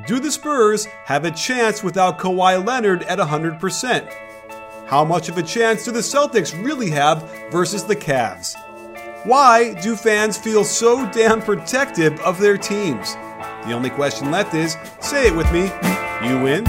Do 0.00 0.18
the 0.18 0.30
Spurs 0.30 0.86
have 1.04 1.26
a 1.26 1.30
chance 1.30 1.82
without 1.82 2.18
Kawhi 2.18 2.64
Leonard 2.64 3.02
at 3.02 3.18
100%? 3.18 4.10
How 4.86 5.04
much 5.04 5.28
of 5.28 5.36
a 5.36 5.42
chance 5.42 5.84
do 5.84 5.90
the 5.90 6.00
Celtics 6.00 6.64
really 6.64 6.88
have 6.88 7.30
versus 7.50 7.84
the 7.84 7.94
Cavs? 7.94 8.56
Why 9.26 9.74
do 9.82 9.94
fans 9.94 10.38
feel 10.38 10.64
so 10.64 11.06
damn 11.12 11.42
protective 11.42 12.18
of 12.20 12.40
their 12.40 12.56
teams? 12.56 13.12
The 13.66 13.72
only 13.74 13.90
question 13.90 14.30
left 14.30 14.54
is 14.54 14.78
say 15.02 15.26
it 15.26 15.36
with 15.36 15.52
me 15.52 15.64
you 16.26 16.40
win. 16.40 16.64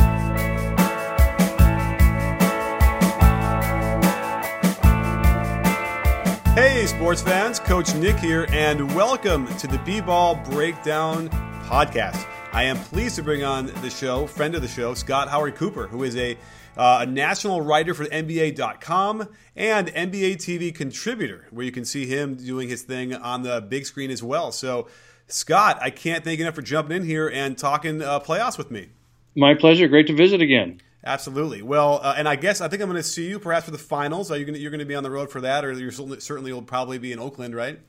Hey, 6.55 6.85
sports 6.87 7.21
fans, 7.21 7.57
Coach 7.57 7.95
Nick 7.95 8.17
here, 8.17 8.47
and 8.49 8.93
welcome 8.93 9.47
to 9.59 9.67
the 9.67 9.77
B 9.85 10.01
Ball 10.01 10.35
Breakdown 10.35 11.29
Podcast. 11.63 12.27
I 12.53 12.65
am 12.65 12.77
pleased 12.77 13.15
to 13.15 13.23
bring 13.23 13.43
on 13.43 13.65
the 13.65 13.89
show, 13.89 14.27
friend 14.27 14.53
of 14.53 14.61
the 14.61 14.67
show, 14.67 14.93
Scott 14.93 15.27
Howard 15.27 15.55
Cooper, 15.55 15.87
who 15.87 16.03
is 16.03 16.15
a, 16.15 16.37
uh, 16.77 16.99
a 17.01 17.05
national 17.07 17.61
writer 17.61 17.95
for 17.95 18.05
NBA.com 18.05 19.27
and 19.55 19.87
NBA 19.87 20.35
TV 20.35 20.73
contributor, 20.73 21.47
where 21.49 21.65
you 21.65 21.71
can 21.71 21.83
see 21.83 22.05
him 22.05 22.35
doing 22.35 22.69
his 22.69 22.83
thing 22.83 23.15
on 23.15 23.41
the 23.41 23.59
big 23.59 23.87
screen 23.87 24.11
as 24.11 24.21
well. 24.21 24.51
So, 24.51 24.87
Scott, 25.25 25.79
I 25.81 25.89
can't 25.89 26.23
thank 26.23 26.37
you 26.37 26.45
enough 26.45 26.53
for 26.53 26.61
jumping 26.61 26.97
in 26.97 27.05
here 27.05 27.27
and 27.27 27.57
talking 27.57 28.03
uh, 28.03 28.19
playoffs 28.19 28.59
with 28.59 28.69
me. 28.69 28.89
My 29.35 29.55
pleasure. 29.55 29.87
Great 29.87 30.05
to 30.05 30.15
visit 30.15 30.39
again. 30.39 30.79
Absolutely. 31.03 31.63
Well, 31.63 32.01
uh, 32.03 32.13
and 32.15 32.29
I 32.29 32.35
guess 32.35 32.61
I 32.61 32.67
think 32.67 32.83
I'm 32.83 32.87
going 32.87 33.01
to 33.01 33.07
see 33.07 33.27
you 33.27 33.39
perhaps 33.39 33.65
for 33.65 33.71
the 33.71 33.79
finals. 33.79 34.29
Are 34.29 34.37
you 34.37 34.45
going 34.45 34.53
to, 34.53 34.59
you're 34.59 34.69
going 34.69 34.77
to 34.77 34.85
be 34.85 34.93
on 34.93 35.01
the 35.01 35.09
road 35.09 35.31
for 35.31 35.41
that, 35.41 35.65
or 35.65 35.71
you're 35.71 35.91
certainly 35.91 36.53
will 36.53 36.61
probably 36.61 36.99
be 36.99 37.11
in 37.13 37.17
Oakland, 37.17 37.55
right? 37.55 37.79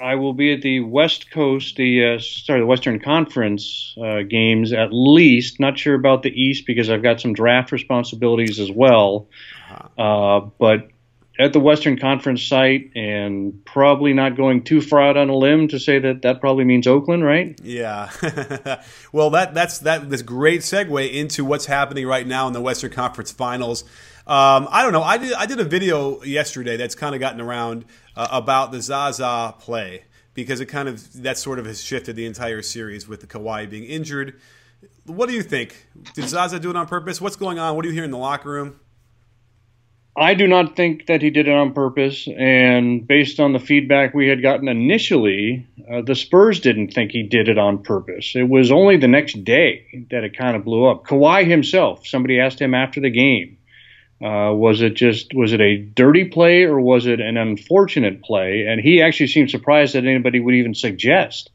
I 0.00 0.14
will 0.16 0.34
be 0.34 0.52
at 0.52 0.62
the 0.62 0.80
West 0.80 1.30
Coast, 1.30 1.76
the 1.76 2.16
uh, 2.16 2.18
sorry, 2.18 2.60
the 2.60 2.66
Western 2.66 3.00
Conference 3.00 3.94
uh, 4.02 4.22
games 4.22 4.72
at 4.72 4.88
least. 4.92 5.60
Not 5.60 5.78
sure 5.78 5.94
about 5.94 6.22
the 6.22 6.30
East 6.30 6.66
because 6.66 6.90
I've 6.90 7.02
got 7.02 7.20
some 7.20 7.32
draft 7.32 7.72
responsibilities 7.72 8.60
as 8.60 8.70
well. 8.70 9.28
Uh-huh. 9.70 10.02
Uh, 10.02 10.40
but 10.58 10.88
at 11.38 11.52
the 11.52 11.60
Western 11.60 11.98
Conference 11.98 12.42
site, 12.42 12.90
and 12.94 13.64
probably 13.64 14.14
not 14.14 14.36
going 14.36 14.64
too 14.64 14.80
far 14.80 15.02
out 15.02 15.16
on 15.16 15.28
a 15.28 15.36
limb 15.36 15.68
to 15.68 15.78
say 15.78 15.98
that 15.98 16.22
that 16.22 16.40
probably 16.40 16.64
means 16.64 16.86
Oakland, 16.86 17.24
right? 17.24 17.58
Yeah. 17.62 18.10
well, 19.12 19.30
that 19.30 19.54
that's 19.54 19.80
that 19.80 20.08
this 20.08 20.22
great 20.22 20.60
segue 20.60 21.12
into 21.12 21.44
what's 21.44 21.66
happening 21.66 22.06
right 22.06 22.26
now 22.26 22.46
in 22.46 22.52
the 22.52 22.60
Western 22.60 22.90
Conference 22.90 23.32
Finals. 23.32 23.84
Um, 24.26 24.66
I 24.70 24.82
don't 24.82 24.92
know. 24.92 25.02
I 25.02 25.18
did 25.18 25.34
I 25.34 25.46
did 25.46 25.60
a 25.60 25.64
video 25.64 26.22
yesterday 26.24 26.76
that's 26.76 26.94
kind 26.94 27.14
of 27.14 27.20
gotten 27.20 27.40
around 27.40 27.84
uh, 28.16 28.28
about 28.30 28.72
the 28.72 28.80
Zaza 28.80 29.54
play 29.58 30.04
because 30.34 30.60
it 30.60 30.66
kind 30.66 30.88
of 30.88 31.22
that 31.22 31.38
sort 31.38 31.58
of 31.58 31.66
has 31.66 31.82
shifted 31.82 32.16
the 32.16 32.26
entire 32.26 32.62
series 32.62 33.08
with 33.08 33.20
the 33.20 33.26
Kawhi 33.26 33.68
being 33.68 33.84
injured. 33.84 34.38
What 35.06 35.28
do 35.28 35.34
you 35.34 35.42
think? 35.42 35.86
Did 36.14 36.28
Zaza 36.28 36.60
do 36.60 36.70
it 36.70 36.76
on 36.76 36.86
purpose? 36.86 37.20
What's 37.20 37.36
going 37.36 37.58
on? 37.58 37.74
What 37.74 37.82
do 37.82 37.88
you 37.88 37.94
hear 37.94 38.04
in 38.04 38.10
the 38.10 38.18
locker 38.18 38.50
room? 38.50 38.78
I 40.18 40.32
do 40.32 40.46
not 40.46 40.76
think 40.76 41.06
that 41.06 41.20
he 41.20 41.28
did 41.28 41.46
it 41.46 41.54
on 41.54 41.74
purpose. 41.74 42.26
And 42.26 43.06
based 43.06 43.38
on 43.38 43.52
the 43.52 43.58
feedback 43.58 44.14
we 44.14 44.28
had 44.28 44.40
gotten 44.40 44.66
initially, 44.66 45.66
uh, 45.90 46.00
the 46.00 46.14
Spurs 46.14 46.60
didn't 46.60 46.94
think 46.94 47.10
he 47.10 47.22
did 47.22 47.48
it 47.48 47.58
on 47.58 47.82
purpose. 47.82 48.32
It 48.34 48.48
was 48.48 48.72
only 48.72 48.96
the 48.96 49.08
next 49.08 49.44
day 49.44 50.06
that 50.10 50.24
it 50.24 50.36
kind 50.36 50.56
of 50.56 50.64
blew 50.64 50.86
up. 50.86 51.04
Kawhi 51.04 51.46
himself, 51.46 52.06
somebody 52.06 52.40
asked 52.40 52.60
him 52.60 52.74
after 52.74 53.00
the 53.00 53.10
game, 53.10 53.58
uh, 54.22 54.52
was 54.52 54.80
it 54.80 54.94
just 54.94 55.34
was 55.34 55.52
it 55.52 55.60
a 55.60 55.76
dirty 55.76 56.26
play 56.26 56.64
or 56.64 56.80
was 56.80 57.06
it 57.06 57.20
an 57.20 57.36
unfortunate 57.36 58.22
play? 58.22 58.66
And 58.68 58.80
he 58.80 59.02
actually 59.02 59.28
seemed 59.28 59.50
surprised 59.50 59.94
that 59.94 60.04
anybody 60.04 60.40
would 60.40 60.54
even 60.54 60.74
suggest 60.74 61.50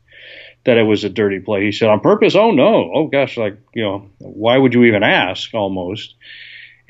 that 0.64 0.78
it 0.78 0.84
was 0.84 1.04
a 1.04 1.10
dirty 1.10 1.40
play. 1.40 1.66
He 1.66 1.72
said 1.72 1.90
on 1.90 2.02
purpose. 2.02 2.36
Oh 2.36 2.52
no. 2.52 2.92
Oh 2.94 3.08
gosh. 3.08 3.38
Like 3.38 3.58
you 3.74 3.84
know, 3.84 4.10
why 4.20 4.58
would 4.58 4.74
you 4.74 4.84
even 4.84 5.04
ask? 5.04 5.54
Almost 5.54 6.16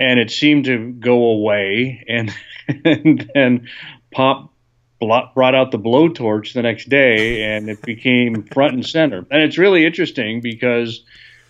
and 0.02 0.20
it 0.20 0.32
seemed 0.32 0.66
to 0.66 0.92
go 0.92 1.32
away. 1.32 2.06
And, 2.68 2.86
and 2.86 3.32
then 3.34 3.68
Pop 4.14 4.54
brought 5.00 5.56
out 5.56 5.72
the 5.72 5.80
blowtorch 5.80 6.54
the 6.54 6.62
next 6.62 6.88
day, 6.90 7.44
and 7.44 7.70
it 7.70 7.82
became 7.82 8.44
front 8.44 8.74
and 8.76 8.86
center. 8.86 9.26
And 9.30 9.42
it's 9.42 9.58
really 9.58 9.86
interesting 9.86 10.42
because 10.42 11.04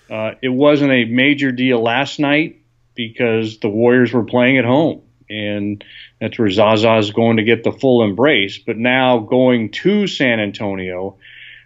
uh, 0.09 0.31
it 0.41 0.49
wasn't 0.49 0.91
a 0.91 1.05
major 1.05 1.51
deal 1.51 1.81
last 1.81 2.19
night 2.19 2.60
because 2.95 3.59
the 3.59 3.69
Warriors 3.69 4.13
were 4.13 4.23
playing 4.23 4.57
at 4.57 4.65
home, 4.65 5.01
and 5.29 5.83
that's 6.19 6.37
where 6.37 6.49
Zaza 6.49 6.97
is 6.97 7.11
going 7.11 7.37
to 7.37 7.43
get 7.43 7.63
the 7.63 7.71
full 7.71 8.03
embrace. 8.03 8.57
But 8.57 8.77
now 8.77 9.19
going 9.19 9.71
to 9.71 10.07
San 10.07 10.39
Antonio. 10.39 11.17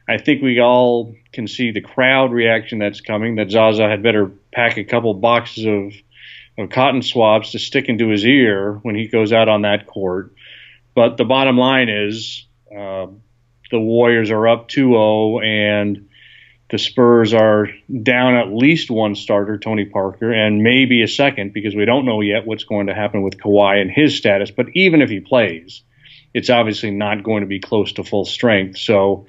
I 0.08 0.20
think 0.20 0.44
we 0.44 0.60
all 0.60 1.16
can 1.34 1.48
see 1.48 1.72
the 1.72 1.82
crowd 1.82 2.32
reaction 2.32 2.78
that's 2.78 3.02
coming. 3.02 3.36
That 3.36 3.50
Zaza 3.50 3.90
had 3.90 4.04
better 4.04 4.32
pack 4.52 4.78
a 4.78 4.84
couple 4.84 5.14
boxes 5.16 5.66
of 5.66 5.94
of 6.58 6.70
cotton 6.70 7.02
swabs 7.02 7.52
to 7.52 7.60
stick 7.60 7.90
into 7.90 8.10
his 8.10 8.24
ear 8.26 8.80
when 8.84 8.96
he 8.96 9.08
goes 9.08 9.34
out 9.34 9.50
on 9.50 9.64
that 9.64 9.88
court. 9.88 10.34
But 10.94 11.18
the 11.18 11.26
bottom 11.26 11.58
line 11.58 11.90
is 11.90 12.46
uh, 12.72 13.08
the 13.72 13.80
Warriors 13.80 14.32
are 14.32 14.48
up 14.48 14.70
2 14.70 14.90
0, 14.90 15.40
and 15.40 16.08
the 16.72 16.80
Spurs 16.80 17.34
are 17.34 17.68
down 18.02 18.36
at 18.36 18.52
least 18.52 18.90
one 18.90 19.16
starter, 19.16 19.58
Tony 19.58 19.86
Parker, 19.86 20.32
and 20.32 20.64
maybe 20.64 21.04
a 21.04 21.08
second 21.08 21.54
because 21.54 21.76
we 21.76 21.86
don't 21.86 22.06
know 22.06 22.22
yet 22.22 22.48
what's 22.48 22.64
going 22.64 22.88
to 22.88 22.96
happen 22.96 23.22
with 23.22 23.38
Kawhi 23.38 23.82
and 23.82 23.92
his 23.92 24.18
status. 24.18 24.50
But 24.50 24.68
even 24.74 25.02
if 25.02 25.10
he 25.10 25.20
plays, 25.20 25.84
it's 26.34 26.50
obviously 26.50 26.92
not 26.92 27.24
going 27.24 27.42
to 27.42 27.48
be 27.48 27.60
close 27.60 27.94
to 27.94 28.04
full 28.04 28.26
strength. 28.26 28.80
So 28.80 29.28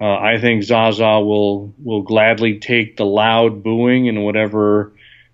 uh, 0.00 0.04
I 0.04 0.38
think 0.40 0.62
Zaza 0.62 1.20
will 1.20 1.74
will 1.82 2.02
gladly 2.02 2.60
take 2.60 2.96
the 2.96 3.06
loud 3.06 3.62
booing 3.62 4.08
and 4.08 4.24
whatever 4.24 4.92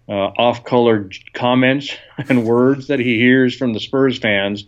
uh, 0.09 0.13
off-color 0.13 1.11
comments 1.35 1.95
and 2.29 2.47
words 2.47 2.89
that 2.89 2.99
he 2.99 3.19
hears 3.19 3.57
from 3.57 3.73
the 3.73 3.81
Spurs 3.81 4.19
fans, 4.19 4.65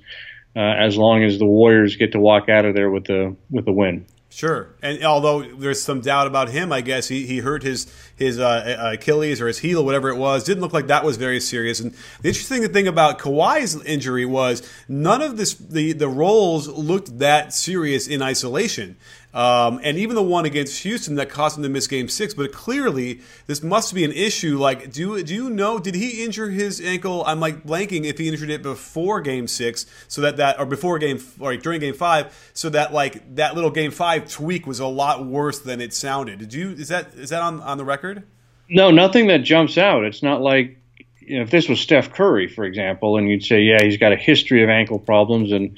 uh, 0.55 0.61
as 0.61 0.97
long 0.97 1.25
as 1.25 1.39
the 1.39 1.47
Warriors 1.47 1.97
get 1.97 2.12
to 2.12 2.21
walk 2.21 2.49
out 2.49 2.67
of 2.67 2.75
there 2.75 2.91
with 2.91 3.05
the 3.05 3.37
with 3.50 3.65
the 3.65 3.73
win. 3.73 4.05
Sure, 4.34 4.75
and 4.83 5.05
although 5.05 5.43
there's 5.45 5.81
some 5.81 6.00
doubt 6.00 6.27
about 6.27 6.49
him, 6.49 6.72
I 6.72 6.81
guess 6.81 7.06
he, 7.06 7.25
he 7.25 7.39
hurt 7.39 7.62
his 7.62 7.87
his 8.17 8.41
uh, 8.41 8.91
Achilles 8.95 9.41
or 9.41 9.47
his 9.47 9.59
heel, 9.59 9.84
whatever 9.84 10.09
it 10.09 10.17
was. 10.17 10.43
Didn't 10.43 10.61
look 10.61 10.72
like 10.72 10.89
that 10.89 11.05
was 11.05 11.17
very 11.17 11.39
serious. 11.39 11.78
And 11.78 11.93
the 12.21 12.31
interesting 12.31 12.67
thing 12.73 12.89
about 12.89 13.21
Kawhi's 13.21 13.81
injury 13.84 14.27
was 14.27 14.69
none 14.89 15.23
of 15.23 15.37
this 15.37 15.55
the 15.55 15.93
the 15.93 16.09
rolls 16.09 16.67
looked 16.67 17.21
that 17.21 17.53
serious 17.53 18.09
in 18.09 18.23
isolation. 18.23 18.97
Um, 19.34 19.81
and 19.83 19.99
even 19.99 20.15
the 20.15 20.22
one 20.22 20.45
against 20.45 20.84
Houston 20.84 21.17
that 21.17 21.28
cost 21.28 21.56
him 21.56 21.65
to 21.65 21.69
miss 21.69 21.89
Game 21.89 22.09
Six. 22.09 22.34
But 22.34 22.53
clearly, 22.53 23.21
this 23.49 23.65
must 23.65 23.93
be 23.93 24.05
an 24.05 24.12
issue. 24.12 24.59
Like, 24.59 24.93
do 24.93 25.21
do 25.25 25.34
you 25.34 25.50
know? 25.50 25.81
Did 25.81 25.97
he 25.97 26.25
injure 26.25 26.50
his 26.50 26.81
ankle? 26.81 27.25
I'm 27.27 27.41
like 27.41 27.65
blanking 27.65 28.05
if 28.05 28.17
he 28.17 28.28
injured 28.28 28.50
it 28.50 28.62
before 28.62 29.21
Game 29.21 29.49
Six, 29.49 29.87
so 30.06 30.21
that 30.21 30.37
that 30.37 30.61
or 30.61 30.67
before 30.67 31.00
Game 31.00 31.19
or 31.41 31.56
during 31.56 31.81
Game 31.81 31.94
Five, 31.94 32.50
so 32.55 32.71
that 32.71 32.93
like 32.93 33.34
that 33.34 33.56
little 33.56 33.71
Game 33.71 33.91
Five 33.91 34.31
tweak 34.31 34.69
was 34.69 34.78
a 34.78 34.87
lot 34.87 35.27
worse 35.27 35.59
than 35.59 35.81
it 35.81 35.93
sounded. 35.93 36.39
Did 36.39 36.55
you? 36.55 36.70
Is 36.70 36.88
that 36.88 37.14
is 37.14 37.31
that 37.31 37.43
on 37.43 37.61
on 37.61 37.76
the 37.76 37.85
record? 37.85 38.23
No, 38.69 38.93
nothing 38.93 39.26
that 39.26 39.38
jumps 39.38 39.76
out. 39.76 40.05
It's 40.05 40.23
not 40.23 40.43
like 40.43 40.79
you 41.19 41.38
know, 41.38 41.43
if 41.43 41.50
this 41.50 41.69
was 41.69 41.81
Steph 41.81 42.12
Curry, 42.12 42.47
for 42.47 42.64
example, 42.64 43.17
and 43.17 43.29
you'd 43.29 43.44
say, 43.44 43.62
yeah, 43.62 43.82
he's 43.82 43.97
got 43.97 44.12
a 44.12 44.17
history 44.17 44.62
of 44.62 44.69
ankle 44.69 44.99
problems 44.99 45.53
and 45.53 45.76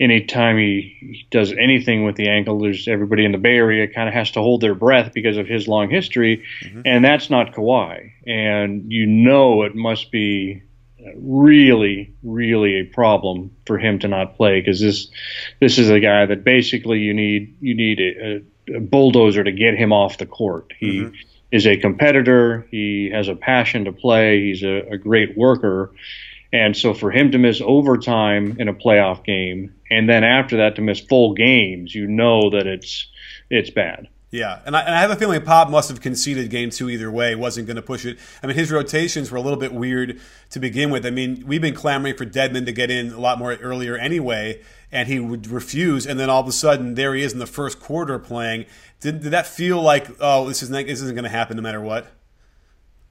anytime 0.00 0.58
he 0.58 1.26
does 1.30 1.52
anything 1.52 2.04
with 2.04 2.16
the 2.16 2.28
ankle, 2.28 2.58
there's 2.58 2.88
everybody 2.88 3.24
in 3.24 3.32
the 3.32 3.38
Bay 3.38 3.56
Area 3.56 3.86
kind 3.86 4.08
of 4.08 4.14
has 4.14 4.32
to 4.32 4.40
hold 4.40 4.60
their 4.60 4.74
breath 4.74 5.12
because 5.14 5.36
of 5.36 5.46
his 5.46 5.68
long 5.68 5.90
history, 5.90 6.44
mm-hmm. 6.62 6.82
and 6.84 7.04
that's 7.04 7.30
not 7.30 7.54
Kawhi. 7.54 8.12
And 8.26 8.90
you 8.92 9.06
know 9.06 9.62
it 9.62 9.74
must 9.74 10.10
be 10.10 10.62
really, 11.16 12.14
really 12.22 12.80
a 12.80 12.84
problem 12.84 13.50
for 13.66 13.78
him 13.78 13.98
to 14.00 14.08
not 14.08 14.36
play 14.36 14.60
because 14.60 14.80
this 14.80 15.08
this 15.60 15.78
is 15.78 15.90
a 15.90 16.00
guy 16.00 16.26
that 16.26 16.44
basically 16.44 17.00
you 17.00 17.14
need 17.14 17.56
you 17.60 17.74
need 17.74 18.00
a, 18.00 18.76
a 18.76 18.80
bulldozer 18.80 19.44
to 19.44 19.52
get 19.52 19.74
him 19.74 19.92
off 19.92 20.18
the 20.18 20.26
court. 20.26 20.72
He 20.78 21.00
mm-hmm. 21.00 21.14
is 21.52 21.66
a 21.66 21.76
competitor. 21.76 22.66
He 22.70 23.10
has 23.12 23.28
a 23.28 23.34
passion 23.34 23.84
to 23.84 23.92
play. 23.92 24.40
He's 24.40 24.62
a, 24.62 24.92
a 24.92 24.98
great 24.98 25.36
worker. 25.36 25.92
And 26.54 26.76
so 26.76 26.94
for 26.94 27.10
him 27.10 27.32
to 27.32 27.38
miss 27.38 27.60
overtime 27.60 28.56
in 28.60 28.68
a 28.68 28.72
playoff 28.72 29.24
game 29.24 29.74
and 29.90 30.08
then 30.08 30.22
after 30.22 30.58
that 30.58 30.76
to 30.76 30.82
miss 30.82 31.00
full 31.00 31.34
games, 31.34 31.94
you 31.94 32.06
know 32.06 32.50
that 32.50 32.68
it's 32.68 33.08
it's 33.50 33.70
bad. 33.70 34.08
Yeah, 34.30 34.60
and 34.64 34.76
I, 34.76 34.80
and 34.80 34.94
I, 34.94 35.00
have 35.00 35.10
a 35.10 35.16
feeling 35.16 35.40
Pop 35.42 35.70
must 35.70 35.88
have 35.88 36.00
conceded 36.00 36.50
game 36.50 36.70
two 36.70 36.90
either 36.90 37.08
way, 37.08 37.36
wasn't 37.36 37.68
going 37.68 37.76
to 37.76 37.82
push 37.82 38.04
it. 38.04 38.18
I 38.42 38.48
mean, 38.48 38.56
his 38.56 38.72
rotations 38.72 39.30
were 39.30 39.36
a 39.36 39.40
little 39.40 39.58
bit 39.58 39.72
weird 39.72 40.20
to 40.50 40.58
begin 40.58 40.90
with. 40.90 41.06
I 41.06 41.10
mean, 41.10 41.44
we've 41.46 41.60
been 41.60 41.74
clamoring 41.74 42.16
for 42.16 42.26
Dedmon 42.26 42.66
to 42.66 42.72
get 42.72 42.90
in 42.90 43.12
a 43.12 43.20
lot 43.20 43.38
more 43.38 43.54
earlier 43.54 43.96
anyway, 43.96 44.60
and 44.90 45.06
he 45.06 45.20
would 45.20 45.46
refuse. 45.46 46.04
And 46.04 46.18
then 46.18 46.30
all 46.30 46.40
of 46.40 46.48
a 46.48 46.52
sudden, 46.52 46.94
there 46.94 47.14
he 47.14 47.22
is 47.22 47.32
in 47.32 47.38
the 47.38 47.46
first 47.46 47.78
quarter 47.78 48.18
playing. 48.18 48.66
Did, 49.00 49.20
did 49.20 49.30
that 49.30 49.46
feel 49.46 49.80
like, 49.80 50.08
oh, 50.18 50.48
this, 50.48 50.64
is 50.64 50.70
not, 50.70 50.86
this 50.86 51.00
isn't 51.00 51.14
going 51.14 51.24
to 51.24 51.30
happen 51.30 51.56
no 51.56 51.62
matter 51.62 51.80
what? 51.80 52.08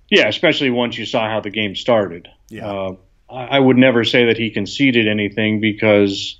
Yeah, 0.09 0.27
especially 0.27 0.71
once 0.71 0.97
you 0.97 1.05
saw 1.05 1.29
how 1.29 1.39
the 1.39 1.49
game 1.49 1.75
started. 1.75 2.27
Yeah. 2.49 2.69
Uh, 2.69 2.95
I 3.33 3.59
would 3.59 3.77
never 3.77 4.03
say 4.03 4.25
that 4.25 4.37
he 4.37 4.51
conceded 4.51 5.07
anything 5.07 5.59
because 5.59 6.39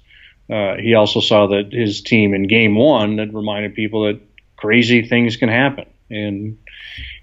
uh, 0.50 0.76
he 0.76 0.94
also 0.94 1.20
saw 1.20 1.48
that 1.48 1.72
his 1.72 2.02
team 2.02 2.34
in 2.34 2.48
game 2.48 2.76
one 2.76 3.16
that 3.16 3.34
reminded 3.34 3.74
people 3.74 4.04
that 4.06 4.22
crazy 4.56 5.08
things 5.08 5.36
can 5.36 5.50
happen. 5.50 5.86
And 6.10 6.60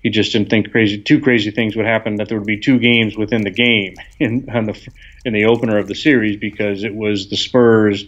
he 0.02 0.10
just 0.10 0.32
didn't 0.32 0.50
think 0.50 0.72
crazy 0.72 1.00
two 1.00 1.20
crazy 1.20 1.50
things 1.50 1.76
would 1.76 1.86
happen 1.86 2.16
that 2.16 2.28
there 2.28 2.38
would 2.38 2.46
be 2.46 2.58
two 2.58 2.78
games 2.78 3.16
within 3.16 3.42
the 3.42 3.50
game 3.50 3.94
in 4.18 4.46
the 4.46 4.88
in 5.24 5.32
the 5.32 5.44
opener 5.44 5.78
of 5.78 5.86
the 5.86 5.94
series 5.94 6.36
because 6.36 6.82
it 6.82 6.94
was 6.94 7.28
the 7.28 7.36
Spurs 7.36 8.04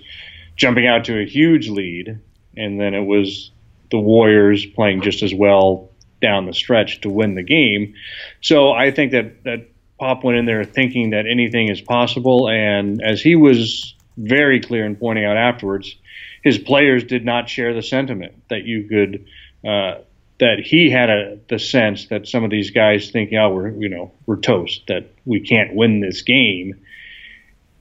jumping 0.56 0.86
out 0.86 1.04
to 1.04 1.20
a 1.20 1.26
huge 1.26 1.68
lead 1.68 2.18
and 2.56 2.80
then 2.80 2.94
it 2.94 3.04
was 3.04 3.50
the 3.90 3.98
Warriors 3.98 4.66
playing 4.66 5.02
just 5.02 5.22
as 5.22 5.34
well 5.34 5.90
down 6.20 6.46
the 6.46 6.54
stretch 6.54 7.02
to 7.02 7.10
win 7.10 7.34
the 7.34 7.42
game. 7.42 7.94
So 8.40 8.72
I 8.72 8.90
think 8.90 9.12
that 9.12 9.44
that 9.44 9.68
Pop 10.02 10.24
went 10.24 10.36
in 10.36 10.46
there 10.46 10.64
thinking 10.64 11.10
that 11.10 11.26
anything 11.30 11.70
is 11.70 11.80
possible 11.80 12.48
and 12.48 13.00
as 13.00 13.20
he 13.20 13.36
was 13.36 13.94
very 14.16 14.58
clear 14.58 14.84
in 14.84 14.96
pointing 14.96 15.24
out 15.24 15.36
afterwards, 15.36 15.94
his 16.42 16.58
players 16.58 17.04
did 17.04 17.24
not 17.24 17.48
share 17.48 17.72
the 17.72 17.82
sentiment 17.82 18.34
that 18.50 18.64
you 18.64 18.82
could 18.88 19.26
uh, 19.64 20.00
that 20.40 20.58
he 20.58 20.90
had 20.90 21.08
a 21.08 21.38
the 21.48 21.60
sense 21.60 22.06
that 22.06 22.26
some 22.26 22.42
of 22.42 22.50
these 22.50 22.72
guys 22.72 23.12
think, 23.12 23.32
oh, 23.32 23.50
we're 23.50 23.70
you 23.70 23.88
know 23.88 24.10
we're 24.26 24.40
toast, 24.40 24.82
that 24.88 25.08
we 25.24 25.38
can't 25.38 25.72
win 25.72 26.00
this 26.00 26.22
game, 26.22 26.84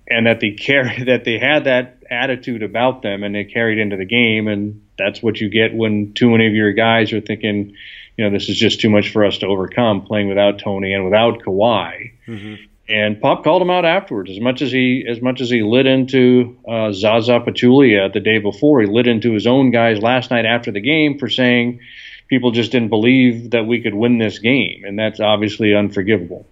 and 0.08 0.28
that 0.28 0.42
they 0.42 0.52
carry 0.52 1.04
that 1.06 1.24
they 1.24 1.40
had 1.40 1.64
that 1.64 2.04
attitude 2.08 2.62
about 2.62 3.02
them, 3.02 3.24
and 3.24 3.34
they 3.34 3.46
carried 3.46 3.80
into 3.80 3.98
the 3.98 4.06
game, 4.06 4.48
and 4.48 4.86
that's 4.96 5.24
what 5.24 5.42
you 5.42 5.50
get 5.50 5.74
when 5.74 6.14
too 6.14 6.30
many 6.30 6.46
of 6.46 6.54
your 6.54 6.72
guys 6.74 7.12
are 7.14 7.22
thinking, 7.22 7.76
you 8.22 8.30
know, 8.30 8.38
this 8.38 8.50
is 8.50 8.58
just 8.58 8.80
too 8.80 8.90
much 8.92 9.10
for 9.10 9.26
us 9.26 9.40
to 9.40 9.48
overcome, 9.48 10.04
playing 10.04 10.28
without 10.28 10.60
Tony 10.60 10.94
and 10.94 11.06
without 11.06 11.40
Kawhi. 11.40 12.12
Mm-hmm. 12.28 12.56
And 12.88 13.20
Pop 13.20 13.44
called 13.44 13.64
him 13.64 13.72
out 13.72 13.84
afterwards. 13.84 14.30
As 14.30 14.40
much 14.40 14.62
as 14.62 14.72
he 14.72 15.04
as 15.10 15.20
much 15.22 15.42
as 15.42 15.50
he 15.50 15.64
lit 15.64 15.88
into 15.88 16.56
uh, 16.68 16.92
Zaza 16.92 17.40
Pachulia 17.40 18.14
the 18.14 18.20
day 18.20 18.38
before, 18.38 18.80
he 18.82 18.86
lit 18.86 19.08
into 19.08 19.32
his 19.32 19.48
own 19.48 19.72
guys 19.72 20.04
last 20.04 20.30
night 20.30 20.46
after 20.46 20.72
the 20.72 20.82
game 20.82 21.18
for 21.18 21.30
saying 21.30 21.80
people 22.28 22.52
just 22.52 22.72
didn't 22.72 22.90
believe 22.90 23.52
that 23.52 23.66
we 23.66 23.82
could 23.82 23.96
win 23.96 24.20
this 24.20 24.38
game, 24.38 24.84
and 24.86 25.00
that's 25.00 25.20
obviously 25.20 25.74
unforgivable. 25.74 26.46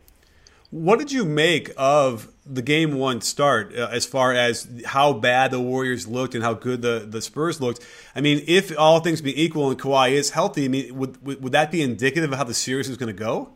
What 0.71 0.99
did 0.99 1.11
you 1.11 1.25
make 1.25 1.71
of 1.77 2.31
the 2.45 2.61
game 2.61 2.93
one 2.93 3.21
start 3.21 3.75
uh, 3.75 3.89
as 3.91 4.05
far 4.05 4.33
as 4.33 4.67
how 4.85 5.13
bad 5.13 5.49
the 5.49 5.59
Warriors 5.59 6.07
looked 6.07 6.35
and 6.35 6.43
how 6.43 6.53
good 6.53 6.83
the, 6.83 7.07
the 7.09 7.23
Spurs 7.23 7.59
looked? 7.59 7.83
I 8.15 8.21
mean, 8.21 8.43
if 8.47 8.77
all 8.77 8.99
things 8.99 9.19
being 9.19 9.35
equal 9.35 9.71
and 9.71 9.79
Kawhi 9.79 10.11
is 10.11 10.29
healthy, 10.29 10.65
I 10.65 10.67
mean, 10.67 10.95
would, 10.95 11.25
would, 11.25 11.41
would 11.41 11.51
that 11.53 11.71
be 11.71 11.81
indicative 11.81 12.31
of 12.31 12.37
how 12.37 12.43
the 12.43 12.53
series 12.53 12.87
is 12.87 12.97
going 12.97 13.15
to 13.15 13.19
go? 13.19 13.49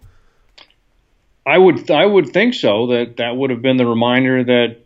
I 1.46 1.58
would 1.58 1.92
I 1.92 2.06
would 2.06 2.30
think 2.30 2.54
so. 2.54 2.88
That 2.88 3.18
that 3.18 3.36
would 3.36 3.50
have 3.50 3.62
been 3.62 3.76
the 3.76 3.86
reminder 3.86 4.46
that 4.46 4.78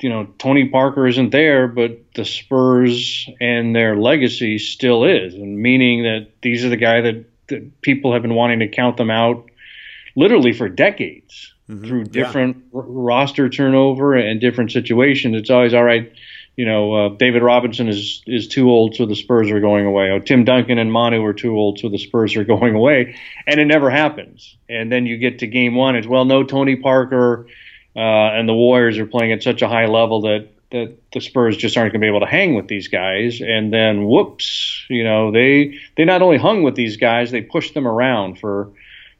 you 0.00 0.08
know 0.08 0.28
Tony 0.38 0.68
Parker 0.68 1.08
isn't 1.08 1.30
there, 1.30 1.66
but 1.66 2.14
the 2.14 2.24
Spurs 2.24 3.28
and 3.40 3.74
their 3.74 3.96
legacy 3.96 4.58
still 4.58 5.04
is, 5.04 5.34
and 5.34 5.58
meaning 5.58 6.04
that 6.04 6.28
these 6.40 6.64
are 6.64 6.68
the 6.68 6.76
guy 6.76 7.00
that, 7.00 7.24
that 7.48 7.80
people 7.82 8.12
have 8.12 8.22
been 8.22 8.34
wanting 8.34 8.60
to 8.60 8.68
count 8.68 8.96
them 8.96 9.10
out 9.10 9.50
literally 10.14 10.52
for 10.52 10.68
decades 10.68 11.53
mm-hmm. 11.68 11.86
through 11.86 12.04
different 12.04 12.56
yeah. 12.56 12.80
r- 12.80 12.86
roster 12.86 13.48
turnover 13.48 14.14
and 14.14 14.40
different 14.40 14.72
situations. 14.72 15.36
It's 15.36 15.50
always 15.50 15.74
all 15.74 15.84
right 15.84 16.12
you 16.56 16.66
know, 16.66 16.92
uh, 16.92 17.08
David 17.10 17.42
Robinson 17.42 17.88
is 17.88 18.22
is 18.26 18.46
too 18.46 18.70
old, 18.70 18.94
so 18.94 19.06
the 19.06 19.16
Spurs 19.16 19.50
are 19.50 19.60
going 19.60 19.86
away. 19.86 20.10
Oh, 20.10 20.20
Tim 20.20 20.44
Duncan 20.44 20.78
and 20.78 20.92
Manu 20.92 21.24
are 21.24 21.32
too 21.32 21.56
old, 21.56 21.80
so 21.80 21.88
the 21.88 21.98
Spurs 21.98 22.36
are 22.36 22.44
going 22.54 22.74
away, 22.74 23.16
and 23.46 23.60
it 23.60 23.66
never 23.66 23.90
happens. 23.90 24.56
And 24.68 24.90
then 24.90 25.06
you 25.06 25.16
get 25.18 25.40
to 25.40 25.46
Game 25.46 25.74
One, 25.74 25.96
it's 25.96 26.06
well, 26.06 26.24
no 26.24 26.44
Tony 26.44 26.76
Parker, 26.76 27.46
uh, 27.96 27.98
and 27.98 28.48
the 28.48 28.54
Warriors 28.54 28.98
are 28.98 29.06
playing 29.06 29.32
at 29.32 29.42
such 29.42 29.62
a 29.62 29.68
high 29.68 29.86
level 29.86 30.22
that 30.22 30.48
that 30.70 30.96
the 31.12 31.20
Spurs 31.20 31.56
just 31.56 31.76
aren't 31.76 31.92
going 31.92 32.00
to 32.00 32.04
be 32.04 32.08
able 32.08 32.20
to 32.20 32.26
hang 32.26 32.54
with 32.54 32.68
these 32.68 32.88
guys. 32.88 33.40
And 33.40 33.72
then, 33.72 34.06
whoops, 34.06 34.84
you 34.88 35.02
know, 35.02 35.32
they 35.32 35.78
they 35.96 36.04
not 36.04 36.22
only 36.22 36.38
hung 36.38 36.62
with 36.62 36.76
these 36.76 36.98
guys, 36.98 37.32
they 37.32 37.42
pushed 37.42 37.74
them 37.74 37.88
around 37.88 38.38
for 38.38 38.70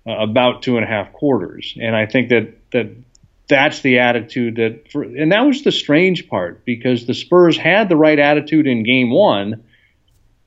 uh, 0.06 0.12
about 0.12 0.62
two 0.62 0.76
and 0.76 0.84
a 0.84 0.88
half 0.88 1.12
quarters. 1.12 1.76
And 1.80 1.94
I 1.96 2.06
think 2.06 2.28
that 2.30 2.70
that 2.72 2.94
that's 3.48 3.80
the 3.80 3.98
attitude 3.98 4.56
that, 4.56 4.90
for, 4.90 5.02
and 5.02 5.32
that 5.32 5.42
was 5.42 5.62
the 5.62 5.72
strange 5.72 6.28
part 6.28 6.64
because 6.64 7.06
the 7.06 7.14
Spurs 7.14 7.56
had 7.56 7.88
the 7.88 7.96
right 7.96 8.18
attitude 8.18 8.66
in 8.66 8.84
game 8.84 9.10
one, 9.10 9.64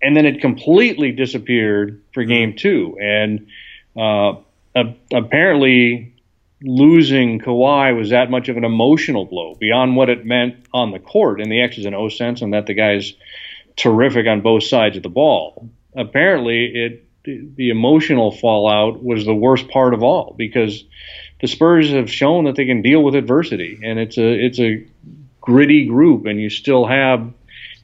and 0.02 0.16
then 0.16 0.26
it 0.26 0.42
completely 0.42 1.12
disappeared 1.12 2.02
for 2.14 2.24
game 2.24 2.56
two. 2.56 2.98
And 3.00 3.48
uh, 3.96 4.42
apparently, 5.14 6.16
losing 6.62 7.40
Kawhi 7.40 7.96
was 7.96 8.10
that 8.10 8.32
much 8.32 8.50
of 8.50 8.58
an 8.58 8.66
emotional 8.66 9.26
blow 9.26 9.56
beyond 9.56 9.96
what 9.96 10.10
it 10.10 10.26
meant 10.26 10.66
on 10.74 10.92
the 10.92 11.00
court 11.00 11.40
in 11.40 11.50
the 11.50 11.62
X's 11.62 11.86
and 11.86 11.96
O 11.96 12.10
sense, 12.10 12.42
and 12.42 12.54
that 12.54 12.66
the 12.66 12.74
guy's 12.74 13.14
terrific 13.76 14.26
on 14.28 14.42
both 14.42 14.64
sides 14.64 14.98
of 14.98 15.04
the 15.04 15.10
ball. 15.10 15.70
Apparently, 15.96 16.66
it 16.66 17.07
the 17.28 17.70
emotional 17.70 18.32
fallout 18.32 19.04
was 19.04 19.26
the 19.26 19.36
worst 19.36 19.68
part 19.68 19.94
of 19.94 20.02
all 20.02 20.34
because 20.38 20.84
the 21.42 21.48
Spurs 21.48 21.92
have 21.92 22.10
shown 22.10 22.46
that 22.46 22.56
they 22.56 22.66
can 22.66 22.82
deal 22.82 23.04
with 23.04 23.16
adversity, 23.16 23.80
and 23.84 24.00
it's 24.00 24.18
a 24.18 24.46
it's 24.46 24.60
a 24.60 24.86
gritty 25.42 25.86
group, 25.86 26.26
and 26.26 26.40
you 26.40 26.50
still 26.50 26.86
have 26.86 27.32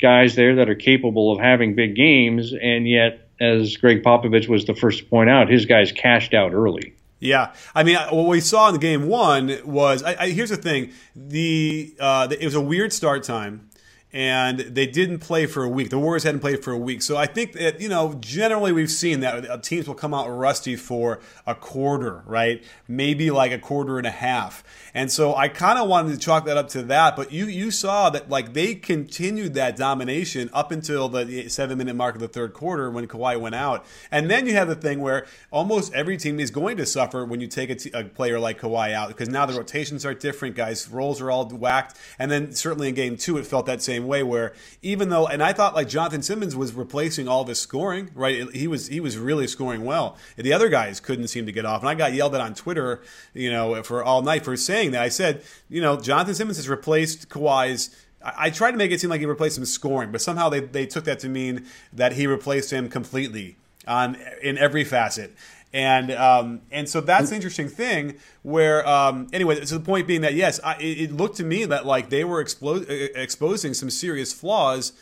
guys 0.01 0.35
there 0.35 0.55
that 0.55 0.69
are 0.69 0.75
capable 0.75 1.31
of 1.31 1.39
having 1.39 1.75
big 1.75 1.95
games, 1.95 2.53
and 2.53 2.87
yet, 2.87 3.27
as 3.39 3.77
Gregg 3.77 4.01
Popovich 4.03 4.47
was 4.47 4.65
the 4.65 4.75
first 4.75 4.99
to 4.99 5.05
point 5.05 5.29
out, 5.29 5.49
his 5.49 5.65
guys 5.65 5.91
cashed 5.91 6.33
out 6.33 6.53
early. 6.53 6.93
Yeah, 7.19 7.53
I 7.75 7.83
mean, 7.83 7.97
what 8.11 8.27
we 8.27 8.41
saw 8.41 8.67
in 8.67 8.73
the 8.73 8.79
game 8.79 9.07
one 9.07 9.57
was. 9.65 10.03
I, 10.03 10.15
I, 10.19 10.29
here's 10.29 10.49
the 10.49 10.57
thing: 10.57 10.91
the, 11.15 11.95
uh, 11.99 12.27
it 12.31 12.43
was 12.43 12.55
a 12.55 12.61
weird 12.61 12.91
start 12.91 13.23
time 13.23 13.69
and 14.13 14.59
they 14.59 14.85
didn't 14.85 15.19
play 15.19 15.47
for 15.47 15.63
a 15.63 15.69
week. 15.69 15.89
The 15.89 15.97
Warriors 15.97 16.23
hadn't 16.23 16.41
played 16.41 16.63
for 16.63 16.71
a 16.71 16.77
week. 16.77 17.01
So 17.01 17.17
I 17.17 17.25
think 17.25 17.53
that, 17.53 17.81
you 17.81 17.89
know, 17.89 18.13
generally 18.19 18.71
we've 18.71 18.91
seen 18.91 19.21
that 19.21 19.49
uh, 19.49 19.57
teams 19.57 19.87
will 19.87 19.95
come 19.95 20.13
out 20.13 20.27
rusty 20.27 20.75
for 20.75 21.19
a 21.47 21.55
quarter, 21.55 22.21
right? 22.27 22.63
Maybe 22.87 23.31
like 23.31 23.51
a 23.51 23.57
quarter 23.57 23.97
and 23.97 24.05
a 24.05 24.11
half. 24.11 24.63
And 24.93 25.11
so 25.11 25.35
I 25.35 25.47
kind 25.47 25.79
of 25.79 25.87
wanted 25.87 26.11
to 26.13 26.19
chalk 26.19 26.45
that 26.45 26.57
up 26.57 26.69
to 26.69 26.83
that. 26.83 27.15
But 27.15 27.31
you, 27.31 27.45
you 27.45 27.71
saw 27.71 28.09
that, 28.11 28.29
like, 28.29 28.53
they 28.53 28.75
continued 28.75 29.53
that 29.55 29.75
domination 29.75 30.49
up 30.53 30.71
until 30.71 31.09
the 31.09 31.49
seven 31.49 31.77
minute 31.77 31.95
mark 31.95 32.15
of 32.15 32.21
the 32.21 32.27
third 32.27 32.53
quarter 32.53 32.91
when 32.91 33.07
Kawhi 33.07 33.39
went 33.39 33.55
out. 33.55 33.85
And 34.11 34.29
then 34.29 34.45
you 34.45 34.53
have 34.53 34.67
the 34.67 34.75
thing 34.75 35.01
where 35.01 35.25
almost 35.51 35.93
every 35.93 36.17
team 36.17 36.39
is 36.39 36.51
going 36.51 36.77
to 36.77 36.85
suffer 36.85 37.25
when 37.25 37.41
you 37.41 37.47
take 37.47 37.69
a, 37.69 37.75
t- 37.75 37.91
a 37.93 38.03
player 38.03 38.39
like 38.39 38.59
Kawhi 38.59 38.93
out 38.93 39.07
because 39.07 39.29
now 39.29 39.45
the 39.45 39.53
rotations 39.53 40.05
are 40.05 40.13
different, 40.13 40.55
guys' 40.55 40.87
roles 40.89 41.21
are 41.21 41.31
all 41.31 41.47
whacked. 41.49 41.97
And 42.19 42.29
then 42.29 42.51
certainly 42.53 42.89
in 42.89 42.95
game 42.95 43.17
two, 43.17 43.37
it 43.37 43.45
felt 43.45 43.65
that 43.65 43.81
same 43.81 44.07
way 44.07 44.23
where 44.23 44.53
even 44.81 45.09
though 45.09 45.27
and 45.27 45.41
I 45.41 45.53
thought 45.53 45.75
like 45.75 45.87
Jonathan 45.87 46.21
Simmons 46.21 46.55
was 46.55 46.73
replacing 46.73 47.27
all 47.27 47.41
of 47.41 47.47
his 47.47 47.59
scoring, 47.59 48.11
right? 48.13 48.49
He 48.53 48.67
was 48.67 48.87
he 48.87 48.99
was 48.99 49.17
really 49.17 49.47
scoring 49.47 49.83
well. 49.85 50.17
The 50.35 50.53
other 50.53 50.69
guys 50.69 50.99
couldn't 50.99 51.27
seem 51.27 51.45
to 51.45 51.51
get 51.51 51.65
off. 51.65 51.81
And 51.81 51.89
I 51.89 51.95
got 51.95 52.13
yelled 52.13 52.35
at 52.35 52.41
on 52.41 52.53
Twitter, 52.53 53.01
you 53.33 53.51
know, 53.51 53.81
for 53.83 54.03
all 54.03 54.21
night 54.21 54.43
for 54.43 54.55
saying 54.55 54.82
that. 54.91 55.01
I 55.01 55.09
said, 55.09 55.43
you 55.69 55.81
know, 55.81 55.99
Jonathan 55.99 56.35
Simmons 56.35 56.57
has 56.57 56.69
replaced 56.69 57.29
Kawhi's 57.29 57.95
I, 58.25 58.51
tried 58.51 58.71
to 58.71 58.77
make 58.77 58.91
it 58.91 59.01
seem 59.01 59.09
like 59.09 59.19
he 59.19 59.25
replaced 59.25 59.57
him 59.57 59.65
scoring, 59.65 60.09
but 60.09 60.21
somehow 60.21 60.47
they, 60.47 60.61
they 60.61 60.85
took 60.85 61.03
that 61.03 61.19
to 61.19 61.29
mean 61.29 61.65
that 61.91 62.13
he 62.13 62.25
replaced 62.25 62.71
him 62.71 62.87
completely 62.87 63.57
on 63.85 64.15
in 64.41 64.57
every 64.57 64.85
facet 64.85 65.35
and 65.73 66.11
um, 66.11 66.61
and 66.71 66.87
so 66.87 67.01
that's 67.01 67.31
an 67.31 67.35
interesting 67.35 67.67
thing. 67.67 68.15
Where 68.43 68.87
um, 68.87 69.27
anyway, 69.33 69.65
so 69.65 69.77
the 69.79 69.83
point 69.83 70.07
being 70.07 70.21
that 70.21 70.35
yes, 70.35 70.59
I, 70.63 70.75
it, 70.79 71.11
looked 71.11 71.37
to 71.37 71.43
me 71.43 71.65
that 71.65 71.85
like 71.85 72.09
they 72.09 72.23
were 72.23 72.43
explo- 72.43 72.85
exposing 73.15 73.73
some 73.73 73.89
serious 73.89 74.31
flaws 74.31 74.93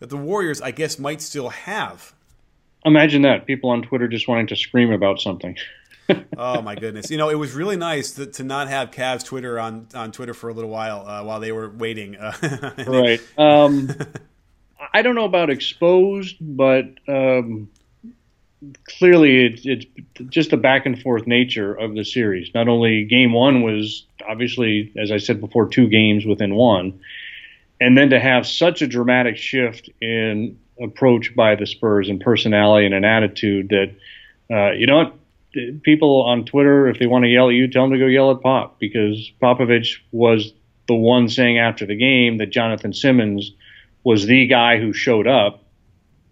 that 0.00 0.10
the 0.10 0.18
Warriors, 0.18 0.60
I 0.60 0.70
guess, 0.70 0.98
might 0.98 1.22
still 1.22 1.48
have. 1.48 2.12
Imagine 2.84 3.22
that 3.22 3.46
people 3.46 3.70
on 3.70 3.82
Twitter 3.82 4.06
just 4.06 4.28
wanting 4.28 4.46
to 4.48 4.56
scream 4.56 4.92
about 4.92 5.18
something. 5.18 5.56
Oh 6.36 6.62
my 6.62 6.74
goodness! 6.74 7.10
You 7.10 7.16
know, 7.16 7.28
it 7.28 7.34
was 7.34 7.54
really 7.54 7.76
nice 7.76 8.12
to, 8.12 8.26
to, 8.26 8.44
not 8.44 8.68
have 8.68 8.90
Cavs 8.90 9.24
Twitter 9.24 9.58
on 9.58 9.88
on 9.94 10.12
Twitter 10.12 10.34
for 10.34 10.48
a 10.48 10.54
little 10.54 10.70
while 10.70 11.06
uh, 11.06 11.24
while 11.24 11.40
they 11.40 11.52
were 11.52 11.68
waiting. 11.68 12.16
Uh, 12.16 12.72
right. 12.86 13.20
Um, 13.36 13.90
I 14.92 15.02
don't 15.02 15.14
know 15.14 15.24
about 15.24 15.50
exposed, 15.50 16.36
but 16.40 16.86
um, 17.08 17.68
clearly 18.98 19.46
it's, 19.46 19.62
it's 19.64 19.86
just 20.30 20.50
the 20.50 20.56
back 20.56 20.86
and 20.86 21.00
forth 21.00 21.26
nature 21.26 21.74
of 21.74 21.94
the 21.94 22.04
series. 22.04 22.50
Not 22.54 22.68
only 22.68 23.04
game 23.04 23.32
one 23.32 23.62
was 23.62 24.06
obviously, 24.28 24.92
as 24.96 25.10
I 25.10 25.18
said 25.18 25.40
before, 25.40 25.68
two 25.68 25.88
games 25.88 26.24
within 26.24 26.54
one, 26.54 27.00
and 27.80 27.96
then 27.96 28.10
to 28.10 28.20
have 28.20 28.46
such 28.46 28.82
a 28.82 28.86
dramatic 28.86 29.36
shift 29.36 29.90
in 30.00 30.58
approach 30.80 31.34
by 31.34 31.54
the 31.54 31.66
Spurs 31.66 32.08
and 32.08 32.20
personality 32.20 32.86
and 32.86 32.94
an 32.94 33.04
attitude 33.04 33.68
that, 33.70 33.94
uh, 34.50 34.72
you 34.72 34.86
know 34.86 35.12
people 35.82 36.22
on 36.22 36.44
Twitter, 36.44 36.88
if 36.88 36.98
they 36.98 37.06
want 37.06 37.24
to 37.24 37.28
yell 37.28 37.48
at 37.48 37.54
you, 37.54 37.68
tell 37.68 37.84
them 37.84 37.92
to 37.92 37.98
go 37.98 38.06
yell 38.06 38.30
at 38.30 38.40
Pop 38.40 38.78
because 38.78 39.32
Popovich 39.42 39.98
was 40.12 40.52
the 40.86 40.94
one 40.94 41.28
saying 41.28 41.58
after 41.58 41.86
the 41.86 41.96
game 41.96 42.38
that 42.38 42.50
Jonathan 42.50 42.92
Simmons 42.92 43.52
was 44.04 44.26
the 44.26 44.46
guy 44.46 44.78
who 44.78 44.92
showed 44.92 45.26
up 45.26 45.64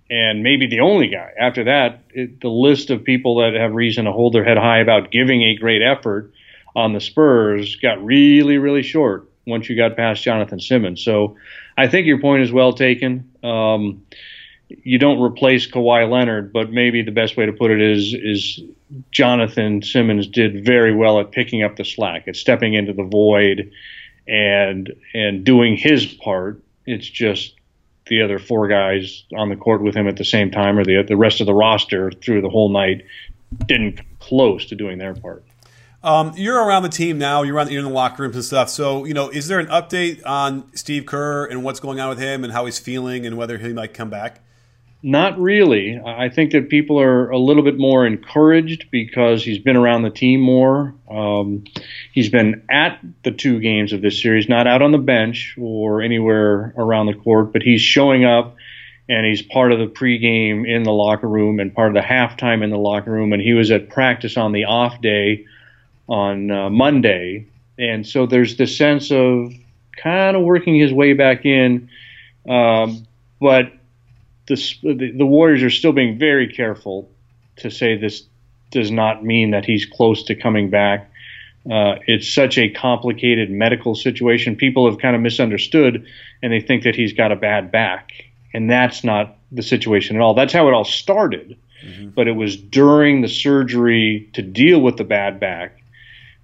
and 0.09 0.42
maybe 0.42 0.66
the 0.66 0.80
only 0.80 1.09
guy. 1.09 1.33
After 1.38 1.64
that, 1.64 2.04
it, 2.11 2.40
the 2.40 2.49
list 2.49 2.90
of 2.90 3.04
people 3.04 3.37
that 3.38 3.54
have 3.54 3.73
reason 3.75 4.04
to 4.04 4.12
hold 4.12 4.33
their 4.33 4.45
head 4.45 4.56
high 4.56 4.78
about 4.78 5.11
giving 5.11 5.42
a 5.42 5.56
great 5.56 5.83
effort 5.83 6.33
on 6.75 6.92
the 6.92 7.00
Spurs 7.00 7.76
got 7.76 8.04
really, 8.04 8.59
really 8.59 8.83
short 8.83 9.30
once 9.47 9.68
you 9.68 9.76
got 9.76 9.97
past 9.97 10.23
Jonathan 10.23 10.61
Simmons. 10.61 11.02
So 11.02 11.37
I 11.76 11.88
think 11.88 12.06
your 12.06 12.21
point 12.21 12.42
is 12.42 12.52
well 12.52 12.73
taken. 12.73 13.30
Um, 13.42 14.06
you 14.68 14.99
don't 14.99 15.20
replace 15.20 15.70
Kawhi 15.70 16.11
Leonard, 16.11 16.52
but 16.52 16.70
maybe 16.70 17.02
the 17.02 17.12
best 17.12 17.37
way 17.37 17.46
to 17.46 17.52
put 17.52 17.70
it 17.70 17.80
is 17.80 18.14
is 18.14 18.61
Jonathan 19.11 19.82
Simmons 19.82 20.26
did 20.26 20.64
very 20.64 20.94
well 20.94 21.20
at 21.20 21.32
picking 21.32 21.62
up 21.62 21.76
the 21.76 21.85
slack, 21.85 22.26
at 22.26 22.37
stepping 22.37 22.75
into 22.75 22.92
the 22.92 23.04
void, 23.04 23.70
and 24.26 24.92
and 25.14 25.44
doing 25.44 25.76
his 25.76 26.06
part. 26.06 26.62
It's 26.85 27.08
just 27.08 27.54
the 28.08 28.23
other 28.23 28.38
four 28.38 28.68
guys 28.68 29.25
on 29.37 29.49
the 29.49 29.56
court 29.56 29.82
with 29.82 29.94
him 29.94 30.08
at 30.08 30.16
the 30.16 30.25
same 30.25 30.50
time, 30.50 30.78
or 30.78 30.85
the 30.85 31.02
the 31.02 31.16
rest 31.16 31.40
of 31.40 31.46
the 31.46 31.54
roster 31.54 32.11
through 32.11 32.42
the 32.42 32.49
whole 32.49 32.68
night, 32.68 33.04
didn't 33.66 33.99
come 33.99 34.06
close 34.18 34.66
to 34.66 34.75
doing 34.75 34.99
their 34.99 35.14
part. 35.14 35.44
Um, 36.02 36.32
you're 36.37 36.62
around 36.62 36.82
the 36.82 36.88
team 36.88 37.18
now. 37.18 37.42
You're 37.42 37.54
around 37.54 37.70
you're 37.70 37.80
in 37.80 37.87
the 37.87 37.92
locker 37.92 38.23
rooms 38.23 38.37
and 38.37 38.44
stuff. 38.44 38.68
So 38.68 39.04
you 39.04 39.14
know, 39.14 39.28
is 39.28 39.46
there 39.46 39.61
an 39.61 39.66
update 39.66 40.23
on 40.26 40.75
Steve 40.75 41.06
Kerr 41.06 41.46
and 41.46 41.62
what's 41.62 41.78
going 41.78 42.00
on 42.00 42.08
with 42.08 42.18
him 42.18 42.42
and 42.42 42.52
how 42.52 42.64
he's 42.64 42.80
feeling 42.80 43.25
and 43.25 43.37
whether 43.37 43.58
he 43.58 43.73
might 43.73 43.94
come 43.94 44.11
back? 44.11 44.40
Not 45.06 45.38
really. 45.38 46.00
I 46.04 46.30
think 46.30 46.50
that 46.50 46.68
people 46.68 47.00
are 47.00 47.30
a 47.30 47.38
little 47.38 47.62
bit 47.62 47.78
more 47.78 48.04
encouraged 48.04 48.90
because 48.90 49.44
he's 49.44 49.60
been 49.60 49.76
around 49.76 50.02
the 50.02 50.10
team 50.10 50.40
more. 50.40 50.96
Um, 51.08 51.62
he's 52.12 52.28
been 52.28 52.64
at 52.68 52.98
the 53.22 53.30
two 53.30 53.60
games 53.60 53.92
of 53.92 54.02
this 54.02 54.20
series, 54.20 54.48
not 54.48 54.66
out 54.66 54.82
on 54.82 54.90
the 54.90 54.98
bench 54.98 55.54
or 55.60 56.02
anywhere 56.02 56.75
around 56.76 57.06
the 57.06 57.14
court, 57.14 57.52
but 57.52 57.62
he's 57.62 57.80
showing 57.80 58.25
up 58.25 58.56
and 59.08 59.25
he's 59.25 59.42
part 59.42 59.70
of 59.70 59.78
the 59.78 59.86
pregame 59.86 60.68
in 60.68 60.82
the 60.82 60.90
locker 60.90 61.28
room 61.28 61.60
and 61.60 61.72
part 61.72 61.90
of 61.90 61.94
the 61.94 62.08
halftime 62.08 62.64
in 62.64 62.70
the 62.70 62.76
locker 62.76 63.12
room. 63.12 63.32
And 63.32 63.40
he 63.40 63.52
was 63.52 63.70
at 63.70 63.88
practice 63.88 64.36
on 64.36 64.50
the 64.50 64.64
off 64.64 65.00
day 65.00 65.46
on 66.08 66.50
uh, 66.50 66.68
Monday. 66.68 67.46
And 67.78 68.04
so 68.04 68.26
there's 68.26 68.56
this 68.56 68.76
sense 68.76 69.12
of 69.12 69.52
kind 70.02 70.36
of 70.36 70.42
working 70.42 70.75
his 70.75 70.92
way 70.92 71.12
back 71.12 71.44
in. 71.44 71.90
Um, 72.48 73.06
but 73.40 73.70
the, 74.46 75.12
the 75.16 75.26
Warriors 75.26 75.62
are 75.62 75.70
still 75.70 75.92
being 75.92 76.18
very 76.18 76.52
careful 76.52 77.10
to 77.56 77.70
say 77.70 77.96
this 77.96 78.24
does 78.70 78.90
not 78.90 79.24
mean 79.24 79.52
that 79.52 79.64
he's 79.64 79.86
close 79.86 80.24
to 80.24 80.34
coming 80.34 80.70
back. 80.70 81.10
Uh, 81.70 81.96
it's 82.06 82.32
such 82.32 82.58
a 82.58 82.68
complicated 82.68 83.50
medical 83.50 83.94
situation. 83.94 84.56
People 84.56 84.88
have 84.88 85.00
kind 85.00 85.16
of 85.16 85.22
misunderstood 85.22 86.06
and 86.42 86.52
they 86.52 86.60
think 86.60 86.84
that 86.84 86.94
he's 86.94 87.12
got 87.12 87.32
a 87.32 87.36
bad 87.36 87.72
back. 87.72 88.10
And 88.54 88.70
that's 88.70 89.02
not 89.02 89.36
the 89.50 89.62
situation 89.62 90.16
at 90.16 90.22
all. 90.22 90.34
That's 90.34 90.52
how 90.52 90.68
it 90.68 90.74
all 90.74 90.84
started. 90.84 91.56
Mm-hmm. 91.84 92.10
But 92.10 92.28
it 92.28 92.32
was 92.32 92.56
during 92.56 93.20
the 93.20 93.28
surgery 93.28 94.30
to 94.34 94.42
deal 94.42 94.80
with 94.80 94.96
the 94.96 95.04
bad 95.04 95.40
back 95.40 95.82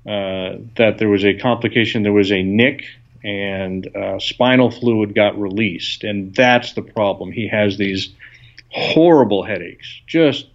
uh, 0.06 0.58
that 0.76 0.96
there 0.98 1.08
was 1.08 1.24
a 1.24 1.34
complication. 1.34 2.02
There 2.02 2.12
was 2.12 2.32
a 2.32 2.42
nick 2.42 2.84
and 3.24 3.86
uh, 3.96 4.18
spinal 4.18 4.70
fluid 4.70 5.14
got 5.14 5.40
released, 5.40 6.04
and 6.04 6.34
that's 6.34 6.72
the 6.72 6.82
problem. 6.82 7.30
He 7.30 7.48
has 7.48 7.76
these 7.76 8.10
horrible 8.70 9.42
headaches, 9.42 10.00
just 10.06 10.46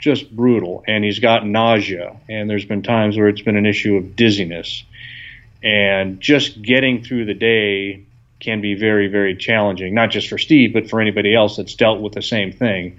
just 0.00 0.34
brutal, 0.34 0.84
and 0.86 1.04
he's 1.04 1.18
got 1.18 1.44
nausea, 1.44 2.16
and 2.28 2.48
there's 2.48 2.64
been 2.64 2.82
times 2.82 3.16
where 3.16 3.28
it's 3.28 3.42
been 3.42 3.56
an 3.56 3.66
issue 3.66 3.96
of 3.96 4.14
dizziness, 4.14 4.84
and 5.62 6.20
just 6.20 6.62
getting 6.62 7.02
through 7.02 7.24
the 7.24 7.34
day 7.34 8.04
can 8.40 8.60
be 8.60 8.74
very 8.74 9.08
very 9.08 9.36
challenging, 9.36 9.94
not 9.94 10.10
just 10.10 10.28
for 10.28 10.38
Steve, 10.38 10.72
but 10.72 10.88
for 10.88 11.00
anybody 11.00 11.34
else 11.34 11.56
that's 11.56 11.74
dealt 11.74 12.00
with 12.00 12.12
the 12.12 12.22
same 12.22 12.52
thing. 12.52 12.98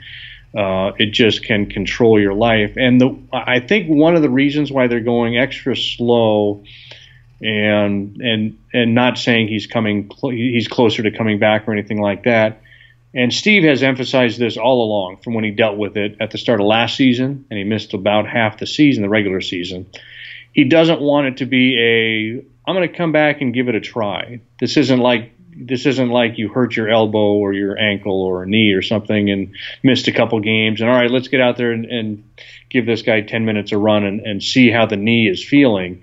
Uh, 0.55 0.93
it 0.97 1.11
just 1.11 1.43
can 1.43 1.67
control 1.67 2.19
your 2.19 2.33
life, 2.33 2.75
and 2.77 2.99
the 2.99 3.17
I 3.31 3.59
think 3.59 3.87
one 3.87 4.15
of 4.15 4.21
the 4.21 4.29
reasons 4.29 4.71
why 4.71 4.87
they're 4.87 4.99
going 4.99 5.37
extra 5.37 5.75
slow 5.75 6.63
and 7.41 8.17
and 8.21 8.57
and 8.73 8.95
not 8.95 9.17
saying 9.17 9.47
he's 9.47 9.67
coming 9.67 10.11
cl- 10.13 10.33
he's 10.33 10.67
closer 10.67 11.03
to 11.03 11.11
coming 11.11 11.39
back 11.39 11.67
or 11.67 11.73
anything 11.73 12.01
like 12.01 12.23
that. 12.23 12.61
And 13.13 13.33
Steve 13.33 13.63
has 13.63 13.81
emphasized 13.81 14.37
this 14.37 14.57
all 14.57 14.83
along 14.83 15.17
from 15.23 15.33
when 15.33 15.43
he 15.43 15.51
dealt 15.51 15.77
with 15.77 15.97
it 15.97 16.17
at 16.19 16.29
the 16.29 16.37
start 16.37 16.59
of 16.59 16.67
last 16.67 16.95
season, 16.95 17.45
and 17.49 17.57
he 17.57 17.63
missed 17.63 17.95
about 17.95 18.27
half 18.27 18.59
the 18.59 18.67
season, 18.67 19.01
the 19.01 19.09
regular 19.09 19.41
season. 19.41 19.87
He 20.53 20.65
doesn't 20.65 21.01
want 21.01 21.27
it 21.27 21.37
to 21.37 21.45
be 21.45 21.77
a 21.79 22.45
I'm 22.67 22.75
going 22.75 22.87
to 22.87 22.95
come 22.95 23.11
back 23.11 23.41
and 23.41 23.53
give 23.53 23.67
it 23.67 23.75
a 23.75 23.79
try. 23.79 24.41
This 24.59 24.77
isn't 24.77 24.99
like 24.99 25.31
this 25.61 25.85
isn't 25.85 26.09
like 26.09 26.37
you 26.37 26.49
hurt 26.49 26.75
your 26.75 26.87
elbow 26.87 27.33
or 27.33 27.51
your 27.51 27.77
ankle 27.77 28.21
or 28.21 28.45
knee 28.45 28.71
or 28.73 28.81
something 28.81 29.29
and 29.29 29.55
missed 29.83 30.07
a 30.07 30.11
couple 30.11 30.39
games 30.39 30.79
and 30.79 30.89
all 30.89 30.95
right, 30.95 31.11
let's 31.11 31.27
get 31.27 31.41
out 31.41 31.57
there 31.57 31.71
and, 31.71 31.85
and 31.85 32.23
give 32.69 32.85
this 32.85 33.01
guy 33.01 33.21
10 33.21 33.43
minutes 33.45 33.71
a 33.71 33.77
run 33.77 34.05
and, 34.05 34.21
and 34.21 34.43
see 34.43 34.69
how 34.69 34.85
the 34.85 34.95
knee 34.95 35.27
is 35.27 35.43
feeling 35.43 36.01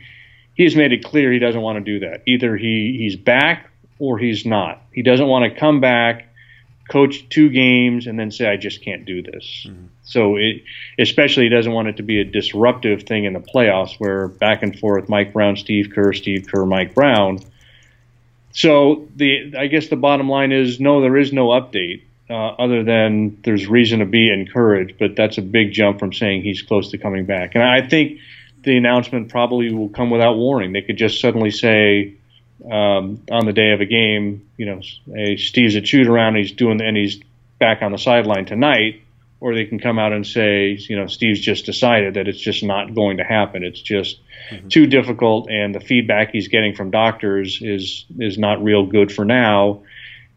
he 0.56 0.64
has 0.64 0.74
made 0.74 0.92
it 0.92 1.04
clear 1.04 1.30
he 1.30 1.38
doesn't 1.38 1.60
want 1.60 1.76
to 1.76 1.84
do 1.84 2.06
that. 2.06 2.22
Either 2.26 2.56
he, 2.56 2.96
he's 2.98 3.14
back 3.14 3.70
or 3.98 4.18
he's 4.18 4.46
not. 4.46 4.82
He 4.90 5.02
doesn't 5.02 5.26
want 5.26 5.52
to 5.52 5.60
come 5.60 5.80
back, 5.80 6.28
coach 6.88 7.28
two 7.28 7.50
games, 7.50 8.06
and 8.06 8.18
then 8.18 8.30
say, 8.30 8.48
I 8.48 8.56
just 8.56 8.82
can't 8.82 9.04
do 9.04 9.22
this. 9.22 9.66
Mm-hmm. 9.68 9.86
So, 10.04 10.36
it, 10.36 10.62
especially, 10.98 11.44
he 11.44 11.50
doesn't 11.50 11.72
want 11.72 11.88
it 11.88 11.96
to 11.98 12.02
be 12.02 12.20
a 12.20 12.24
disruptive 12.24 13.02
thing 13.02 13.24
in 13.24 13.34
the 13.34 13.40
playoffs 13.40 13.96
where 13.98 14.28
back 14.28 14.62
and 14.62 14.78
forth 14.78 15.08
Mike 15.10 15.34
Brown, 15.34 15.56
Steve 15.56 15.90
Kerr, 15.94 16.14
Steve 16.14 16.46
Kerr, 16.50 16.64
Mike 16.64 16.94
Brown. 16.94 17.40
So, 18.52 19.08
the 19.14 19.54
I 19.58 19.66
guess 19.66 19.88
the 19.88 19.96
bottom 19.96 20.28
line 20.30 20.52
is 20.52 20.80
no, 20.80 21.02
there 21.02 21.16
is 21.18 21.32
no 21.32 21.48
update. 21.48 22.02
Uh, 22.28 22.34
other 22.34 22.82
than 22.82 23.38
there's 23.44 23.68
reason 23.68 24.00
to 24.00 24.04
be 24.04 24.32
encouraged, 24.32 24.98
but 24.98 25.14
that's 25.14 25.38
a 25.38 25.42
big 25.42 25.70
jump 25.70 26.00
from 26.00 26.12
saying 26.12 26.42
he's 26.42 26.60
close 26.60 26.90
to 26.90 26.98
coming 26.98 27.24
back. 27.24 27.54
And 27.54 27.62
I 27.62 27.86
think 27.86 28.18
the 28.66 28.76
announcement 28.76 29.28
probably 29.28 29.72
will 29.72 29.88
come 29.88 30.10
without 30.10 30.36
warning. 30.36 30.72
They 30.72 30.82
could 30.82 30.98
just 30.98 31.20
suddenly 31.20 31.52
say 31.52 32.14
um, 32.64 33.22
on 33.30 33.46
the 33.46 33.52
day 33.52 33.70
of 33.70 33.80
a 33.80 33.86
game, 33.86 34.48
you 34.56 34.66
know, 34.66 34.80
hey, 35.14 35.36
Steve's 35.36 35.76
at 35.76 35.86
shoot 35.86 36.08
around, 36.08 36.34
he's 36.34 36.50
doing, 36.50 36.82
and 36.82 36.96
he's 36.96 37.20
back 37.60 37.80
on 37.80 37.92
the 37.92 37.98
sideline 37.98 38.44
tonight, 38.44 39.02
or 39.38 39.54
they 39.54 39.66
can 39.66 39.78
come 39.78 40.00
out 40.00 40.12
and 40.12 40.26
say, 40.26 40.70
you 40.70 40.96
know, 40.96 41.06
Steve's 41.06 41.40
just 41.40 41.64
decided 41.64 42.14
that 42.14 42.26
it's 42.26 42.40
just 42.40 42.64
not 42.64 42.92
going 42.92 43.18
to 43.18 43.24
happen. 43.24 43.62
It's 43.62 43.80
just 43.80 44.18
mm-hmm. 44.50 44.66
too 44.66 44.88
difficult, 44.88 45.48
and 45.48 45.72
the 45.72 45.80
feedback 45.80 46.32
he's 46.32 46.48
getting 46.48 46.74
from 46.74 46.90
doctors 46.90 47.62
is 47.62 48.04
is 48.18 48.36
not 48.36 48.64
real 48.64 48.84
good 48.84 49.12
for 49.12 49.24
now. 49.24 49.82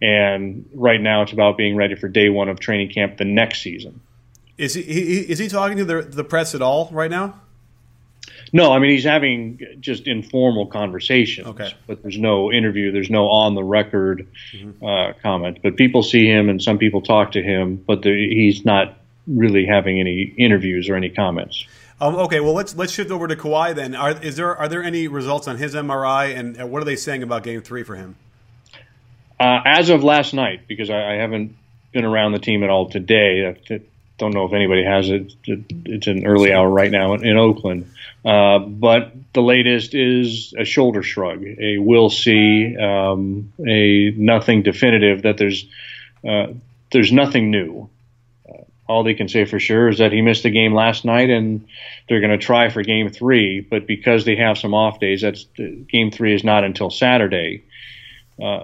And 0.01 0.69
right 0.75 1.01
now, 1.01 1.23
it's 1.23 1.33
about 1.33 1.57
being 1.57 1.75
ready 1.75 1.95
for 1.95 2.07
day 2.07 2.29
one 2.29 2.47
of 2.47 2.59
training 2.59 2.91
camp 2.91 3.17
the 3.17 3.25
next 3.25 3.63
season. 3.63 4.01
Is 4.55 4.75
he, 4.75 4.83
he 4.83 5.19
is 5.21 5.39
he 5.39 5.47
talking 5.47 5.77
to 5.77 5.85
the 5.85 6.03
the 6.03 6.23
press 6.23 6.53
at 6.53 6.61
all 6.61 6.89
right 6.91 7.09
now? 7.09 7.41
No, 8.51 8.71
I 8.71 8.79
mean 8.79 8.91
he's 8.91 9.03
having 9.03 9.59
just 9.79 10.07
informal 10.07 10.67
conversations. 10.67 11.47
Okay. 11.47 11.73
But 11.87 12.01
there's 12.01 12.17
no 12.17 12.51
interview. 12.51 12.91
There's 12.91 13.09
no 13.09 13.27
on 13.29 13.55
the 13.55 13.63
record 13.63 14.27
mm-hmm. 14.53 14.83
uh, 14.83 15.13
comment. 15.21 15.59
But 15.61 15.75
people 15.75 16.03
see 16.03 16.25
him, 16.25 16.49
and 16.49 16.61
some 16.61 16.77
people 16.77 17.01
talk 17.01 17.33
to 17.33 17.43
him, 17.43 17.75
but 17.75 18.03
he's 18.03 18.65
not 18.65 18.97
really 19.27 19.65
having 19.65 19.99
any 19.99 20.33
interviews 20.37 20.89
or 20.89 20.95
any 20.95 21.09
comments. 21.09 21.65
Um, 22.01 22.15
okay, 22.15 22.39
well 22.39 22.53
let's 22.53 22.75
let's 22.75 22.93
shift 22.93 23.11
over 23.11 23.27
to 23.27 23.35
Kawhi 23.35 23.75
then. 23.75 23.93
Are 23.93 24.11
is 24.21 24.37
there 24.37 24.55
are 24.55 24.67
there 24.67 24.83
any 24.83 25.07
results 25.07 25.47
on 25.47 25.57
his 25.57 25.75
MRI, 25.75 26.35
and 26.35 26.71
what 26.71 26.81
are 26.81 26.85
they 26.85 26.95
saying 26.95 27.23
about 27.23 27.43
Game 27.43 27.61
Three 27.61 27.83
for 27.83 27.95
him? 27.95 28.15
Uh, 29.39 29.61
as 29.65 29.89
of 29.89 30.03
last 30.03 30.33
night, 30.33 30.67
because 30.67 30.89
I, 30.89 31.13
I, 31.13 31.15
haven't 31.15 31.55
been 31.93 32.03
around 32.03 32.33
the 32.33 32.39
team 32.39 32.61
at 32.61 32.69
all 32.69 32.89
today. 32.89 33.47
I 33.47 33.79
don't 34.19 34.33
know 34.33 34.45
if 34.45 34.53
anybody 34.53 34.83
has 34.83 35.09
it. 35.09 35.33
It's 35.45 36.07
an 36.07 36.25
early 36.25 36.53
hour 36.53 36.69
right 36.69 36.91
now 36.91 37.13
in, 37.13 37.25
in 37.25 37.37
Oakland. 37.37 37.91
Uh, 38.23 38.59
but 38.59 39.13
the 39.33 39.41
latest 39.41 39.95
is 39.95 40.53
a 40.57 40.65
shoulder 40.65 41.01
shrug, 41.01 41.43
a 41.43 41.77
we'll 41.77 42.09
see, 42.09 42.75
um, 42.77 43.53
a 43.65 44.11
nothing 44.11 44.61
definitive 44.61 45.23
that 45.23 45.37
there's 45.37 45.65
uh, 46.27 46.47
there's 46.91 47.11
nothing 47.11 47.49
new. 47.49 47.89
Uh, 48.47 48.63
all 48.87 49.03
they 49.03 49.13
can 49.13 49.29
say 49.29 49.45
for 49.45 49.59
sure 49.59 49.87
is 49.87 49.99
that 49.99 50.11
he 50.11 50.21
missed 50.21 50.43
the 50.43 50.49
game 50.49 50.73
last 50.73 51.05
night, 51.05 51.29
and 51.29 51.67
they're 52.07 52.19
going 52.19 52.37
to 52.37 52.45
try 52.45 52.69
for 52.69 52.83
game 52.83 53.09
three. 53.09 53.61
But 53.61 53.87
because 53.87 54.25
they 54.25 54.35
have 54.35 54.57
some 54.57 54.73
off 54.73 54.99
days, 54.99 55.21
that's 55.21 55.45
game 55.87 56.11
three 56.11 56.35
is 56.35 56.43
not 56.43 56.63
until 56.63 56.89
Saturday. 56.89 57.63
Uh, 58.41 58.63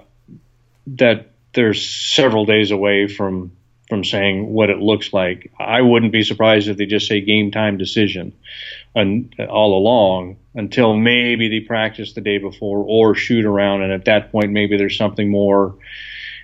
that 0.88 1.30
there's 1.54 1.88
several 1.88 2.44
days 2.44 2.70
away 2.70 3.08
from 3.08 3.52
from 3.88 4.04
saying 4.04 4.46
what 4.48 4.70
it 4.70 4.78
looks 4.78 5.12
like. 5.12 5.52
I 5.58 5.82
wouldn't 5.82 6.12
be 6.12 6.24
surprised 6.24 6.68
if 6.68 6.76
they 6.76 6.86
just 6.86 7.06
say 7.06 7.20
game 7.20 7.50
time 7.50 7.78
decision 7.78 8.32
and 8.94 9.34
all 9.48 9.78
along 9.78 10.38
until 10.54 10.96
maybe 10.96 11.48
they 11.48 11.60
practice 11.60 12.12
the 12.14 12.20
day 12.20 12.38
before 12.38 12.84
or 12.86 13.14
shoot 13.14 13.44
around, 13.44 13.82
and 13.82 13.92
at 13.92 14.06
that 14.06 14.32
point 14.32 14.50
maybe 14.50 14.76
there's 14.76 14.96
something 14.96 15.30
more 15.30 15.76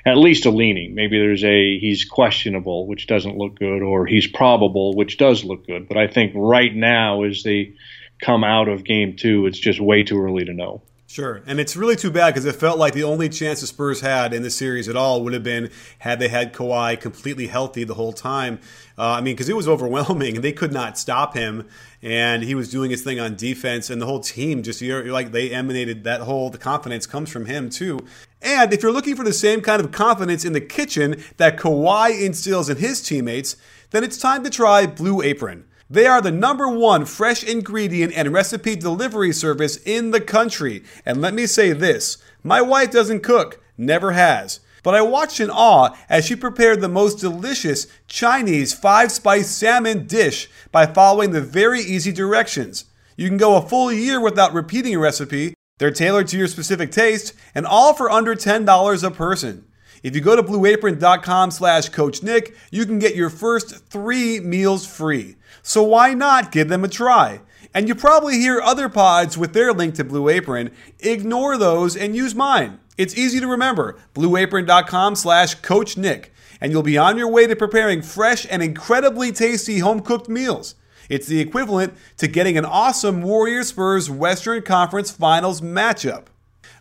at 0.04 0.16
least 0.16 0.46
a 0.46 0.50
leaning. 0.50 0.94
Maybe 0.94 1.18
there's 1.18 1.44
a 1.44 1.78
he's 1.78 2.04
questionable, 2.04 2.87
which 2.87 3.06
doesn't 3.06 3.38
look 3.38 3.58
good, 3.58 3.82
or 3.82 4.06
he's 4.06 4.26
probable, 4.26 4.94
which 4.94 5.16
does 5.16 5.44
look 5.44 5.66
good. 5.66 5.88
But 5.88 5.96
I 5.96 6.08
think 6.08 6.32
right 6.34 6.75
now, 6.75 7.22
as 7.22 7.42
they 7.42 7.75
come 8.20 8.44
out 8.44 8.68
of 8.68 8.84
game 8.84 9.16
two, 9.16 9.46
it's 9.46 9.58
just 9.58 9.80
way 9.80 10.02
too 10.02 10.20
early 10.20 10.44
to 10.44 10.52
know. 10.52 10.82
Sure. 11.12 11.42
And 11.45 11.61
it's 11.61 11.76
really 11.76 11.95
too 11.95 12.11
bad 12.11 12.31
because 12.31 12.47
it 12.47 12.54
felt 12.54 12.78
like 12.78 12.95
the 12.95 13.04
only 13.04 13.28
chance 13.28 13.61
the 13.61 13.66
Spurs 13.66 14.00
had 14.00 14.33
in 14.33 14.42
the 14.42 14.49
series 14.49 14.88
at 14.88 14.97
all 14.97 15.23
would 15.23 15.35
have 15.35 15.42
been 15.42 15.71
had 15.99 16.19
they 16.19 16.28
had 16.28 16.54
Kawhi 16.54 16.99
completely 16.99 17.49
healthy 17.49 17.85
the 17.85 17.92
whole 17.92 18.14
time. 18.14 18.61
Uh, 18.97 19.09
I 19.09 19.21
mean, 19.21 19.35
because 19.35 19.50
it 19.50 19.54
was 19.54 19.69
overwhelming 19.75 20.37
and 20.37 20.42
they 20.42 20.52
could 20.52 20.73
not 20.73 20.97
stop 20.97 21.35
him. 21.35 21.69
And 22.00 22.42
he 22.42 22.54
was 22.54 22.71
doing 22.71 22.90
his 22.90 23.02
thing 23.02 23.21
on 23.21 23.37
defense, 23.37 23.90
and 23.90 24.00
the 24.00 24.07
whole 24.07 24.21
team 24.21 24.62
just, 24.62 24.81
you're, 24.81 25.04
you're 25.04 25.12
like, 25.12 25.33
they 25.33 25.50
emanated 25.50 26.02
that 26.04 26.23
whole, 26.23 26.49
the 26.49 26.57
confidence 26.57 27.07
comes 27.07 27.28
from 27.28 27.45
him 27.45 27.69
too. 27.69 27.99
And 28.40 28.73
if 28.73 28.83
you're 28.83 28.90
looking 28.90 29.14
for 29.14 29.23
the 29.23 29.35
same 29.35 29.61
kind 29.61 29.85
of 29.85 29.92
confidence 29.92 30.47
in 30.47 30.54
the 30.54 30.62
kitchen 30.62 31.23
that 31.37 31.59
Kawhi 31.59 32.25
instills 32.25 32.71
in 32.71 32.78
his 32.78 33.02
teammates, 33.02 33.57
then 33.90 34.02
it's 34.02 34.16
time 34.16 34.45
to 34.45 34.50
try 34.50 34.87
Blue 34.87 35.21
Apron. 35.21 35.66
They 35.92 36.06
are 36.06 36.22
the 36.22 36.32
number 36.32 36.66
one 36.66 37.04
fresh 37.04 37.44
ingredient 37.44 38.14
and 38.16 38.32
recipe 38.32 38.76
delivery 38.76 39.30
service 39.30 39.76
in 39.76 40.11
the 40.11 40.22
country. 40.22 40.84
And 41.04 41.20
let 41.20 41.34
me 41.34 41.46
say 41.46 41.75
this 41.75 42.16
my 42.42 42.62
wife 42.62 42.90
doesn't 42.90 43.22
cook, 43.22 43.62
never 43.76 44.12
has. 44.12 44.61
But 44.82 44.94
I 44.94 45.02
watched 45.02 45.38
in 45.38 45.50
awe 45.50 45.94
as 46.08 46.25
she 46.25 46.34
prepared 46.34 46.80
the 46.80 46.88
most 46.88 47.20
delicious 47.20 47.88
Chinese 48.08 48.72
five 48.72 49.12
spice 49.12 49.50
salmon 49.50 50.06
dish 50.06 50.49
by 50.70 50.87
following 50.87 51.32
the 51.32 51.42
very 51.42 51.82
easy 51.82 52.11
directions. 52.11 52.87
You 53.18 53.28
can 53.28 53.37
go 53.37 53.56
a 53.56 53.68
full 53.68 53.92
year 53.92 54.18
without 54.18 54.54
repeating 54.54 54.94
a 54.94 54.99
recipe. 54.99 55.52
They're 55.76 55.90
tailored 55.90 56.28
to 56.28 56.38
your 56.38 56.49
specific 56.49 56.90
taste 56.90 57.34
and 57.54 57.66
all 57.66 57.92
for 57.92 58.11
under 58.11 58.34
$10 58.34 59.04
a 59.04 59.11
person. 59.11 59.66
If 60.02 60.14
you 60.14 60.22
go 60.22 60.37
to 60.37 60.42
blueapron.com 60.42 61.50
slash 61.50 61.90
Coach 61.90 62.22
Nick, 62.22 62.56
you 62.70 62.87
can 62.87 62.99
get 62.99 63.14
your 63.14 63.28
first 63.28 63.84
three 63.90 64.40
meals 64.40 64.87
free. 64.87 65.37
So 65.62 65.83
why 65.83 66.14
not 66.14 66.52
give 66.52 66.69
them 66.69 66.85
a 66.85 66.88
try? 66.88 67.40
And 67.75 67.88
you 67.88 67.95
probably 67.95 68.38
hear 68.38 68.61
other 68.61 68.88
pods 68.88 69.38
with 69.38 69.54
their 69.54 69.73
link 69.73 69.95
to 69.95 70.04
Blue 70.04 70.28
Apron. 70.28 70.71
Ignore 71.00 71.57
those 71.57 71.97
and 71.97 72.14
use 72.14 72.35
mine. 72.35 72.81
It's 72.99 73.16
easy 73.16 73.40
to 73.40 73.47
remember. 73.47 73.99
BlueApron.com 74.14 75.16
slash 75.16 75.54
Coach 75.57 75.97
Nick. 75.97 76.33
And 76.61 76.71
you'll 76.71 76.83
be 76.83 76.99
on 76.99 77.16
your 77.16 77.28
way 77.28 77.47
to 77.47 77.57
preparing 77.57 78.02
fresh 78.02 78.47
and 78.50 78.62
incredibly 78.62 79.33
tasty 79.33 79.78
home 79.78 80.00
cooked 80.00 80.28
meals. 80.28 80.75
It's 81.09 81.26
the 81.26 81.40
equivalent 81.40 81.95
to 82.19 82.28
getting 82.28 82.57
an 82.57 82.64
awesome 82.64 83.23
Warrior 83.23 83.64
Spurs 83.64 84.09
Western 84.09 84.62
Conference 84.62 85.11
Finals 85.11 85.61
matchup. 85.61 86.26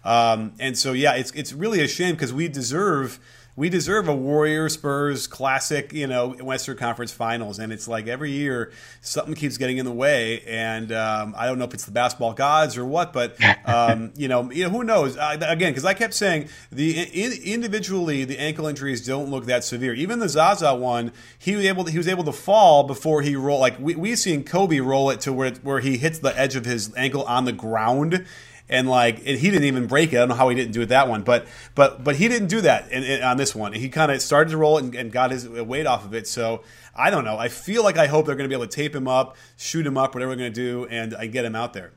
Um, 0.04 0.54
and 0.60 0.78
so, 0.78 0.94
yeah, 0.94 1.14
it's, 1.16 1.32
it's 1.32 1.54
really 1.54 1.82
a 1.82 1.88
shame 1.88 2.16
because 2.16 2.34
we 2.34 2.48
deserve 2.48 3.20
we 3.56 3.70
deserve 3.70 4.08
a 4.08 4.16
Warrior 4.16 4.70
Spurs 4.70 5.28
classic, 5.28 5.92
you 5.92 6.08
know, 6.08 6.30
Western 6.30 6.78
Conference 6.78 7.12
Finals. 7.12 7.60
And 7.60 7.74
it's 7.74 7.88
like 7.88 8.08
every 8.08 8.32
year 8.32 8.72
something 9.02 9.36
keeps 9.36 9.58
getting 9.58 9.78
in 9.78 9.86
the 9.86 9.92
way. 9.92 10.42
And 10.48 10.92
um, 10.92 11.36
I 11.38 11.48
don't 11.48 11.60
know 11.60 11.66
if 11.66 11.74
it's 11.74 11.86
the 11.86 11.92
basketball 11.92 12.34
gods 12.34 12.78
or 12.78 12.86
what, 12.86 13.12
but 13.12 13.36
um, 13.66 14.14
you 14.16 14.28
know, 14.28 14.50
you 14.52 14.64
know, 14.64 14.70
who 14.70 14.84
knows? 14.84 15.18
I, 15.18 15.34
again, 15.34 15.72
because 15.72 15.86
I 15.86 15.94
kept 15.94 16.14
saying 16.14 16.48
the 16.72 17.00
in, 17.00 17.34
individually 17.44 18.24
the 18.24 18.40
ankle 18.40 18.68
injuries 18.68 19.06
don't 19.06 19.30
look 19.30 19.46
that 19.46 19.64
severe. 19.64 19.94
Even 19.94 20.20
the 20.20 20.30
Zaza 20.30 20.74
one, 20.76 21.12
he 21.38 21.56
was 21.56 21.66
able 21.66 21.84
to, 21.84 21.92
he 21.92 21.98
was 21.98 22.08
able 22.08 22.24
to 22.24 22.34
fall 22.34 22.84
before 22.84 23.22
he 23.22 23.36
rolled. 23.36 23.62
Like 23.62 23.80
we 23.80 23.96
we 23.96 24.16
seen 24.16 24.44
Kobe 24.44 24.80
roll 24.80 25.10
it 25.10 25.20
to 25.22 25.34
where 25.34 25.52
where 25.64 25.80
he 25.82 25.98
hits 25.98 26.20
the 26.20 26.38
edge 26.40 26.56
of 26.56 26.66
his 26.66 26.94
ankle 26.96 27.24
on 27.24 27.46
the 27.46 27.52
ground 27.52 28.26
and 28.72 28.90
like 28.90 29.18
and 29.20 29.38
he 29.38 29.52
didn't 29.52 29.66
even 29.66 29.86
break 29.86 30.14
it. 30.14 30.18
I 30.18 30.20
don't 30.20 30.30
know 30.30 30.36
how 30.36 30.50
he 30.50 30.56
didn't 30.56 30.72
do 30.72 30.82
it 30.82 30.88
that 30.88 31.08
one, 31.08 31.22
but 31.22 31.46
but 31.76 32.04
but 32.04 32.16
he 32.16 32.28
didn't 32.28 32.48
do 32.48 32.62
that 32.62 32.92
in, 32.92 33.04
in, 33.04 33.22
on 33.22 33.38
this 33.38 33.54
one. 33.54 33.74
He 33.74 33.90
kind 33.90 34.12
of 34.12 34.22
started 34.22 34.52
to 34.52 34.58
roll 34.58 34.78
and, 34.78 34.96
and, 34.96 35.12
got 35.12 35.32
his 35.32 35.46
uh, 35.46 35.64
weight 35.64 35.86
off 35.86 36.06
of 36.06 36.14
it. 36.14 36.28
So 36.28 36.64
I 36.96 37.10
don't 37.10 37.26
know. 37.26 37.38
I 37.38 37.50
feel 37.50 37.84
like 37.84 37.98
I 37.98 38.08
hope 38.08 38.26
they're 38.26 38.36
going 38.36 38.50
to 38.50 38.56
be 38.56 38.60
able 38.60 38.68
to 38.68 38.76
tape 38.76 38.96
him 38.96 39.08
up, 39.08 39.36
shoot 39.58 39.86
him 39.86 39.98
up, 39.98 40.16
whatever 40.16 40.36
they're 40.36 40.50
going 40.50 40.54
to 40.54 40.62
do, 40.62 40.88
and 40.90 41.14
I 41.16 41.28
get 41.28 41.46
him 41.46 41.56
out 41.56 41.74
there. 41.74 41.92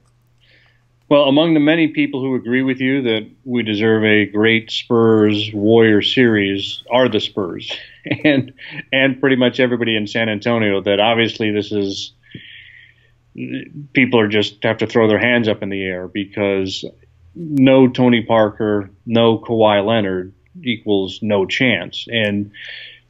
Well, 1.09 1.25
among 1.25 1.55
the 1.55 1.61
many 1.61 1.89
people 1.89 2.21
who 2.23 2.35
agree 2.35 2.63
with 2.63 2.81
you 2.81 3.03
that 3.03 3.31
we 3.45 3.63
deserve 3.63 4.05
a 4.05 4.25
great 4.25 4.71
Spurs 4.71 5.51
Warrior 5.53 6.01
series 6.01 6.83
are 6.91 7.09
the 7.09 7.21
Spurs, 7.21 7.71
and 8.25 8.53
and 8.93 9.21
pretty 9.21 9.37
much 9.37 9.61
everybody 9.61 9.97
in 9.97 10.07
San 10.07 10.29
Antonio. 10.29 10.81
That 10.81 11.01
obviously 11.01 11.51
this 11.51 11.73
is 11.73 12.14
people 13.93 14.21
are 14.21 14.29
just 14.29 14.63
have 14.63 14.79
to 14.79 14.87
throw 14.87 15.09
their 15.09 15.19
hands 15.19 15.49
up 15.49 15.63
in 15.63 15.69
the 15.69 15.83
air 15.83 16.09
because 16.09 16.85
no 17.35 17.89
Tony 17.89 18.23
Parker, 18.23 18.91
no 19.07 19.39
Kawhi 19.39 19.85
Leonard 19.85 20.33
equals 20.63 21.19
no 21.21 21.47
chance. 21.47 22.07
And 22.09 22.53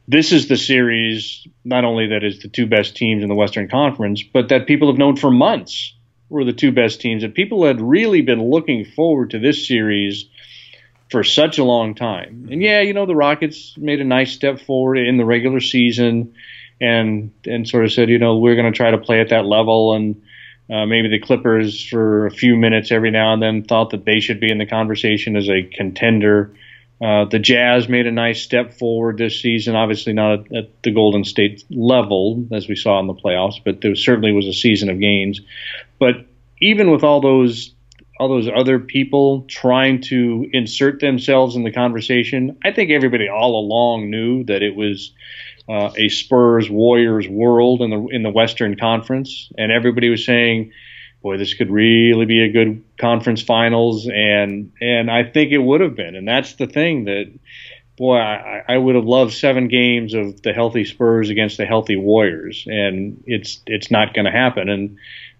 this 0.07 0.31
is 0.31 0.47
the 0.47 0.57
series 0.57 1.47
not 1.63 1.85
only 1.85 2.07
that 2.07 2.23
is 2.23 2.39
the 2.39 2.47
two 2.47 2.65
best 2.67 2.95
teams 2.95 3.23
in 3.23 3.29
the 3.29 3.35
Western 3.35 3.67
Conference, 3.67 4.23
but 4.23 4.49
that 4.49 4.67
people 4.67 4.87
have 4.87 4.97
known 4.97 5.15
for 5.15 5.31
months 5.31 5.93
were 6.29 6.43
the 6.43 6.53
two 6.53 6.71
best 6.71 7.01
teams. 7.01 7.23
And 7.23 7.33
people 7.33 7.65
had 7.65 7.81
really 7.81 8.21
been 8.21 8.49
looking 8.49 8.85
forward 8.85 9.31
to 9.31 9.39
this 9.39 9.67
series 9.67 10.25
for 11.11 11.23
such 11.23 11.59
a 11.59 11.63
long 11.63 11.93
time. 11.93 12.47
And 12.51 12.61
yeah, 12.61 12.81
you 12.81 12.93
know, 12.93 13.05
the 13.05 13.15
Rockets 13.15 13.75
made 13.77 14.01
a 14.01 14.05
nice 14.05 14.31
step 14.31 14.59
forward 14.59 14.97
in 14.97 15.17
the 15.17 15.25
regular 15.25 15.59
season 15.59 16.33
and 16.81 17.31
and 17.45 17.67
sort 17.67 17.85
of 17.85 17.91
said, 17.91 18.09
you 18.09 18.19
know, 18.19 18.37
we're 18.37 18.55
going 18.55 18.71
to 18.71 18.75
try 18.75 18.91
to 18.91 18.97
play 18.97 19.21
at 19.21 19.29
that 19.29 19.45
level. 19.45 19.93
And 19.93 20.21
uh, 20.69 20.85
maybe 20.85 21.09
the 21.09 21.19
Clippers, 21.19 21.85
for 21.87 22.25
a 22.25 22.31
few 22.31 22.55
minutes 22.55 22.91
every 22.91 23.11
now 23.11 23.33
and 23.33 23.41
then, 23.41 23.63
thought 23.63 23.91
that 23.91 24.05
they 24.05 24.19
should 24.19 24.39
be 24.39 24.51
in 24.51 24.57
the 24.57 24.65
conversation 24.65 25.35
as 25.35 25.49
a 25.49 25.63
contender. 25.63 26.55
Uh, 27.01 27.25
the 27.25 27.39
Jazz 27.39 27.89
made 27.89 28.07
a 28.07 28.11
nice 28.11 28.41
step 28.41 28.73
forward 28.73 29.17
this 29.17 29.41
season. 29.41 29.75
Obviously, 29.75 30.13
not 30.13 30.39
at, 30.39 30.55
at, 30.55 30.83
the 30.83 30.91
Golden 30.91 31.25
State 31.25 31.63
level 31.69 32.47
as 32.51 32.67
we 32.67 32.75
saw 32.75 32.99
in 32.99 33.07
the 33.07 33.13
playoffs, 33.13 33.59
but 33.63 33.81
there 33.81 33.95
certainly 33.95 34.31
was 34.31 34.47
a 34.47 34.53
season 34.53 34.89
of 34.89 34.99
gains. 34.99 35.41
But 35.99 36.25
even 36.61 36.91
with 36.91 37.03
all 37.03 37.21
those 37.21 37.71
all 38.17 38.29
those 38.29 38.47
other 38.47 38.79
people 38.79 39.45
trying 39.49 39.99
to 39.99 40.47
insert 40.53 41.01
themselves 41.01 41.57
in 41.57 41.63
the 41.63 41.71
conversation, 41.71 42.57
I 42.63 42.71
think 42.71 42.89
everybody 42.89 43.27
all 43.27 43.59
along 43.59 44.09
knew 44.09 44.45
that 44.45 44.63
it 44.63 44.73
was 44.73 45.11
uh, 45.67 45.91
a 45.95 46.09
Spurs 46.09 46.69
Warriors 46.69 47.27
world 47.27 47.81
in 47.81 47.89
the 47.89 48.07
in 48.07 48.23
the 48.23 48.29
Western 48.29 48.75
Conference, 48.77 49.51
and 49.57 49.71
everybody 49.71 50.09
was 50.09 50.25
saying, 50.25 50.71
"Boy, 51.21 51.37
this 51.37 51.53
could 51.53 51.71
really 51.71 52.25
be 52.25 52.43
a 52.43 52.51
good 52.51 52.83
conference 52.99 53.41
finals," 53.41 54.07
and 54.07 54.71
and 54.79 55.09
I 55.09 55.23
think 55.23 55.51
it 55.51 55.57
would 55.57 55.81
have 55.81 55.95
been, 55.95 56.15
and 56.15 56.27
that's 56.27 56.53
the 56.53 56.67
thing 56.67 57.05
that. 57.05 57.31
Boy, 57.97 58.17
I, 58.17 58.61
I 58.67 58.77
would 58.77 58.95
have 58.95 59.05
loved 59.05 59.33
seven 59.33 59.69
games 59.69 60.13
of 60.15 60.41
the 60.41 60.51
healthy 60.51 60.83
Spurs 60.83 61.29
against 61.29 61.55
the 61.55 61.65
healthy 61.65 61.95
Warriors, 61.95 62.65
and 62.67 63.23
it's 63.25 63.61
it's 63.65 63.89
not 63.89 64.13
going 64.13 64.25
to 64.25 64.31
happen. 64.31 64.67
And 64.67 64.97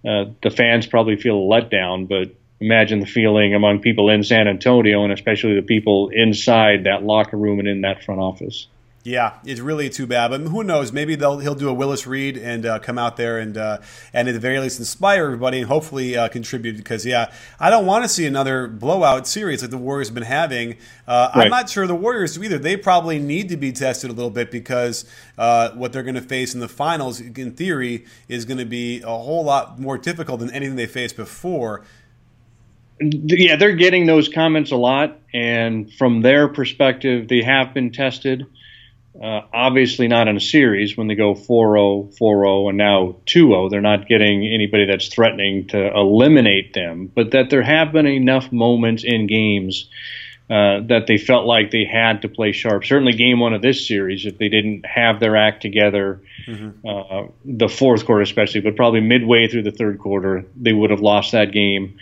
uh, 0.07 0.31
the 0.41 0.51
fans 0.51 0.87
probably 0.87 1.17
feel 1.17 1.35
a 1.35 1.41
letdown, 1.41 2.07
but 2.07 2.33
imagine 2.61 3.01
the 3.01 3.05
feeling 3.05 3.53
among 3.53 3.81
people 3.81 4.09
in 4.09 4.23
San 4.23 4.47
Antonio, 4.47 5.03
and 5.03 5.11
especially 5.11 5.55
the 5.55 5.63
people 5.63 6.09
inside 6.13 6.85
that 6.85 7.03
locker 7.03 7.35
room 7.35 7.59
and 7.59 7.67
in 7.67 7.81
that 7.81 8.03
front 8.03 8.21
office. 8.21 8.67
Yeah, 9.05 9.37
it's 9.45 9.61
really 9.61 9.91
too 9.91 10.07
bad. 10.07 10.29
But 10.29 10.41
who 10.41 10.63
knows? 10.63 10.91
Maybe 10.91 11.13
they'll 11.13 11.37
he'll 11.37 11.53
do 11.53 11.69
a 11.69 11.73
Willis 11.73 12.07
Reed 12.07 12.37
and 12.37 12.65
uh, 12.65 12.79
come 12.79 12.97
out 12.97 13.17
there 13.17 13.37
and 13.37 13.55
uh, 13.55 13.77
and 14.13 14.27
at 14.27 14.31
the 14.31 14.39
very 14.39 14.59
least 14.59 14.79
inspire 14.79 15.25
everybody 15.25 15.59
and 15.59 15.67
hopefully 15.67 16.17
uh, 16.17 16.27
contribute. 16.27 16.75
Because 16.75 17.05
yeah, 17.05 17.31
I 17.59 17.69
don't 17.69 17.85
want 17.85 18.03
to 18.03 18.09
see 18.09 18.25
another 18.25 18.67
blowout 18.67 19.27
series 19.27 19.61
like 19.61 19.69
the 19.69 19.77
Warriors 19.77 20.07
have 20.07 20.15
been 20.15 20.23
having. 20.23 20.77
Uh, 21.07 21.29
right. 21.35 21.43
I'm 21.43 21.51
not 21.51 21.69
sure 21.69 21.85
the 21.85 21.93
Warriors 21.93 22.33
do 22.33 22.41
either. 22.41 22.57
They 22.57 22.77
probably 22.77 23.19
need 23.19 23.49
to 23.49 23.57
be 23.57 23.71
tested 23.71 24.09
a 24.09 24.13
little 24.13 24.31
bit 24.31 24.49
because 24.49 25.05
uh, 25.37 25.69
what 25.73 25.93
they're 25.93 26.01
going 26.01 26.15
to 26.15 26.21
face 26.21 26.55
in 26.55 26.59
the 26.59 26.67
finals, 26.67 27.21
in 27.21 27.51
theory, 27.51 28.05
is 28.27 28.43
going 28.43 28.57
to 28.57 28.65
be 28.65 29.03
a 29.03 29.05
whole 29.05 29.43
lot 29.43 29.77
more 29.77 29.99
difficult 29.99 30.39
than 30.39 30.49
anything 30.49 30.77
they 30.77 30.87
faced 30.87 31.15
before 31.15 31.83
yeah, 32.99 33.57
they're 33.57 33.75
getting 33.75 34.05
those 34.05 34.29
comments 34.29 34.71
a 34.71 34.77
lot, 34.77 35.19
and 35.33 35.91
from 35.93 36.21
their 36.21 36.47
perspective, 36.47 37.27
they 37.27 37.41
have 37.41 37.73
been 37.73 37.91
tested. 37.91 38.45
Uh, 39.21 39.41
obviously 39.53 40.09
not 40.09 40.27
in 40.27 40.35
a 40.35 40.41
series 40.41 40.97
when 40.97 41.07
they 41.07 41.15
go 41.15 41.35
4-0, 41.35 42.17
4-0, 42.19 42.69
and 42.69 42.77
now 42.77 43.15
2-0. 43.25 43.69
They're 43.69 43.79
not 43.79 44.09
getting 44.09 44.45
anybody 44.45 44.85
that's 44.85 45.07
threatening 45.07 45.67
to 45.67 45.95
eliminate 45.95 46.73
them, 46.73 47.09
but 47.13 47.31
that 47.31 47.49
there 47.49 47.63
have 47.63 47.93
been 47.93 48.07
enough 48.07 48.51
moments 48.51 49.05
in 49.05 49.27
games 49.27 49.89
uh, 50.49 50.81
that 50.87 51.05
they 51.07 51.17
felt 51.17 51.47
like 51.47 51.71
they 51.71 51.85
had 51.85 52.21
to 52.21 52.29
play 52.29 52.51
sharp. 52.51 52.85
Certainly, 52.85 53.13
game 53.13 53.39
one 53.39 53.53
of 53.53 53.63
this 53.63 53.87
series, 53.87 54.27
if 54.27 54.37
they 54.37 54.49
didn't 54.49 54.85
have 54.85 55.19
their 55.19 55.35
act 55.35 55.61
together, 55.63 56.21
mm-hmm. 56.45 56.87
uh, 56.87 57.31
the 57.43 57.67
fourth 57.67 58.05
quarter 58.05 58.21
especially, 58.21 58.61
but 58.61 58.75
probably 58.75 58.99
midway 58.99 59.47
through 59.47 59.63
the 59.63 59.71
third 59.71 59.97
quarter, 59.97 60.45
they 60.55 60.71
would 60.71 60.91
have 60.91 61.01
lost 61.01 61.31
that 61.31 61.51
game. 61.51 61.97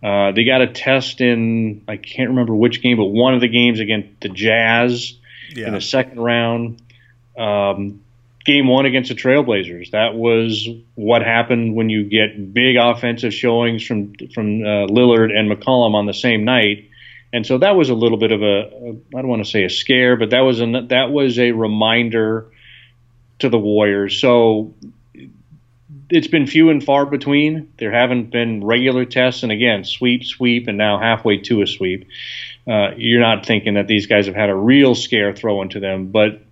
Uh, 0.00 0.30
they 0.30 0.44
got 0.44 0.60
a 0.60 0.68
test 0.68 1.20
in 1.20 1.82
I 1.88 1.96
can't 1.96 2.30
remember 2.30 2.54
which 2.54 2.82
game, 2.82 2.98
but 2.98 3.06
one 3.06 3.34
of 3.34 3.40
the 3.40 3.48
games 3.48 3.80
against 3.80 4.20
the 4.20 4.28
Jazz 4.28 5.17
yeah. 5.54 5.68
in 5.68 5.74
the 5.74 5.80
second 5.80 6.20
round. 6.20 6.82
Um, 7.36 8.00
game 8.44 8.66
one 8.66 8.86
against 8.86 9.10
the 9.10 9.14
Trailblazers. 9.14 9.90
That 9.90 10.14
was 10.14 10.66
what 10.94 11.22
happened 11.22 11.74
when 11.74 11.90
you 11.90 12.04
get 12.04 12.54
big 12.54 12.76
offensive 12.76 13.34
showings 13.34 13.84
from 13.84 14.14
from 14.34 14.62
uh, 14.62 14.86
Lillard 14.86 15.30
and 15.36 15.50
McCollum 15.50 15.94
on 15.94 16.06
the 16.06 16.14
same 16.14 16.44
night, 16.44 16.88
And 17.32 17.46
so 17.46 17.58
that 17.58 17.76
was 17.76 17.90
a 17.90 17.94
little 17.94 18.18
bit 18.18 18.32
of 18.32 18.42
a, 18.42 18.46
a 18.46 18.90
I 19.16 19.20
don't 19.20 19.28
want 19.28 19.44
to 19.44 19.50
say 19.50 19.64
a 19.64 19.70
scare, 19.70 20.16
but 20.16 20.30
that 20.30 20.40
was 20.40 20.60
a 20.60 20.86
that 20.88 21.10
was 21.10 21.38
a 21.38 21.52
reminder 21.52 22.50
to 23.40 23.48
the 23.48 23.58
Warriors. 23.58 24.20
So 24.20 24.74
it's 26.10 26.26
been 26.26 26.46
few 26.46 26.70
and 26.70 26.82
far 26.82 27.04
between. 27.04 27.72
There 27.78 27.92
haven't 27.92 28.30
been 28.30 28.64
regular 28.64 29.04
tests, 29.04 29.42
and 29.42 29.52
again, 29.52 29.84
sweep, 29.84 30.24
sweep, 30.24 30.68
and 30.68 30.78
now 30.78 30.98
halfway 30.98 31.38
to 31.38 31.60
a 31.60 31.66
sweep. 31.66 32.08
Uh, 32.68 32.90
you're 32.96 33.20
not 33.20 33.46
thinking 33.46 33.74
that 33.74 33.86
these 33.86 34.06
guys 34.06 34.26
have 34.26 34.34
had 34.34 34.50
a 34.50 34.54
real 34.54 34.94
scare 34.94 35.34
thrown 35.34 35.70
to 35.70 35.80
them, 35.80 36.08
but 36.08 36.42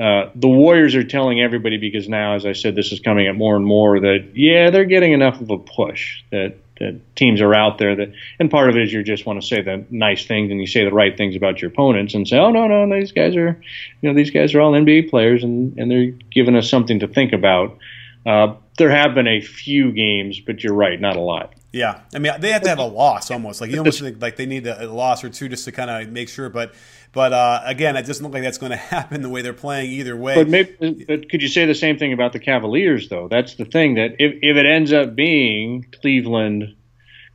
uh, 0.00 0.30
the 0.34 0.48
Warriors 0.48 0.94
are 0.94 1.04
telling 1.04 1.42
everybody 1.42 1.76
because 1.76 2.08
now, 2.08 2.34
as 2.34 2.46
I 2.46 2.52
said, 2.52 2.74
this 2.74 2.90
is 2.90 3.00
coming 3.00 3.28
up 3.28 3.36
more 3.36 3.56
and 3.56 3.66
more 3.66 4.00
that 4.00 4.30
yeah, 4.34 4.70
they're 4.70 4.86
getting 4.86 5.12
enough 5.12 5.40
of 5.40 5.50
a 5.50 5.58
push 5.58 6.22
that 6.30 6.56
that 6.78 6.98
teams 7.14 7.42
are 7.42 7.54
out 7.54 7.76
there 7.76 7.94
that, 7.94 8.12
and 8.38 8.50
part 8.50 8.70
of 8.70 8.76
it 8.76 8.82
is 8.84 8.90
you 8.90 9.02
just 9.02 9.26
want 9.26 9.38
to 9.38 9.46
say 9.46 9.60
the 9.60 9.84
nice 9.90 10.24
things 10.24 10.50
and 10.50 10.58
you 10.58 10.66
say 10.66 10.82
the 10.82 10.90
right 10.90 11.14
things 11.14 11.36
about 11.36 11.60
your 11.60 11.70
opponents 11.70 12.14
and 12.14 12.26
say, 12.26 12.38
oh 12.38 12.50
no 12.50 12.66
no 12.66 12.98
these 12.98 13.12
guys 13.12 13.36
are, 13.36 13.60
you 14.00 14.08
know 14.08 14.14
these 14.14 14.30
guys 14.30 14.54
are 14.54 14.62
all 14.62 14.72
NBA 14.72 15.10
players 15.10 15.44
and 15.44 15.78
and 15.78 15.90
they're 15.90 16.12
giving 16.30 16.56
us 16.56 16.70
something 16.70 17.00
to 17.00 17.06
think 17.06 17.34
about. 17.34 17.76
Uh, 18.24 18.54
there 18.78 18.90
have 18.90 19.14
been 19.14 19.28
a 19.28 19.42
few 19.42 19.92
games, 19.92 20.40
but 20.40 20.64
you're 20.64 20.72
right, 20.72 20.98
not 20.98 21.16
a 21.16 21.20
lot. 21.20 21.52
Yeah, 21.72 22.00
I 22.12 22.18
mean 22.18 22.32
they 22.40 22.50
have 22.50 22.62
to 22.62 22.68
have 22.68 22.78
a 22.78 22.84
loss 22.84 23.30
almost. 23.30 23.60
Like 23.60 23.70
you 23.70 23.78
almost 23.78 24.00
think 24.00 24.20
like 24.20 24.34
they 24.36 24.46
need 24.46 24.66
a, 24.66 24.90
loss 24.90 25.22
or 25.22 25.30
two 25.30 25.48
just 25.48 25.64
to 25.66 25.72
kind 25.72 25.88
of 25.88 26.12
make 26.12 26.28
sure. 26.28 26.48
But 26.48 26.74
but 27.12 27.32
uh, 27.32 27.62
again, 27.64 27.96
it 27.96 28.06
doesn't 28.06 28.24
look 28.24 28.32
like 28.32 28.42
that's 28.42 28.58
going 28.58 28.70
to 28.70 28.76
happen 28.76 29.22
the 29.22 29.28
way 29.28 29.42
they're 29.42 29.52
playing 29.52 29.90
either 29.92 30.16
way. 30.16 30.34
But, 30.34 30.48
maybe, 30.48 31.04
but 31.06 31.30
could 31.30 31.42
you 31.42 31.48
say 31.48 31.66
the 31.66 31.74
same 31.74 31.96
thing 31.96 32.12
about 32.12 32.32
the 32.32 32.40
Cavaliers 32.40 33.08
though? 33.08 33.28
That's 33.28 33.54
the 33.54 33.64
thing 33.64 33.94
that 33.94 34.16
if 34.18 34.38
if 34.42 34.56
it 34.56 34.66
ends 34.66 34.92
up 34.92 35.14
being 35.14 35.86
Cleveland, 36.00 36.74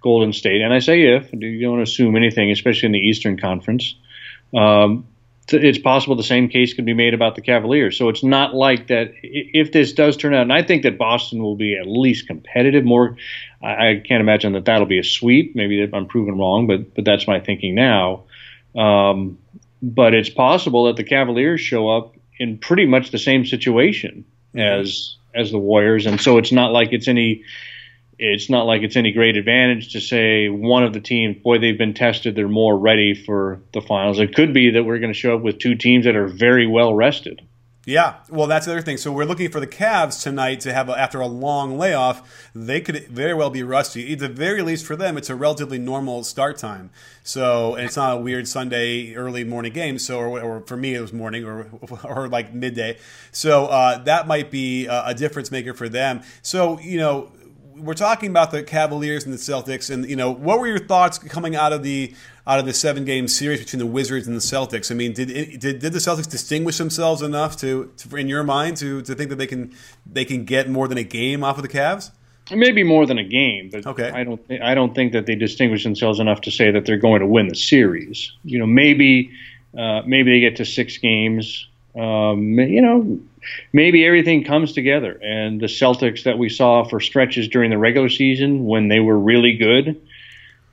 Golden 0.02 0.34
State, 0.34 0.62
and 0.62 0.74
I 0.74 0.80
say 0.80 1.02
if 1.04 1.32
you 1.32 1.62
don't 1.62 1.82
assume 1.82 2.17
anything, 2.17 2.52
especially 2.52 2.88
in 2.88 2.91
the 2.91 3.08
Eastern 3.08 3.39
Conference. 3.39 3.95
Um, 4.54 5.08
it's 5.49 5.77
possible 5.77 6.15
the 6.15 6.23
same 6.23 6.49
case 6.49 6.73
could 6.73 6.86
be 6.86 6.93
made 6.93 7.13
about 7.13 7.36
the 7.36 7.41
Cavaliers. 7.41 7.97
So 7.97 8.10
it's 8.10 8.23
not 8.23 8.55
like 8.55 8.88
that. 8.88 9.13
If 9.21 9.71
this 9.71 9.93
does 9.93 10.17
turn 10.17 10.34
out, 10.34 10.41
and 10.41 10.53
I 10.53 10.63
think 10.63 10.84
that 10.84 10.97
Boston 10.97 11.41
will 11.41 11.55
be 11.55 11.77
at 11.77 11.88
least 11.88 12.27
competitive. 12.27 12.84
More, 12.84 13.17
I 13.62 14.01
can't 14.05 14.21
imagine 14.21 14.53
that 14.53 14.65
that'll 14.65 14.88
be 14.88 14.99
a 14.99 15.03
sweep. 15.03 15.55
Maybe 15.55 15.88
I'm 15.93 16.08
proven 16.08 16.38
wrong, 16.38 16.67
but 16.67 16.95
but 16.95 17.05
that's 17.05 17.27
my 17.27 17.39
thinking 17.39 17.75
now. 17.75 18.23
Um, 18.75 19.38
but 19.81 20.13
it's 20.13 20.29
possible 20.29 20.86
that 20.86 20.95
the 20.95 21.03
Cavaliers 21.03 21.62
show 21.62 21.89
up 21.89 22.15
in 22.39 22.58
pretty 22.58 22.86
much 22.86 23.12
the 23.12 23.19
same 23.19 23.45
situation 23.45 24.25
mm-hmm. 24.53 24.60
as 24.60 25.15
as 25.34 25.51
the 25.51 25.60
Warriors, 25.60 26.05
and 26.05 26.19
so 26.19 26.38
it's 26.38 26.51
not 26.51 26.71
like 26.71 26.89
it's 26.91 27.08
any 27.08 27.43
it's 28.17 28.49
not 28.49 28.65
like 28.65 28.82
it's 28.82 28.95
any 28.95 29.12
great 29.12 29.38
advantage 29.38 29.93
to 29.93 30.01
say 30.01 30.49
one 30.49 30.84
of 30.84 30.93
the 30.93 31.01
teams, 31.01 31.38
boy, 31.41 31.60
they've 31.60 31.78
been 31.78 31.93
tested, 31.93 32.36
they're 32.36 32.47
more 32.47 32.78
ready 32.78 33.13
for 33.13 33.62
the 33.73 33.82
finals. 33.82 34.19
It 34.19 34.36
could 34.36 34.54
be 34.54 34.71
that 34.71 34.84
we're 34.84 34.99
going 34.99 35.13
to 35.13 35.19
show 35.19 35.36
up 35.36 35.41
with 35.41 35.60
two 35.60 35.75
teams 35.75 36.06
that 36.06 36.15
are 36.15 36.28
very 36.28 36.67
well 36.67 36.93
rested. 36.93 37.41
Yeah, 37.88 38.15
well, 38.30 38.47
that's 38.47 38.65
the 38.65 38.71
other 38.71 38.82
thing. 38.82 38.97
So 38.97 39.12
we're 39.12 39.25
looking 39.25 39.51
for 39.51 39.60
the 39.60 39.67
Cavs 39.67 40.23
tonight 40.23 40.62
to 40.62 40.73
have, 40.73 40.89
a, 40.89 40.99
after 40.99 41.19
a 41.21 41.28
long 41.28 41.78
layoff, 41.78 42.49
they 42.56 42.82
could 42.82 43.08
very 43.10 43.36
well 43.36 43.51
be 43.51 43.62
rusty. 43.62 44.12
At 44.12 44.19
the 44.19 44.28
very 44.28 44.63
least 44.63 44.88
for 44.88 44.95
them, 44.95 45.17
it's 45.17 45.30
a 45.30 45.36
relatively 45.36 45.78
normal 45.78 46.23
start 46.23 46.58
time. 46.58 46.89
So, 47.23 47.75
and 47.75 47.86
it's 47.86 47.95
not 47.95 48.17
a 48.17 48.19
weird 48.19 48.47
Sunday 48.47 49.13
early 49.13 49.43
morning 49.43 49.71
game. 49.71 49.99
So, 49.99 50.19
or, 50.19 50.41
or 50.41 50.62
for 50.62 50.75
me, 50.75 50.95
it 50.95 50.99
was 50.99 51.13
morning 51.13 51.45
or, 51.45 51.69
or 52.04 52.28
like 52.28 52.56
midday. 52.56 52.97
So 53.32 53.67
uh, 53.67 53.99
that 53.99 54.25
might 54.25 54.49
be 54.49 54.88
a, 54.88 55.08
a 55.08 55.13
difference 55.13 55.51
maker 55.51 55.75
for 55.75 55.88
them. 55.88 56.23
So, 56.41 56.80
you 56.80 56.97
know, 56.97 57.32
we're 57.77 57.93
talking 57.93 58.29
about 58.29 58.51
the 58.51 58.63
Cavaliers 58.63 59.25
and 59.25 59.33
the 59.33 59.38
Celtics, 59.38 59.89
and 59.89 60.09
you 60.09 60.15
know, 60.15 60.31
what 60.31 60.59
were 60.59 60.67
your 60.67 60.79
thoughts 60.79 61.17
coming 61.17 61.55
out 61.55 61.73
of 61.73 61.83
the 61.83 62.13
out 62.47 62.59
of 62.59 62.65
the 62.65 62.73
seven 62.73 63.05
game 63.05 63.27
series 63.27 63.59
between 63.59 63.79
the 63.79 63.85
Wizards 63.85 64.27
and 64.27 64.35
the 64.35 64.41
Celtics? 64.41 64.91
I 64.91 64.95
mean, 64.95 65.13
did 65.13 65.27
did, 65.59 65.79
did 65.79 65.93
the 65.93 65.99
Celtics 65.99 66.29
distinguish 66.29 66.77
themselves 66.77 67.21
enough 67.21 67.57
to, 67.57 67.91
to, 67.97 68.15
in 68.15 68.27
your 68.27 68.43
mind, 68.43 68.77
to, 68.77 69.01
to 69.01 69.15
think 69.15 69.29
that 69.29 69.38
they 69.38 69.47
can 69.47 69.73
they 70.05 70.25
can 70.25 70.45
get 70.45 70.69
more 70.69 70.88
than 70.88 70.97
a 70.97 71.03
game 71.03 71.43
off 71.43 71.57
of 71.57 71.63
the 71.63 71.69
Cavs? 71.69 72.11
Maybe 72.51 72.83
more 72.83 73.07
than 73.07 73.17
a 73.17 73.23
game, 73.23 73.69
but 73.71 73.88
okay. 73.88 74.11
I 74.11 74.23
don't 74.23 74.41
I 74.61 74.75
don't 74.75 74.93
think 74.93 75.13
that 75.13 75.25
they 75.25 75.35
distinguish 75.35 75.83
themselves 75.83 76.19
enough 76.19 76.41
to 76.41 76.51
say 76.51 76.71
that 76.71 76.85
they're 76.85 76.97
going 76.97 77.21
to 77.21 77.27
win 77.27 77.47
the 77.47 77.55
series. 77.55 78.31
You 78.43 78.59
know, 78.59 78.67
maybe 78.67 79.31
uh, 79.77 80.01
maybe 80.05 80.31
they 80.31 80.39
get 80.39 80.57
to 80.57 80.65
six 80.65 80.97
games. 80.97 81.67
Um, 81.95 82.59
you 82.59 82.81
know, 82.81 83.19
maybe 83.73 84.05
everything 84.05 84.43
comes 84.43 84.73
together. 84.73 85.12
And 85.21 85.60
the 85.60 85.67
Celtics 85.67 86.23
that 86.23 86.38
we 86.38 86.49
saw 86.49 86.84
for 86.84 86.99
stretches 86.99 87.47
during 87.47 87.69
the 87.69 87.77
regular 87.77 88.10
season 88.10 88.65
when 88.65 88.88
they 88.88 88.99
were 88.99 89.17
really 89.17 89.58
good, 89.58 90.01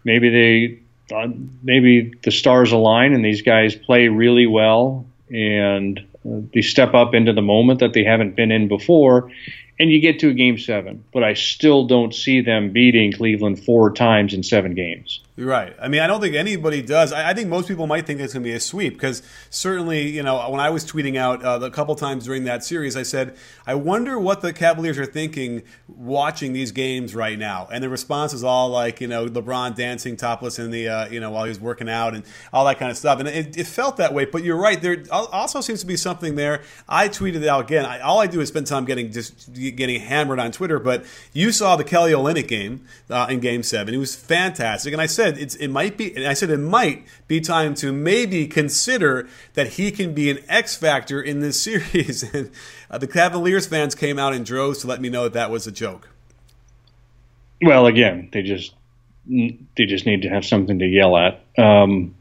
maybe 0.04 0.30
they 0.30 0.78
thought 1.08 1.30
maybe 1.62 2.12
the 2.22 2.30
stars 2.30 2.72
align 2.72 3.12
and 3.12 3.24
these 3.24 3.42
guys 3.42 3.74
play 3.74 4.08
really 4.08 4.46
well 4.46 5.06
and 5.30 5.98
uh, 5.98 6.40
they 6.54 6.62
step 6.62 6.94
up 6.94 7.14
into 7.14 7.32
the 7.32 7.42
moment 7.42 7.80
that 7.80 7.92
they 7.92 8.04
haven't 8.04 8.37
been 8.37 8.52
in 8.52 8.68
before 8.68 9.30
and 9.78 9.90
you 9.90 10.00
get 10.00 10.20
to 10.20 10.28
a 10.28 10.35
game 10.35 10.58
seven. 10.58 11.04
But 11.12 11.24
I 11.24 11.35
still 11.35 11.87
don't 11.87 12.14
see 12.14 12.40
them 12.40 12.70
beating 12.70 13.12
Cleveland 13.12 13.64
four 13.64 13.92
times 13.92 14.35
in 14.35 14.42
seven 14.42 14.74
games. 14.74 15.21
Right. 15.44 15.74
I 15.81 15.88
mean, 15.88 16.00
I 16.00 16.07
don't 16.07 16.20
think 16.20 16.35
anybody 16.35 16.83
does. 16.83 17.12
I, 17.12 17.31
I 17.31 17.35
think 17.35 17.48
most 17.48 17.66
people 17.66 17.87
might 17.87 18.07
think 18.07 18.20
it's 18.20 18.33
going 18.33 18.42
to 18.42 18.48
be 18.48 18.55
a 18.55 18.61
sweep 18.61 18.94
because 18.94 19.22
certainly, 19.50 20.09
you 20.09 20.22
know, 20.22 20.48
when 20.50 20.61
I 20.61 20.70
was 20.70 20.85
tweeting 20.85 21.16
out 21.16 21.44
uh, 21.44 21.59
a 21.62 21.70
couple 21.70 21.94
times 21.96 22.24
during 22.24 22.44
that 22.44 22.64
series, 22.64 22.96
I 22.96 23.02
said, 23.02 23.37
I 23.66 23.74
wonder 23.74 24.18
what 24.18 24.40
the 24.40 24.52
Cavaliers 24.52 24.98
are 24.98 25.07
thinking 25.07 25.62
watching 25.88 26.52
these 26.52 26.70
games 26.70 27.14
right 27.14 27.38
now. 27.38 27.68
And 27.72 27.83
the 27.83 27.88
response 27.88 28.33
is 28.33 28.44
all 28.44 28.68
like, 28.68 29.00
you 29.00 29.09
know, 29.09 29.26
LeBron 29.26 29.74
dancing 29.74 30.16
topless 30.16 30.59
in 30.59 30.70
the, 30.70 30.88
uh, 30.88 31.09
you 31.09 31.18
know, 31.18 31.31
while 31.31 31.44
he 31.44 31.48
was 31.48 31.61
working 31.61 31.88
out 31.88 32.14
and 32.14 32.24
all 32.52 32.64
that 32.66 32.78
kind 32.78 32.90
of 32.90 32.96
stuff. 32.96 33.18
And 33.18 33.28
it, 33.28 33.57
it, 33.57 33.66
felt 33.66 33.96
that 33.96 34.12
way. 34.12 34.26
But 34.26 34.44
you're 34.44 34.61
right. 34.61 34.81
There 34.81 35.02
also 35.11 35.61
seems 35.61 35.81
to 35.81 35.87
be 35.87 35.96
something 35.96 36.37
there. 36.37 36.62
I 36.88 37.09
tweeted 37.09 37.46
out 37.46 37.64
again. 37.64 37.85
I, 37.85 38.00
all 38.00 38.20
I 38.20 38.26
do 38.26 38.40
is 38.40 38.48
spend 38.48 38.66
time 38.66 38.85
getting 38.85 39.11
just 39.11 39.52
getting 39.52 40.00
hammered 40.00 40.38
on 40.38 40.52
Twitter. 40.52 40.78
But 40.78 41.05
you 41.33 41.52
saw 41.52 41.76
the 41.76 41.85
Kelly 41.85 42.12
Olynyk 42.12 42.48
game 42.48 42.85
uh, 43.11 43.26
in 43.31 43.40
Game 43.40 43.62
Seven. 43.62 43.94
It 43.94 43.98
was 43.98 44.14
fantastic. 44.14 44.92
And 44.92 45.00
I 45.00 45.07
said 45.07 45.31
said 45.32 45.42
it's, 45.42 45.54
it 45.56 45.68
might 45.68 45.96
be, 45.96 46.14
and 46.14 46.26
I 46.26 46.34
said 46.34 46.50
it 46.50 46.58
might 46.58 47.04
be 47.28 47.40
time 47.40 47.74
to 47.74 47.92
maybe 47.92 48.46
consider 48.46 49.28
that 49.54 49.74
he 49.74 49.90
can 49.90 50.14
be 50.14 50.30
an 50.30 50.38
X 50.48 50.76
factor 50.76 51.20
in 51.20 51.40
this 51.40 51.60
series. 51.62 52.22
and 52.22 52.50
uh, 52.90 52.98
the 52.98 53.06
Cavaliers 53.06 53.66
fans 53.66 53.94
came 53.94 54.18
out 54.18 54.34
in 54.34 54.44
droves 54.44 54.78
to 54.80 54.86
let 54.86 55.00
me 55.00 55.08
know 55.08 55.24
that 55.24 55.32
that 55.34 55.50
was 55.50 55.66
a 55.66 55.72
joke. 55.72 56.08
Well, 57.60 57.86
again, 57.86 58.28
they 58.32 58.42
just 58.42 58.74
they 59.24 59.86
just 59.86 60.04
need 60.04 60.22
to 60.22 60.28
have 60.28 60.44
something 60.44 60.80
to 60.80 60.86
yell 60.86 61.16
at. 61.16 61.44
Um, 61.56 62.16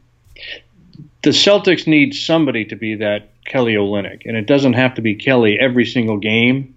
the 1.22 1.30
Celtics 1.30 1.88
need 1.88 2.14
somebody 2.14 2.64
to 2.66 2.76
be 2.76 2.94
that 2.96 3.30
Kelly 3.44 3.74
Olynyk, 3.74 4.22
and 4.24 4.36
it 4.36 4.46
doesn't 4.46 4.74
have 4.74 4.94
to 4.94 5.02
be 5.02 5.16
Kelly 5.16 5.58
every 5.58 5.84
single 5.84 6.18
game, 6.18 6.76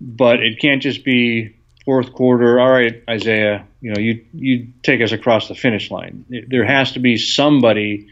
but 0.00 0.42
it 0.42 0.58
can't 0.58 0.82
just 0.82 1.04
be 1.04 1.54
fourth 1.84 2.12
quarter. 2.12 2.58
All 2.58 2.70
right, 2.70 3.04
Isaiah, 3.08 3.64
you 3.86 3.92
know, 3.92 4.00
you 4.00 4.24
you 4.32 4.72
take 4.82 5.00
us 5.00 5.12
across 5.12 5.46
the 5.46 5.54
finish 5.54 5.92
line. 5.92 6.24
There 6.48 6.64
has 6.64 6.94
to 6.94 6.98
be 6.98 7.16
somebody, 7.18 8.08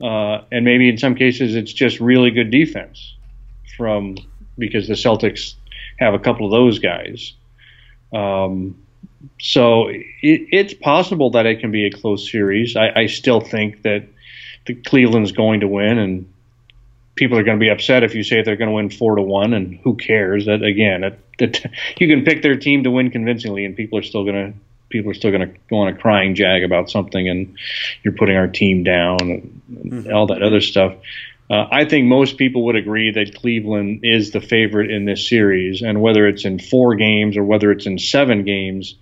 uh, 0.00 0.38
and 0.50 0.64
maybe 0.64 0.88
in 0.88 0.96
some 0.96 1.16
cases 1.16 1.54
it's 1.54 1.70
just 1.70 2.00
really 2.00 2.30
good 2.30 2.50
defense 2.50 3.14
from 3.76 4.16
because 4.56 4.88
the 4.88 4.94
Celtics 4.94 5.52
have 5.98 6.14
a 6.14 6.18
couple 6.18 6.46
of 6.46 6.52
those 6.52 6.78
guys. 6.78 7.34
Um, 8.10 8.82
so 9.38 9.88
it, 9.88 10.08
it's 10.22 10.72
possible 10.72 11.32
that 11.32 11.44
it 11.44 11.60
can 11.60 11.72
be 11.72 11.84
a 11.84 11.90
close 11.90 12.32
series. 12.32 12.74
I, 12.74 13.00
I 13.02 13.06
still 13.06 13.42
think 13.42 13.82
that 13.82 14.08
the 14.64 14.76
Cleveland's 14.76 15.32
going 15.32 15.60
to 15.60 15.68
win, 15.68 15.98
and 15.98 16.32
people 17.16 17.36
are 17.36 17.44
going 17.44 17.58
to 17.58 17.62
be 17.62 17.68
upset 17.68 18.02
if 18.02 18.14
you 18.14 18.22
say 18.22 18.40
they're 18.40 18.56
going 18.56 18.70
to 18.70 18.76
win 18.76 18.88
four 18.88 19.16
to 19.16 19.22
one, 19.22 19.52
and 19.52 19.78
who 19.84 19.94
cares? 19.94 20.46
That 20.46 20.62
again, 20.62 21.04
it, 21.04 21.20
it, 21.38 21.66
you 21.98 22.08
can 22.08 22.24
pick 22.24 22.40
their 22.40 22.56
team 22.56 22.84
to 22.84 22.90
win 22.90 23.10
convincingly, 23.10 23.66
and 23.66 23.76
people 23.76 23.98
are 23.98 24.02
still 24.02 24.24
going 24.24 24.54
to 24.54 24.58
people 24.88 25.10
are 25.10 25.14
still 25.14 25.30
going 25.30 25.48
to 25.48 25.58
go 25.68 25.78
on 25.78 25.88
a 25.88 25.96
crying 25.96 26.34
jag 26.34 26.62
about 26.62 26.90
something, 26.90 27.28
and 27.28 27.58
you're 28.02 28.14
putting 28.14 28.36
our 28.36 28.48
team 28.48 28.84
down 28.84 29.18
and, 29.20 29.62
mm-hmm. 29.70 30.12
all 30.12 30.26
that 30.28 30.42
other 30.42 30.60
stuff. 30.60 30.94
Uh, 31.50 31.66
I 31.70 31.86
think 31.86 32.06
most 32.06 32.36
people 32.36 32.66
would 32.66 32.76
agree 32.76 33.12
that 33.12 33.34
Cleveland 33.34 34.00
is 34.02 34.32
the 34.32 34.40
favorite 34.40 34.90
in 34.90 35.04
this 35.04 35.28
series, 35.28 35.82
and 35.82 36.00
whether 36.00 36.26
it's 36.26 36.44
in 36.44 36.58
four 36.58 36.94
games 36.94 37.36
or 37.36 37.44
whether 37.44 37.70
it's 37.70 37.86
in 37.86 37.98
seven 37.98 38.44
games 38.44 38.96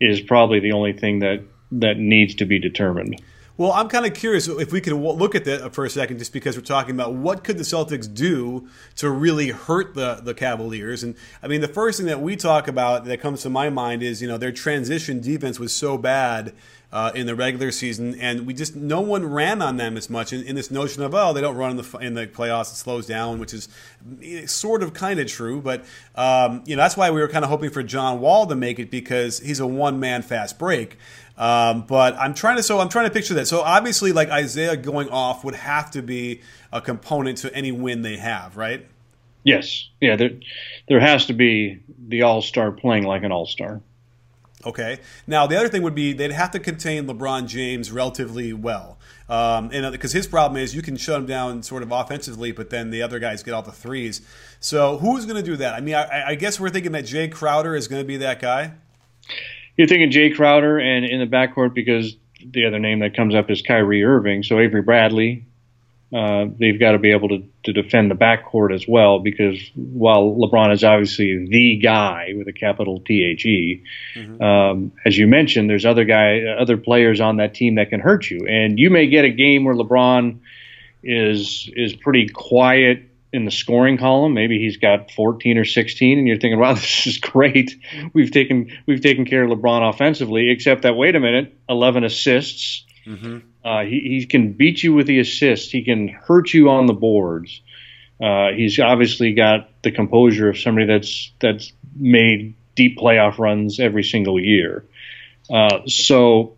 is 0.00 0.20
probably 0.20 0.60
the 0.60 0.72
only 0.72 0.92
thing 0.92 1.20
that 1.20 1.42
that 1.72 1.98
needs 1.98 2.36
to 2.36 2.46
be 2.46 2.58
determined. 2.58 3.20
Well, 3.58 3.72
I'm 3.72 3.88
kind 3.88 4.04
of 4.04 4.12
curious 4.12 4.48
if 4.48 4.70
we 4.70 4.82
could 4.82 4.92
look 4.92 5.34
at 5.34 5.46
that 5.46 5.72
for 5.72 5.86
a 5.86 5.90
second, 5.90 6.18
just 6.18 6.34
because 6.34 6.56
we're 6.56 6.62
talking 6.62 6.94
about 6.94 7.14
what 7.14 7.42
could 7.42 7.56
the 7.56 7.64
Celtics 7.64 8.12
do 8.12 8.68
to 8.96 9.08
really 9.08 9.48
hurt 9.48 9.94
the 9.94 10.16
the 10.16 10.34
Cavaliers. 10.34 11.02
And 11.02 11.14
I 11.42 11.48
mean, 11.48 11.62
the 11.62 11.68
first 11.68 11.98
thing 11.98 12.06
that 12.06 12.20
we 12.20 12.36
talk 12.36 12.68
about 12.68 13.06
that 13.06 13.20
comes 13.22 13.40
to 13.42 13.50
my 13.50 13.70
mind 13.70 14.02
is 14.02 14.20
you 14.20 14.28
know 14.28 14.36
their 14.36 14.52
transition 14.52 15.22
defense 15.22 15.58
was 15.58 15.72
so 15.72 15.96
bad 15.96 16.52
uh, 16.92 17.12
in 17.14 17.26
the 17.26 17.34
regular 17.34 17.70
season, 17.72 18.14
and 18.20 18.46
we 18.46 18.52
just 18.54 18.76
no 18.76 19.00
one 19.00 19.24
ran 19.24 19.60
on 19.60 19.78
them 19.78 19.96
as 19.96 20.08
much 20.08 20.32
in, 20.32 20.42
in, 20.44 20.54
this 20.54 20.70
notion 20.70 21.02
of 21.02 21.14
oh 21.14 21.32
they 21.32 21.40
don't 21.40 21.56
run 21.56 21.72
in 21.72 21.76
the 21.78 21.98
in 21.98 22.14
the 22.14 22.26
playoffs 22.26 22.72
it 22.72 22.76
slows 22.76 23.06
down, 23.06 23.38
which 23.38 23.52
is 23.52 23.68
eh, 24.22 24.46
sort 24.46 24.82
of 24.82 24.92
kind 24.94 25.18
of 25.18 25.26
true, 25.26 25.60
but 25.60 25.84
um, 26.14 26.62
you 26.66 26.76
know 26.76 26.82
that's 26.82 26.96
why 26.96 27.10
we 27.10 27.20
were 27.20 27.28
kind 27.28 27.44
of 27.44 27.50
hoping 27.50 27.70
for 27.70 27.82
John 27.82 28.20
Wall 28.20 28.46
to 28.46 28.54
make 28.54 28.78
it 28.78 28.90
because 28.90 29.40
he's 29.40 29.60
a 29.60 29.66
one 29.66 29.98
man 29.98 30.22
fast 30.22 30.58
break. 30.58 30.98
Um, 31.36 31.82
but 31.86 32.16
I'm 32.16 32.34
trying 32.34 32.56
to 32.56 32.62
so 32.62 32.78
I'm 32.78 32.88
trying 32.88 33.06
to 33.06 33.12
picture 33.12 33.34
that. 33.34 33.46
So 33.46 33.60
obviously, 33.60 34.12
like 34.12 34.30
Isaiah 34.30 34.76
going 34.76 35.10
off 35.10 35.44
would 35.44 35.54
have 35.54 35.90
to 35.92 36.02
be 36.02 36.40
a 36.72 36.80
component 36.80 37.38
to 37.38 37.54
any 37.54 37.72
win 37.72 38.02
they 38.02 38.16
have, 38.16 38.56
right? 38.56 38.86
Yes, 39.44 39.88
yeah. 40.00 40.16
There, 40.16 40.30
there 40.88 41.00
has 41.00 41.26
to 41.26 41.32
be 41.32 41.80
the 42.08 42.22
All 42.22 42.42
Star 42.42 42.72
playing 42.72 43.04
like 43.04 43.22
an 43.22 43.32
All 43.32 43.46
Star. 43.46 43.80
Okay. 44.64 44.98
Now 45.26 45.46
the 45.46 45.56
other 45.56 45.68
thing 45.68 45.82
would 45.82 45.94
be 45.94 46.12
they'd 46.12 46.32
have 46.32 46.50
to 46.52 46.58
contain 46.58 47.06
LeBron 47.06 47.46
James 47.46 47.92
relatively 47.92 48.52
well, 48.52 48.98
um, 49.28 49.70
and 49.72 49.92
because 49.92 50.14
uh, 50.14 50.18
his 50.18 50.26
problem 50.26 50.60
is 50.60 50.74
you 50.74 50.82
can 50.82 50.96
shut 50.96 51.20
him 51.20 51.26
down 51.26 51.62
sort 51.62 51.82
of 51.82 51.92
offensively, 51.92 52.50
but 52.50 52.70
then 52.70 52.90
the 52.90 53.02
other 53.02 53.18
guys 53.18 53.42
get 53.42 53.54
all 53.54 53.62
the 53.62 53.70
threes. 53.70 54.22
So 54.58 54.96
who's 54.98 55.26
going 55.26 55.36
to 55.36 55.42
do 55.48 55.56
that? 55.56 55.74
I 55.74 55.80
mean, 55.80 55.94
I, 55.94 56.28
I 56.28 56.34
guess 56.34 56.58
we're 56.58 56.70
thinking 56.70 56.92
that 56.92 57.04
Jay 57.04 57.28
Crowder 57.28 57.76
is 57.76 57.86
going 57.86 58.02
to 58.02 58.06
be 58.06 58.16
that 58.16 58.40
guy. 58.40 58.72
You're 59.76 59.88
thinking 59.88 60.10
Jay 60.10 60.30
Crowder, 60.30 60.78
and 60.78 61.04
in 61.04 61.20
the 61.20 61.26
backcourt 61.26 61.74
because 61.74 62.16
the 62.44 62.66
other 62.66 62.78
name 62.78 63.00
that 63.00 63.16
comes 63.16 63.34
up 63.34 63.50
is 63.50 63.62
Kyrie 63.62 64.04
Irving. 64.04 64.42
So 64.42 64.58
Avery 64.58 64.82
Bradley, 64.82 65.46
uh, 66.14 66.46
they've 66.58 66.78
got 66.78 66.92
to 66.92 66.98
be 66.98 67.10
able 67.10 67.28
to, 67.28 67.44
to 67.64 67.72
defend 67.72 68.10
the 68.10 68.14
backcourt 68.14 68.72
as 68.72 68.86
well 68.86 69.18
because 69.18 69.58
while 69.74 70.34
LeBron 70.34 70.72
is 70.72 70.84
obviously 70.84 71.46
the 71.48 71.76
guy 71.76 72.28
with 72.36 72.46
a 72.48 72.52
capital 72.52 73.00
T 73.00 73.28
H 73.32 73.44
E, 73.44 73.82
mm-hmm. 74.14 74.42
um, 74.42 74.92
as 75.04 75.18
you 75.18 75.26
mentioned, 75.26 75.68
there's 75.68 75.84
other 75.84 76.04
guy, 76.04 76.42
other 76.58 76.76
players 76.76 77.20
on 77.20 77.38
that 77.38 77.54
team 77.54 77.74
that 77.74 77.90
can 77.90 78.00
hurt 78.00 78.30
you, 78.30 78.46
and 78.48 78.78
you 78.78 78.90
may 78.90 79.08
get 79.08 79.24
a 79.24 79.30
game 79.30 79.64
where 79.64 79.74
LeBron 79.74 80.38
is 81.02 81.70
is 81.74 81.94
pretty 81.94 82.28
quiet 82.28 83.02
in 83.36 83.44
the 83.44 83.50
scoring 83.50 83.98
column. 83.98 84.34
Maybe 84.34 84.58
he's 84.58 84.78
got 84.78 85.10
14 85.12 85.58
or 85.58 85.64
16, 85.64 86.18
and 86.18 86.26
you're 86.26 86.38
thinking, 86.38 86.58
"Wow, 86.58 86.72
this 86.74 87.06
is 87.06 87.18
great. 87.18 87.76
We've 88.12 88.30
taken 88.30 88.72
we've 88.86 89.00
taken 89.00 89.24
care 89.24 89.44
of 89.44 89.50
LeBron 89.50 89.88
offensively." 89.88 90.50
Except 90.50 90.82
that, 90.82 90.96
wait 90.96 91.14
a 91.14 91.20
minute, 91.20 91.56
11 91.68 92.04
assists. 92.04 92.84
Mm-hmm. 93.06 93.38
Uh, 93.64 93.82
he, 93.82 94.00
he 94.00 94.26
can 94.26 94.52
beat 94.52 94.82
you 94.82 94.94
with 94.94 95.06
the 95.06 95.20
assists. 95.20 95.70
He 95.70 95.84
can 95.84 96.08
hurt 96.08 96.52
you 96.52 96.70
on 96.70 96.86
the 96.86 96.92
boards. 96.92 97.60
Uh, 98.20 98.48
he's 98.56 98.80
obviously 98.80 99.34
got 99.34 99.70
the 99.82 99.92
composure 99.92 100.48
of 100.48 100.58
somebody 100.58 100.86
that's 100.86 101.32
that's 101.38 101.72
made 101.94 102.54
deep 102.74 102.98
playoff 102.98 103.38
runs 103.38 103.78
every 103.78 104.04
single 104.04 104.40
year. 104.40 104.84
Uh, 105.50 105.80
so 105.86 106.56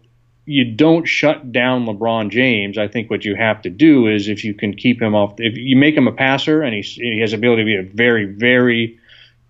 you 0.49 0.65
don't 0.65 1.07
shut 1.07 1.53
down 1.53 1.85
LeBron 1.85 2.31
James. 2.31 2.79
I 2.79 2.89
think 2.89 3.11
what 3.11 3.23
you 3.23 3.37
have 3.37 3.61
to 3.63 3.71
do 3.71 4.09
is 4.09 4.29
if 4.29 4.45
you 4.45 4.55
can 4.55 4.75
keep 4.75 5.01
him 5.01 5.15
off, 5.15 5.35
if 5.37 5.59
you 5.59 5.77
make 5.77 5.95
him 5.95 6.09
a 6.09 6.13
passer 6.13 6.63
and, 6.63 6.75
he 6.75 7.21
has 7.21 7.33
the 7.33 7.37
ability 7.37 7.63
to 7.63 7.67
be 7.67 7.77
a 7.77 7.83
very, 7.83 8.25
very 8.25 8.99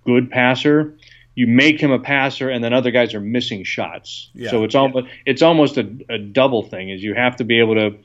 good 0.04 0.28
passer, 0.28 0.96
you 1.36 1.46
make 1.46 1.80
him 1.80 1.92
a 1.92 2.00
passer 2.00 2.50
and 2.50 2.64
then 2.64 2.72
other 2.72 2.90
guys 2.90 3.14
are 3.14 3.20
missing 3.20 3.62
shots. 3.62 4.28
Yeah. 4.34 4.50
So 4.50 4.64
it's 4.64 4.74
almost 4.74 5.06
it's 5.24 5.40
almost 5.40 5.78
a, 5.78 5.88
a, 6.08 6.18
double 6.18 6.64
thing. 6.64 6.90
Is 6.90 7.00
you 7.00 7.14
have 7.14 7.36
to 7.36 7.44
be 7.44 7.60
able 7.60 7.76
to 7.76 7.98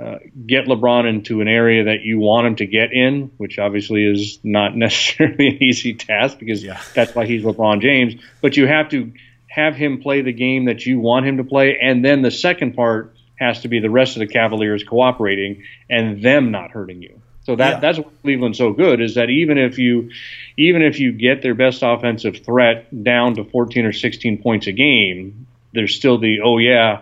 uh, 0.00 0.18
get 0.46 0.66
LeBron 0.66 1.08
into 1.08 1.40
an 1.40 1.48
area 1.48 1.84
that 1.84 2.02
you 2.02 2.20
want 2.20 2.46
him 2.46 2.56
to 2.56 2.66
get 2.66 2.92
in, 2.92 3.32
which 3.38 3.58
obviously 3.58 4.04
is 4.04 4.38
not 4.44 4.76
necessarily 4.86 5.48
an 5.48 5.62
easy 5.64 5.94
task 5.94 6.38
because 6.38 6.62
yeah. 6.62 6.80
that's 6.94 7.12
why 7.12 7.26
he's 7.26 7.42
LeBron 7.42 7.80
James. 7.80 8.14
But 8.40 8.56
you 8.56 8.68
have 8.68 8.88
to 8.90 9.12
have 9.50 9.74
him 9.74 10.00
play 10.00 10.22
the 10.22 10.32
game 10.32 10.66
that 10.66 10.86
you 10.86 11.00
want 11.00 11.26
him 11.26 11.38
to 11.38 11.44
play. 11.44 11.76
And 11.82 12.04
then 12.04 12.22
the 12.22 12.30
second 12.30 12.74
part 12.74 13.14
has 13.34 13.62
to 13.62 13.68
be 13.68 13.80
the 13.80 13.90
rest 13.90 14.16
of 14.16 14.20
the 14.20 14.28
Cavaliers 14.28 14.84
cooperating 14.84 15.64
and 15.90 16.22
them 16.22 16.52
not 16.52 16.70
hurting 16.70 17.02
you. 17.02 17.20
So 17.44 17.56
that 17.56 17.74
yeah. 17.74 17.80
that's 17.80 17.98
what 17.98 18.22
Cleveland's 18.22 18.58
so 18.58 18.72
good 18.72 19.00
is 19.00 19.16
that 19.16 19.28
even 19.28 19.58
if 19.58 19.78
you 19.78 20.10
even 20.56 20.82
if 20.82 21.00
you 21.00 21.12
get 21.12 21.42
their 21.42 21.54
best 21.54 21.82
offensive 21.82 22.44
threat 22.44 23.02
down 23.02 23.34
to 23.36 23.44
14 23.44 23.86
or 23.86 23.92
16 23.92 24.42
points 24.42 24.68
a 24.68 24.72
game, 24.72 25.46
there's 25.72 25.96
still 25.96 26.18
the 26.18 26.40
oh 26.44 26.58
yeah, 26.58 27.00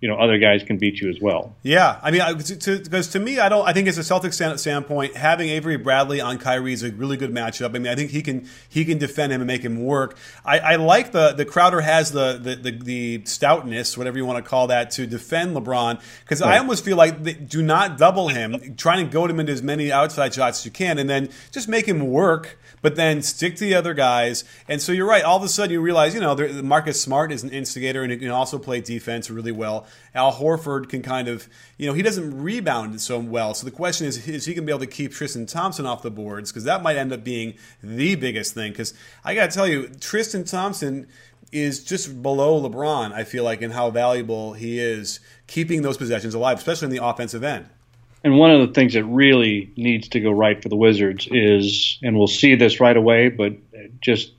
you 0.00 0.08
know 0.08 0.16
other 0.16 0.38
guys 0.38 0.62
can 0.62 0.78
beat 0.78 1.00
you 1.00 1.08
as 1.08 1.20
well. 1.20 1.56
Yeah, 1.62 1.98
I 2.02 2.12
mean, 2.12 2.22
because 2.36 2.56
to, 2.58 3.02
to, 3.02 3.18
me, 3.18 3.40
I 3.40 3.48
don't. 3.48 3.66
I 3.66 3.72
think 3.72 3.88
as 3.88 3.98
a 3.98 4.02
Celtics 4.02 4.58
standpoint, 4.58 5.16
having 5.16 5.48
Avery 5.48 5.76
Bradley 5.76 6.20
on 6.20 6.38
Kyrie 6.38 6.72
is 6.72 6.84
a 6.84 6.92
really 6.92 7.16
good 7.16 7.32
matchup. 7.32 7.74
I 7.74 7.78
mean, 7.78 7.88
I 7.88 7.96
think 7.96 8.10
he 8.10 8.22
can 8.22 8.48
he 8.68 8.84
can 8.84 8.98
defend 8.98 9.32
him 9.32 9.40
and 9.40 9.48
make 9.48 9.62
him 9.62 9.84
work. 9.84 10.16
I, 10.44 10.58
I 10.60 10.76
like 10.76 11.10
the 11.10 11.32
the 11.32 11.44
Crowder 11.44 11.80
has 11.80 12.12
the, 12.12 12.38
the 12.40 12.54
the, 12.54 12.70
the 12.70 13.18
stoutness, 13.24 13.98
whatever 13.98 14.16
you 14.16 14.24
want 14.24 14.44
to 14.44 14.48
call 14.48 14.68
that, 14.68 14.92
to 14.92 15.06
defend 15.06 15.56
LeBron. 15.56 16.00
Because 16.20 16.42
right. 16.42 16.54
I 16.54 16.58
almost 16.58 16.84
feel 16.84 16.96
like 16.96 17.24
they, 17.24 17.32
do 17.32 17.60
not 17.60 17.98
double 17.98 18.28
him, 18.28 18.76
trying 18.76 19.04
to 19.04 19.12
goad 19.12 19.30
him 19.30 19.40
into 19.40 19.52
as 19.52 19.62
many 19.62 19.90
outside 19.90 20.32
shots 20.32 20.60
as 20.60 20.64
you 20.64 20.70
can, 20.70 20.98
and 20.98 21.10
then 21.10 21.28
just 21.50 21.68
make 21.68 21.86
him 21.86 22.08
work 22.08 22.58
but 22.82 22.96
then 22.96 23.22
stick 23.22 23.56
to 23.56 23.64
the 23.64 23.74
other 23.74 23.94
guys. 23.94 24.44
And 24.68 24.80
so 24.80 24.92
you're 24.92 25.06
right. 25.06 25.24
All 25.24 25.36
of 25.36 25.42
a 25.42 25.48
sudden, 25.48 25.72
you 25.72 25.80
realize, 25.80 26.14
you 26.14 26.20
know, 26.20 26.36
Marcus 26.62 27.00
Smart 27.00 27.32
is 27.32 27.42
an 27.42 27.50
instigator 27.50 28.02
and 28.02 28.12
he 28.12 28.18
can 28.18 28.30
also 28.30 28.58
play 28.58 28.80
defense 28.80 29.30
really 29.30 29.52
well. 29.52 29.86
Al 30.14 30.32
Horford 30.32 30.88
can 30.88 31.02
kind 31.02 31.28
of, 31.28 31.48
you 31.76 31.86
know, 31.86 31.92
he 31.92 32.02
doesn't 32.02 32.42
rebound 32.42 33.00
so 33.00 33.18
well. 33.18 33.54
So 33.54 33.64
the 33.64 33.70
question 33.70 34.06
is, 34.06 34.26
is 34.28 34.44
he 34.44 34.54
going 34.54 34.64
to 34.64 34.66
be 34.66 34.72
able 34.72 34.80
to 34.80 34.86
keep 34.86 35.12
Tristan 35.12 35.46
Thompson 35.46 35.86
off 35.86 36.02
the 36.02 36.10
boards? 36.10 36.50
Because 36.50 36.64
that 36.64 36.82
might 36.82 36.96
end 36.96 37.12
up 37.12 37.24
being 37.24 37.54
the 37.82 38.14
biggest 38.14 38.54
thing. 38.54 38.72
Because 38.72 38.94
I 39.24 39.34
got 39.34 39.50
to 39.50 39.54
tell 39.54 39.68
you, 39.68 39.88
Tristan 40.00 40.44
Thompson 40.44 41.06
is 41.50 41.82
just 41.82 42.22
below 42.22 42.60
LeBron, 42.60 43.12
I 43.12 43.24
feel 43.24 43.42
like, 43.42 43.62
in 43.62 43.70
how 43.70 43.90
valuable 43.90 44.52
he 44.52 44.78
is 44.78 45.20
keeping 45.46 45.82
those 45.82 45.96
possessions 45.96 46.34
alive, 46.34 46.58
especially 46.58 46.86
in 46.86 46.92
the 46.92 47.04
offensive 47.04 47.42
end 47.42 47.68
and 48.24 48.38
one 48.38 48.50
of 48.50 48.66
the 48.66 48.74
things 48.74 48.94
that 48.94 49.04
really 49.04 49.72
needs 49.76 50.08
to 50.08 50.20
go 50.20 50.30
right 50.30 50.62
for 50.62 50.68
the 50.68 50.76
Wizards 50.76 51.28
is, 51.30 51.98
and 52.02 52.16
we'll 52.16 52.26
see 52.26 52.54
this 52.54 52.80
right 52.80 52.96
away, 52.96 53.28
but 53.28 53.52
just 54.00 54.32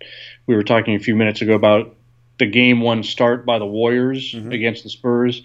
we 0.47 0.55
were 0.55 0.63
talking 0.63 0.95
a 0.95 0.99
few 0.99 1.15
minutes 1.15 1.41
ago 1.41 1.53
about 1.53 1.95
the 2.39 2.45
game 2.45 2.81
one 2.81 3.03
start 3.03 3.45
by 3.45 3.59
the 3.59 3.65
Warriors 3.65 4.33
mm-hmm. 4.33 4.51
against 4.51 4.83
the 4.83 4.89
Spurs. 4.89 5.41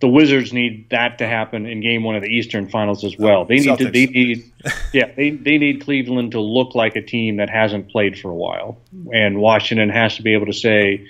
The 0.00 0.08
Wizards 0.08 0.52
need 0.52 0.90
that 0.90 1.18
to 1.18 1.26
happen 1.26 1.66
in 1.66 1.80
game 1.80 2.04
one 2.04 2.14
of 2.14 2.22
the 2.22 2.28
Eastern 2.28 2.68
Finals 2.68 3.02
as 3.02 3.18
well. 3.18 3.44
They 3.44 3.56
need 3.56 3.78
to, 3.78 3.90
they 3.90 4.06
need, 4.06 4.52
yeah, 4.92 5.10
they, 5.16 5.30
they 5.30 5.58
need 5.58 5.82
Cleveland 5.82 6.32
to 6.32 6.40
look 6.40 6.76
like 6.76 6.94
a 6.94 7.02
team 7.02 7.38
that 7.38 7.50
hasn't 7.50 7.90
played 7.90 8.18
for 8.18 8.30
a 8.30 8.34
while. 8.34 8.78
And 9.12 9.40
Washington 9.40 9.88
has 9.88 10.16
to 10.16 10.22
be 10.22 10.34
able 10.34 10.46
to 10.46 10.52
say, 10.52 11.08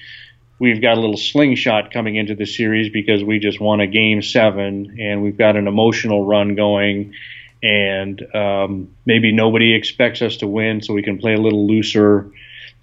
we've 0.59 0.81
got 0.81 0.99
a 0.99 1.01
little 1.01 1.17
slingshot 1.17 1.93
coming 1.93 2.17
into 2.17 2.35
the 2.35 2.47
series 2.47 2.91
because 2.91 3.23
we 3.23 3.39
just 3.39 3.61
won 3.61 3.81
a 3.81 3.87
game 3.87 4.23
seven 4.23 4.99
and 5.01 5.23
we've 5.23 5.39
got 5.39 5.57
an 5.57 5.67
emotional 5.69 6.25
run 6.25 6.55
going. 6.55 7.15
And 7.63 8.23
um, 8.35 8.95
maybe 9.05 9.33
nobody 9.33 9.75
expects 9.75 10.23
us 10.23 10.39
to 10.39 10.47
win 10.47 10.83
so 10.83 10.95
we 10.95 11.03
can 11.03 11.19
play 11.19 11.35
a 11.35 11.41
little 11.41 11.67
looser. 11.67 12.31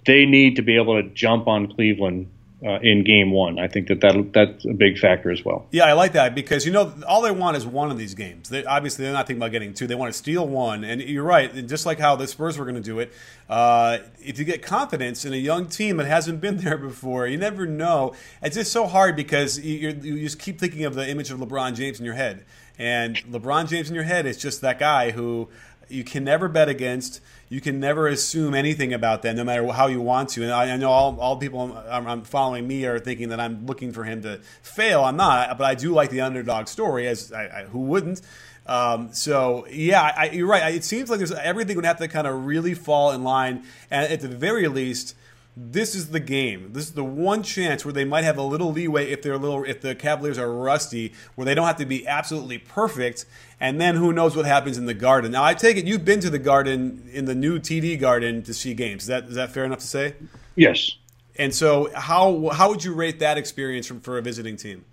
They 0.04 0.26
need 0.26 0.56
to 0.56 0.62
be 0.62 0.76
able 0.76 1.02
to 1.02 1.08
jump 1.08 1.48
on 1.48 1.72
cleveland 1.72 2.30
uh, 2.64 2.78
in 2.80 3.04
game 3.04 3.32
one. 3.32 3.58
I 3.58 3.68
think 3.68 3.88
that, 3.88 4.00
that 4.00 4.32
that's 4.32 4.64
a 4.64 4.72
big 4.72 4.98
factor 4.98 5.30
as 5.30 5.44
well. 5.44 5.66
Yeah, 5.72 5.84
I 5.84 5.92
like 5.92 6.12
that 6.12 6.34
because 6.34 6.64
you 6.64 6.72
know 6.72 6.94
all 7.06 7.20
they 7.20 7.30
want 7.30 7.56
is 7.56 7.66
one 7.66 7.90
of 7.90 7.98
these 7.98 8.14
games. 8.14 8.48
They, 8.48 8.64
obviously, 8.64 9.04
they're 9.04 9.12
not 9.12 9.26
thinking 9.26 9.42
about 9.42 9.52
getting 9.52 9.74
two. 9.74 9.86
They 9.86 9.94
want 9.94 10.12
to 10.12 10.18
steal 10.18 10.46
one. 10.48 10.82
And 10.82 11.02
you're 11.02 11.22
right. 11.22 11.66
Just 11.66 11.84
like 11.84 11.98
how 11.98 12.16
the 12.16 12.26
Spurs 12.26 12.56
were 12.56 12.64
going 12.64 12.76
to 12.76 12.80
do 12.80 12.98
it, 12.98 13.12
uh, 13.50 13.98
if 14.18 14.38
you 14.38 14.44
get 14.44 14.62
confidence 14.62 15.24
in 15.24 15.34
a 15.34 15.36
young 15.36 15.66
team 15.66 15.98
that 15.98 16.06
hasn't 16.06 16.40
been 16.40 16.56
there 16.64 16.78
before, 16.78 17.26
you 17.26 17.36
never 17.36 17.66
know. 17.66 18.14
It's 18.42 18.56
just 18.56 18.72
so 18.72 18.86
hard 18.86 19.16
because 19.16 19.58
you, 19.58 19.90
you 19.90 20.20
just 20.20 20.38
keep 20.38 20.58
thinking 20.58 20.84
of 20.84 20.94
the 20.94 21.06
image 21.08 21.30
of 21.30 21.38
LeBron 21.38 21.74
James 21.74 21.98
in 21.98 22.06
your 22.06 22.14
head, 22.14 22.44
and 22.78 23.16
LeBron 23.30 23.68
James 23.68 23.90
in 23.90 23.94
your 23.94 24.04
head 24.04 24.24
is 24.24 24.38
just 24.38 24.62
that 24.62 24.78
guy 24.78 25.10
who 25.10 25.48
you 25.88 26.04
can 26.04 26.24
never 26.24 26.48
bet 26.48 26.68
against. 26.68 27.20
You 27.48 27.60
can 27.60 27.78
never 27.78 28.08
assume 28.08 28.54
anything 28.54 28.92
about 28.92 29.22
them, 29.22 29.36
no 29.36 29.44
matter 29.44 29.66
how 29.68 29.86
you 29.86 30.00
want 30.00 30.30
to. 30.30 30.42
And 30.42 30.52
I, 30.52 30.72
I 30.72 30.76
know 30.76 30.90
all, 30.90 31.18
all 31.20 31.36
people 31.36 31.76
I'm, 31.88 32.06
I'm, 32.06 32.22
following 32.22 32.66
me 32.66 32.84
are 32.86 32.98
thinking 32.98 33.28
that 33.28 33.38
I'm 33.38 33.66
looking 33.66 33.92
for 33.92 34.02
him 34.02 34.22
to 34.22 34.40
fail. 34.62 35.04
I'm 35.04 35.16
not, 35.16 35.56
but 35.56 35.64
I 35.64 35.74
do 35.76 35.92
like 35.92 36.10
the 36.10 36.22
underdog 36.22 36.66
story. 36.66 37.06
As 37.06 37.32
I, 37.32 37.44
I, 37.44 37.64
who 37.64 37.80
wouldn't? 37.80 38.20
Um, 38.66 39.12
so 39.12 39.66
yeah, 39.70 40.24
you're 40.24 40.48
right. 40.48 40.74
It 40.74 40.82
seems 40.82 41.08
like 41.08 41.18
there's 41.18 41.30
everything 41.32 41.76
would 41.76 41.84
have 41.84 41.98
to 41.98 42.08
kind 42.08 42.26
of 42.26 42.46
really 42.46 42.74
fall 42.74 43.12
in 43.12 43.22
line, 43.22 43.62
and 43.90 44.10
at 44.10 44.20
the 44.20 44.28
very 44.28 44.66
least 44.66 45.14
this 45.58 45.94
is 45.94 46.10
the 46.10 46.20
game. 46.20 46.74
This 46.74 46.84
is 46.84 46.92
the 46.92 47.04
one 47.04 47.42
chance 47.42 47.82
where 47.82 47.92
they 47.92 48.04
might 48.04 48.24
have 48.24 48.36
a 48.36 48.42
little 48.42 48.72
leeway 48.72 49.10
if 49.10 49.22
they're 49.22 49.32
a 49.32 49.38
little 49.38 49.64
if 49.64 49.80
the 49.80 49.94
Cavaliers 49.94 50.36
are 50.36 50.52
rusty, 50.52 51.14
where 51.34 51.46
they 51.46 51.54
don't 51.54 51.66
have 51.66 51.78
to 51.78 51.86
be 51.86 52.06
absolutely 52.06 52.58
perfect. 52.58 53.24
And 53.58 53.80
then 53.80 53.96
who 53.96 54.12
knows 54.12 54.36
what 54.36 54.44
happens 54.44 54.76
in 54.76 54.84
the 54.84 54.92
Garden? 54.92 55.32
Now 55.32 55.44
I 55.44 55.54
take 55.54 55.78
it 55.78 55.86
you've 55.86 56.04
been 56.04 56.20
to 56.20 56.28
the 56.28 56.38
Garden 56.38 57.08
in 57.10 57.24
the 57.24 57.34
new 57.34 57.58
TD 57.58 57.98
Garden 57.98 58.42
to 58.42 58.52
see 58.52 58.74
games. 58.74 59.04
Is 59.04 59.08
that 59.08 59.24
is 59.24 59.36
that 59.36 59.50
fair 59.50 59.64
enough 59.64 59.78
to 59.78 59.86
say? 59.86 60.14
Yes. 60.56 60.94
And 61.36 61.54
so 61.54 61.90
how 61.94 62.50
how 62.50 62.68
would 62.68 62.84
you 62.84 62.92
rate 62.92 63.20
that 63.20 63.38
experience 63.38 63.86
from, 63.86 64.00
for 64.00 64.18
a 64.18 64.22
visiting 64.22 64.58
team? 64.58 64.84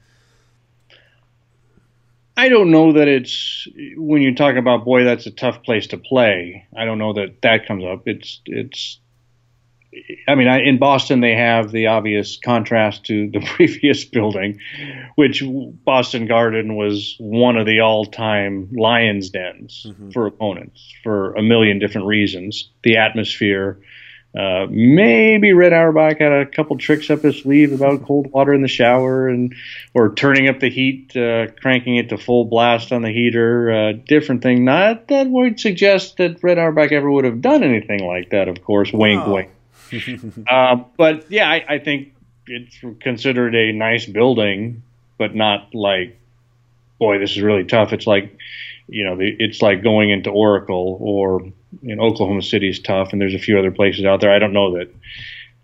I 2.37 2.47
don't 2.47 2.71
know 2.71 2.93
that 2.93 3.09
it's 3.09 3.67
when 3.97 4.21
you 4.21 4.33
talk 4.33 4.55
about 4.55 4.85
boy 4.85 5.03
that's 5.03 5.25
a 5.25 5.31
tough 5.31 5.61
place 5.63 5.87
to 5.87 5.97
play. 5.97 6.65
I 6.75 6.85
don't 6.85 6.97
know 6.97 7.13
that 7.13 7.41
that 7.41 7.67
comes 7.67 7.83
up. 7.83 8.07
It's 8.07 8.41
it's 8.45 8.99
I 10.27 10.35
mean, 10.35 10.47
I, 10.47 10.61
in 10.61 10.79
Boston, 10.79 11.19
they 11.19 11.35
have 11.35 11.71
the 11.71 11.87
obvious 11.87 12.37
contrast 12.37 13.05
to 13.05 13.29
the 13.29 13.39
previous 13.45 14.03
building, 14.05 14.59
which 15.15 15.43
Boston 15.45 16.27
Garden 16.27 16.75
was 16.75 17.15
one 17.19 17.57
of 17.57 17.65
the 17.65 17.81
all 17.81 18.05
time 18.05 18.69
Lions 18.71 19.29
dens 19.29 19.85
mm-hmm. 19.87 20.11
for 20.11 20.27
opponents 20.27 20.93
for 21.03 21.33
a 21.35 21.43
million 21.43 21.79
different 21.79 22.07
reasons. 22.07 22.69
The 22.83 22.97
atmosphere, 22.97 23.79
uh, 24.37 24.65
maybe 24.69 25.53
Red 25.53 25.73
Auerbach 25.73 26.17
had 26.17 26.31
a 26.31 26.45
couple 26.47 26.77
tricks 26.77 27.11
up 27.11 27.21
his 27.21 27.41
sleeve 27.41 27.71
about 27.71 28.03
cold 28.03 28.31
water 28.31 28.53
in 28.53 28.63
the 28.63 28.67
shower 28.67 29.27
and 29.27 29.53
or 29.93 30.15
turning 30.15 30.49
up 30.49 30.59
the 30.59 30.71
heat, 30.71 31.15
uh, 31.15 31.47
cranking 31.61 31.97
it 31.97 32.09
to 32.09 32.17
full 32.17 32.45
blast 32.45 32.91
on 32.91 33.03
the 33.03 33.11
heater. 33.11 33.71
Uh, 33.71 33.93
different 34.07 34.41
thing. 34.41 34.65
Not 34.65 35.09
that 35.09 35.27
would 35.27 35.59
suggest 35.59 36.17
that 36.17 36.41
Red 36.41 36.57
Auerbach 36.57 36.91
ever 36.91 37.11
would 37.11 37.25
have 37.25 37.41
done 37.41 37.63
anything 37.63 38.07
like 38.07 38.31
that. 38.31 38.47
Of 38.47 38.63
course, 38.63 38.91
wink, 38.91 39.27
wink. 39.27 39.49
Uh, 40.47 40.83
but 40.97 41.31
yeah, 41.31 41.49
I, 41.49 41.65
I 41.67 41.79
think 41.79 42.13
it's 42.47 42.79
considered 43.01 43.55
a 43.55 43.71
nice 43.71 44.05
building, 44.05 44.83
but 45.17 45.35
not 45.35 45.73
like, 45.73 46.19
boy, 46.99 47.19
this 47.19 47.31
is 47.31 47.41
really 47.41 47.63
tough. 47.63 47.93
It's 47.93 48.07
like, 48.07 48.37
you 48.87 49.05
know, 49.05 49.17
it's 49.19 49.61
like 49.61 49.81
going 49.81 50.09
into 50.09 50.29
Oracle 50.29 50.97
or 50.99 51.51
in 51.81 51.99
Oklahoma 51.99 52.41
City 52.41 52.69
is 52.69 52.79
tough, 52.79 53.13
and 53.13 53.21
there's 53.21 53.33
a 53.33 53.39
few 53.39 53.57
other 53.57 53.71
places 53.71 54.05
out 54.05 54.21
there. 54.21 54.31
I 54.31 54.39
don't 54.39 54.53
know 54.53 54.77
that 54.77 54.93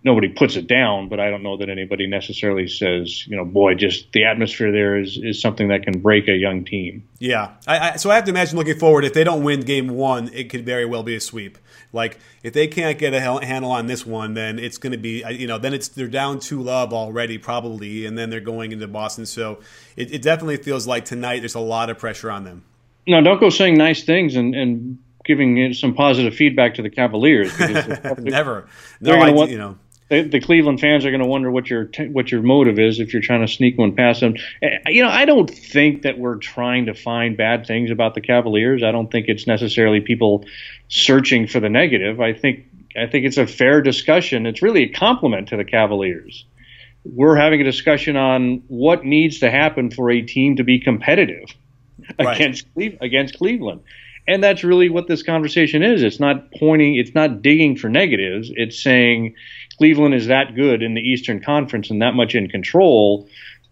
nobody 0.03 0.29
puts 0.29 0.55
it 0.55 0.67
down, 0.67 1.09
but 1.09 1.19
I 1.19 1.29
don't 1.29 1.43
know 1.43 1.57
that 1.57 1.69
anybody 1.69 2.07
necessarily 2.07 2.67
says, 2.67 3.27
you 3.27 3.35
know, 3.35 3.43
boy, 3.43 3.75
just 3.75 4.11
the 4.13 4.25
atmosphere 4.25 4.71
there 4.71 4.97
is, 4.97 5.17
is 5.17 5.41
something 5.41 5.67
that 5.69 5.83
can 5.83 5.99
break 5.99 6.27
a 6.29 6.35
young 6.35 6.63
team. 6.63 7.07
Yeah. 7.19 7.51
I, 7.67 7.91
I, 7.91 7.95
so 7.97 8.09
I 8.09 8.15
have 8.15 8.23
to 8.25 8.29
imagine 8.29 8.57
looking 8.57 8.79
forward, 8.79 9.03
if 9.03 9.13
they 9.13 9.25
don't 9.25 9.43
win 9.43 9.61
game 9.61 9.89
one, 9.89 10.29
it 10.33 10.49
could 10.49 10.65
very 10.65 10.85
well 10.85 11.03
be 11.03 11.15
a 11.15 11.19
sweep. 11.19 11.57
Like 11.91 12.19
if 12.43 12.53
they 12.53 12.67
can't 12.67 12.97
get 12.97 13.13
a 13.13 13.19
handle 13.19 13.71
on 13.71 13.87
this 13.87 14.05
one, 14.05 14.35
then 14.35 14.57
it's 14.57 14.77
going 14.77 14.91
to 14.91 14.97
be, 14.97 15.23
you 15.31 15.47
know, 15.47 15.57
then 15.57 15.73
it's 15.73 15.87
they're 15.89 16.07
down 16.07 16.39
two 16.39 16.61
love 16.61 16.93
already 16.93 17.37
probably, 17.37 18.05
and 18.05 18.17
then 18.17 18.29
they're 18.29 18.39
going 18.39 18.71
into 18.71 18.87
Boston. 18.87 19.25
So 19.25 19.59
it, 19.97 20.13
it 20.13 20.21
definitely 20.21 20.57
feels 20.57 20.87
like 20.87 21.03
tonight 21.05 21.39
there's 21.39 21.55
a 21.55 21.59
lot 21.59 21.89
of 21.89 21.97
pressure 21.97 22.29
on 22.29 22.43
them. 22.43 22.63
No, 23.07 23.21
don't 23.21 23.39
go 23.39 23.49
saying 23.49 23.75
nice 23.75 24.03
things 24.03 24.35
and, 24.35 24.53
and 24.53 24.99
giving 25.25 25.73
some 25.73 25.93
positive 25.93 26.35
feedback 26.35 26.75
to 26.75 26.83
the 26.83 26.89
Cavaliers. 26.89 27.57
Never. 28.19 28.67
No, 29.01 29.13
I, 29.13 29.31
want, 29.31 29.51
you 29.51 29.57
know. 29.57 29.77
The, 30.09 30.23
the, 30.23 30.39
Cleveland 30.39 30.79
fans 30.79 31.05
are 31.05 31.11
going 31.11 31.21
to 31.21 31.27
wonder 31.27 31.51
what 31.51 31.69
your 31.69 31.89
what 32.11 32.31
your 32.31 32.41
motive 32.41 32.79
is 32.79 32.99
if 32.99 33.13
you're 33.13 33.21
trying 33.21 33.45
to 33.45 33.47
sneak 33.47 33.77
one 33.77 33.95
past 33.95 34.21
them. 34.21 34.35
Eh, 34.61 34.77
you 34.87 35.03
know, 35.03 35.09
I 35.09 35.25
don't 35.25 35.49
think 35.49 36.01
that 36.01 36.17
we're 36.17 36.37
trying 36.37 36.87
to 36.87 36.95
find 36.95 37.37
bad 37.37 37.67
things 37.67 37.91
about 37.91 38.15
the 38.15 38.21
Cavaliers. 38.21 38.83
I 38.83 38.91
don't 38.91 39.11
think 39.11 39.27
it's 39.27 39.45
necessarily 39.45 40.01
people 40.01 40.45
searching 40.87 41.47
for 41.47 41.59
the 41.59 41.69
negative. 41.69 42.19
I 42.19 42.33
think 42.33 42.65
I 42.97 43.05
think 43.05 43.25
it's 43.25 43.37
a 43.37 43.45
fair 43.45 43.81
discussion. 43.81 44.45
It's 44.45 44.61
really 44.61 44.83
a 44.83 44.89
compliment 44.89 45.49
to 45.49 45.57
the 45.57 45.65
Cavaliers. 45.65 46.45
We're 47.05 47.35
having 47.35 47.61
a 47.61 47.63
discussion 47.63 48.15
on 48.17 48.63
what 48.67 49.05
needs 49.05 49.39
to 49.39 49.51
happen 49.51 49.91
for 49.91 50.09
a 50.09 50.21
team 50.21 50.55
to 50.57 50.63
be 50.63 50.79
competitive 50.79 51.45
right. 52.19 52.35
against 52.35 52.65
against 52.75 53.37
Cleveland 53.37 53.81
and 54.27 54.43
that's 54.43 54.63
really 54.63 54.89
what 54.89 55.07
this 55.07 55.23
conversation 55.23 55.83
is. 55.83 56.03
It's 56.03 56.19
not 56.19 56.51
pointing, 56.51 56.95
it's 56.95 57.15
not 57.15 57.41
digging 57.41 57.75
for 57.75 57.89
negatives. 57.89 58.51
It's 58.53 58.81
saying 58.81 59.35
Cleveland 59.77 60.13
is 60.13 60.27
that 60.27 60.55
good 60.55 60.83
in 60.83 60.93
the 60.93 61.01
Eastern 61.01 61.41
Conference 61.41 61.89
and 61.89 62.01
that 62.01 62.13
much 62.13 62.35
in 62.35 62.49
control 62.49 63.27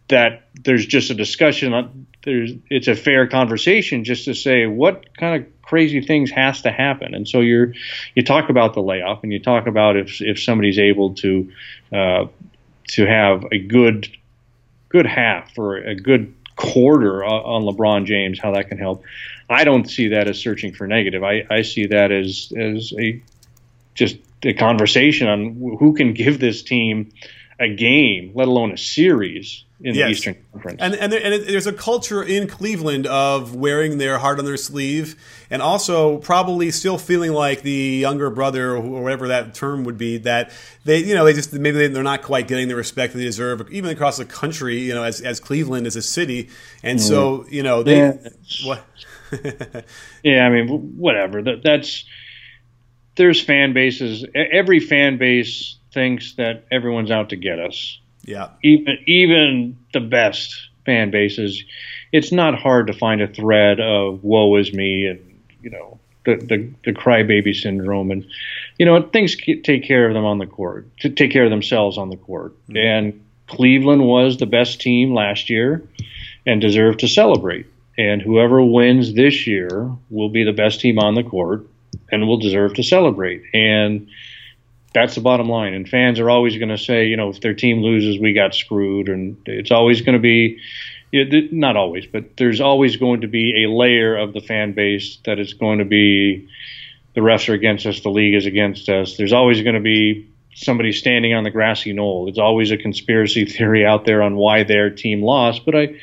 that 0.09 0.47
there's 0.63 0.85
just 0.85 1.11
a 1.11 1.13
discussion. 1.13 2.07
There's 2.23 2.51
it's 2.69 2.87
a 2.87 2.95
fair 2.95 3.27
conversation 3.27 4.03
just 4.03 4.25
to 4.25 4.33
say 4.33 4.65
what 4.65 5.17
kind 5.17 5.41
of 5.41 5.61
crazy 5.61 6.01
things 6.01 6.31
has 6.31 6.61
to 6.61 6.71
happen. 6.71 7.13
And 7.13 7.27
so 7.27 7.41
you're 7.41 7.73
you 8.15 8.23
talk 8.23 8.49
about 8.49 8.73
the 8.73 8.81
layoff 8.81 9.23
and 9.23 9.31
you 9.31 9.39
talk 9.39 9.67
about 9.67 9.97
if 9.97 10.21
if 10.21 10.41
somebody's 10.41 10.79
able 10.79 11.15
to 11.15 11.51
uh, 11.93 12.25
to 12.89 13.05
have 13.05 13.45
a 13.51 13.59
good 13.59 14.07
good 14.89 15.05
half 15.05 15.57
or 15.57 15.75
a 15.77 15.95
good 15.95 16.33
quarter 16.55 17.23
on 17.23 17.63
LeBron 17.63 18.05
James, 18.05 18.39
how 18.39 18.53
that 18.53 18.69
can 18.69 18.77
help. 18.77 19.03
I 19.49 19.63
don't 19.63 19.89
see 19.89 20.09
that 20.09 20.27
as 20.27 20.39
searching 20.39 20.73
for 20.73 20.87
negative. 20.87 21.23
I, 21.23 21.45
I 21.49 21.61
see 21.61 21.87
that 21.87 22.11
as 22.11 22.51
as 22.57 22.93
a 22.99 23.21
just 23.93 24.17
a 24.43 24.53
conversation 24.53 25.27
on 25.27 25.77
who 25.79 25.93
can 25.93 26.13
give 26.13 26.39
this 26.39 26.61
team 26.63 27.11
a 27.59 27.73
game, 27.73 28.31
let 28.35 28.47
alone 28.47 28.71
a 28.71 28.77
series 28.77 29.63
in 29.81 29.93
yes. 29.93 30.05
the 30.05 30.11
Eastern 30.11 30.35
Conference. 30.51 30.81
And 30.81 30.95
and, 30.95 31.11
there, 31.11 31.23
and 31.23 31.33
it, 31.33 31.47
there's 31.47 31.67
a 31.67 31.73
culture 31.73 32.23
in 32.23 32.47
Cleveland 32.47 33.05
of 33.07 33.55
wearing 33.55 33.97
their 33.97 34.17
heart 34.17 34.39
on 34.39 34.45
their 34.45 34.57
sleeve, 34.57 35.15
and 35.49 35.61
also 35.61 36.17
probably 36.17 36.71
still 36.71 36.97
feeling 36.97 37.31
like 37.31 37.61
the 37.61 37.71
younger 37.71 38.29
brother 38.29 38.75
or 38.75 38.81
whatever 39.01 39.27
that 39.27 39.53
term 39.53 39.83
would 39.83 39.97
be 39.97 40.17
that 40.19 40.51
they 40.83 40.99
you 40.99 41.15
know 41.15 41.25
they 41.25 41.33
just 41.33 41.53
maybe 41.53 41.87
they're 41.87 42.03
not 42.03 42.23
quite 42.23 42.47
getting 42.47 42.67
the 42.67 42.75
respect 42.75 43.13
that 43.13 43.19
they 43.19 43.25
deserve, 43.25 43.71
even 43.71 43.89
across 43.89 44.17
the 44.17 44.25
country. 44.25 44.79
You 44.79 44.93
know, 44.93 45.03
as 45.03 45.21
as 45.21 45.39
Cleveland 45.39 45.87
as 45.87 45.95
a 45.95 46.01
city, 46.01 46.49
and 46.83 46.99
mm. 46.99 47.01
so 47.01 47.45
you 47.49 47.63
know 47.63 47.83
they 47.83 47.97
yeah. 47.97 48.29
what. 48.65 48.83
Yeah, 50.23 50.45
I 50.45 50.49
mean, 50.49 50.97
whatever. 50.97 51.41
That, 51.41 51.61
that's 51.63 52.05
there's 53.15 53.41
fan 53.41 53.73
bases. 53.73 54.25
Every 54.33 54.79
fan 54.79 55.17
base 55.17 55.77
thinks 55.93 56.35
that 56.35 56.65
everyone's 56.71 57.11
out 57.11 57.29
to 57.29 57.35
get 57.35 57.59
us. 57.59 57.99
Yeah. 58.23 58.49
Even 58.63 58.97
even 59.07 59.77
the 59.93 59.99
best 59.99 60.55
fan 60.85 61.11
bases, 61.11 61.63
it's 62.11 62.31
not 62.31 62.55
hard 62.55 62.87
to 62.87 62.93
find 62.93 63.21
a 63.21 63.27
thread 63.27 63.79
of 63.79 64.23
woe 64.23 64.55
is 64.57 64.73
me 64.73 65.07
and 65.07 65.41
you 65.61 65.69
know 65.69 65.99
the 66.25 66.35
the, 66.35 66.73
the 66.85 66.91
crybaby 66.91 67.55
syndrome 67.55 68.11
and 68.11 68.25
you 68.77 68.85
know 68.85 69.01
things 69.01 69.35
take 69.63 69.83
care 69.83 70.07
of 70.07 70.13
them 70.13 70.25
on 70.25 70.37
the 70.37 70.45
court 70.45 70.87
to 70.99 71.09
take 71.09 71.31
care 71.31 71.45
of 71.45 71.49
themselves 71.49 71.97
on 71.97 72.09
the 72.09 72.17
court. 72.17 72.53
Mm-hmm. 72.67 72.77
And 72.77 73.25
Cleveland 73.47 74.03
was 74.03 74.37
the 74.37 74.45
best 74.45 74.81
team 74.81 75.13
last 75.13 75.49
year 75.49 75.87
and 76.45 76.61
deserved 76.61 76.99
to 76.99 77.07
celebrate. 77.07 77.65
And 77.97 78.21
whoever 78.21 78.63
wins 78.63 79.13
this 79.13 79.47
year 79.47 79.91
will 80.09 80.29
be 80.29 80.43
the 80.43 80.53
best 80.53 80.79
team 80.79 80.99
on 80.99 81.15
the 81.15 81.23
court 81.23 81.67
and 82.11 82.27
will 82.27 82.37
deserve 82.37 82.75
to 82.75 82.83
celebrate. 82.83 83.43
And 83.53 84.07
that's 84.93 85.15
the 85.15 85.21
bottom 85.21 85.49
line. 85.49 85.73
And 85.73 85.87
fans 85.87 86.19
are 86.19 86.29
always 86.29 86.57
going 86.57 86.69
to 86.69 86.77
say, 86.77 87.07
you 87.07 87.17
know, 87.17 87.29
if 87.29 87.41
their 87.41 87.53
team 87.53 87.81
loses, 87.81 88.19
we 88.19 88.33
got 88.33 88.53
screwed. 88.53 89.09
And 89.09 89.37
it's 89.45 89.71
always 89.71 90.01
going 90.01 90.13
to 90.13 90.19
be, 90.19 90.59
not 91.11 91.75
always, 91.75 92.05
but 92.05 92.37
there's 92.37 92.61
always 92.61 92.97
going 92.97 93.21
to 93.21 93.27
be 93.27 93.63
a 93.63 93.69
layer 93.69 94.15
of 94.15 94.33
the 94.33 94.41
fan 94.41 94.73
base 94.73 95.17
that 95.25 95.39
is 95.39 95.53
going 95.53 95.79
to 95.79 95.85
be 95.85 96.47
the 97.17 97.21
refs 97.21 97.49
are 97.49 97.53
against 97.53 97.87
us, 97.87 98.01
the 98.01 98.09
league 98.09 98.35
is 98.35 98.45
against 98.45 98.89
us. 98.89 99.17
There's 99.17 99.33
always 99.33 99.63
going 99.63 99.73
to 99.73 99.81
be 99.81 100.29
somebody 100.53 100.91
standing 100.91 101.33
on 101.33 101.43
the 101.43 101.49
grassy 101.49 101.91
knoll. 101.91 102.25
There's 102.25 102.37
always 102.37 102.69
a 102.69 102.77
conspiracy 102.77 103.45
theory 103.57 103.85
out 103.85 104.05
there 104.05 104.21
on 104.21 104.35
why 104.35 104.63
their 104.63 104.91
team 104.91 105.23
lost. 105.23 105.65
But 105.65 105.75
I, 105.75 105.95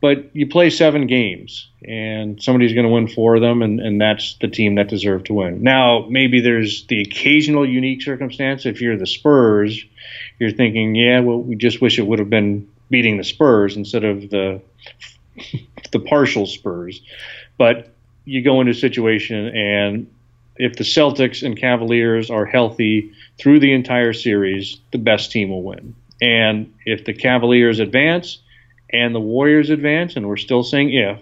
but 0.00 0.34
you 0.34 0.48
play 0.48 0.70
seven 0.70 1.06
games 1.06 1.68
and 1.84 2.42
somebody's 2.42 2.72
going 2.72 2.86
to 2.86 2.92
win 2.92 3.06
four 3.06 3.36
of 3.36 3.42
them 3.42 3.62
and, 3.62 3.80
and 3.80 4.00
that's 4.00 4.36
the 4.40 4.48
team 4.48 4.76
that 4.76 4.88
deserved 4.88 5.26
to 5.26 5.34
win. 5.34 5.62
Now 5.62 6.06
maybe 6.08 6.40
there's 6.40 6.86
the 6.86 7.02
occasional 7.02 7.68
unique 7.68 8.02
circumstance. 8.02 8.66
If 8.66 8.80
you're 8.80 8.96
the 8.96 9.06
spurs 9.06 9.84
you're 10.38 10.52
thinking 10.52 10.94
yeah 10.94 11.20
well 11.20 11.38
we 11.38 11.54
just 11.56 11.80
wish 11.80 11.98
it 11.98 12.06
would 12.06 12.18
have 12.18 12.30
been 12.30 12.68
beating 12.88 13.18
the 13.18 13.24
spurs 13.24 13.76
instead 13.76 14.04
of 14.04 14.30
the 14.30 14.62
the 15.92 16.00
partial 16.00 16.46
spurs. 16.46 17.02
But 17.58 17.92
you 18.24 18.42
go 18.42 18.60
into 18.60 18.72
a 18.72 18.74
situation 18.74 19.48
and 19.48 20.10
if 20.56 20.76
the 20.76 20.84
celtics 20.84 21.42
and 21.44 21.58
cavaliers 21.58 22.30
are 22.30 22.44
healthy 22.44 23.12
through 23.38 23.60
the 23.60 23.72
entire 23.72 24.12
series 24.12 24.78
the 24.92 24.98
best 24.98 25.30
team 25.30 25.50
will 25.50 25.62
win. 25.62 25.94
And 26.22 26.74
if 26.86 27.04
the 27.04 27.14
cavaliers 27.14 27.80
advance 27.80 28.38
and 28.92 29.14
the 29.14 29.20
Warriors 29.20 29.70
advance, 29.70 30.16
and 30.16 30.28
we're 30.28 30.36
still 30.36 30.62
saying 30.62 30.92
if, 30.92 31.20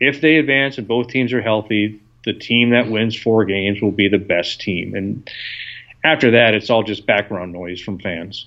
if 0.00 0.20
they 0.20 0.36
advance 0.36 0.78
and 0.78 0.88
both 0.88 1.08
teams 1.08 1.32
are 1.32 1.42
healthy, 1.42 2.00
the 2.24 2.32
team 2.32 2.70
that 2.70 2.90
wins 2.90 3.16
four 3.16 3.44
games 3.44 3.80
will 3.80 3.92
be 3.92 4.08
the 4.08 4.18
best 4.18 4.60
team. 4.60 4.94
And 4.94 5.28
after 6.04 6.32
that, 6.32 6.54
it's 6.54 6.70
all 6.70 6.82
just 6.82 7.06
background 7.06 7.52
noise 7.52 7.80
from 7.80 7.98
fans. 7.98 8.46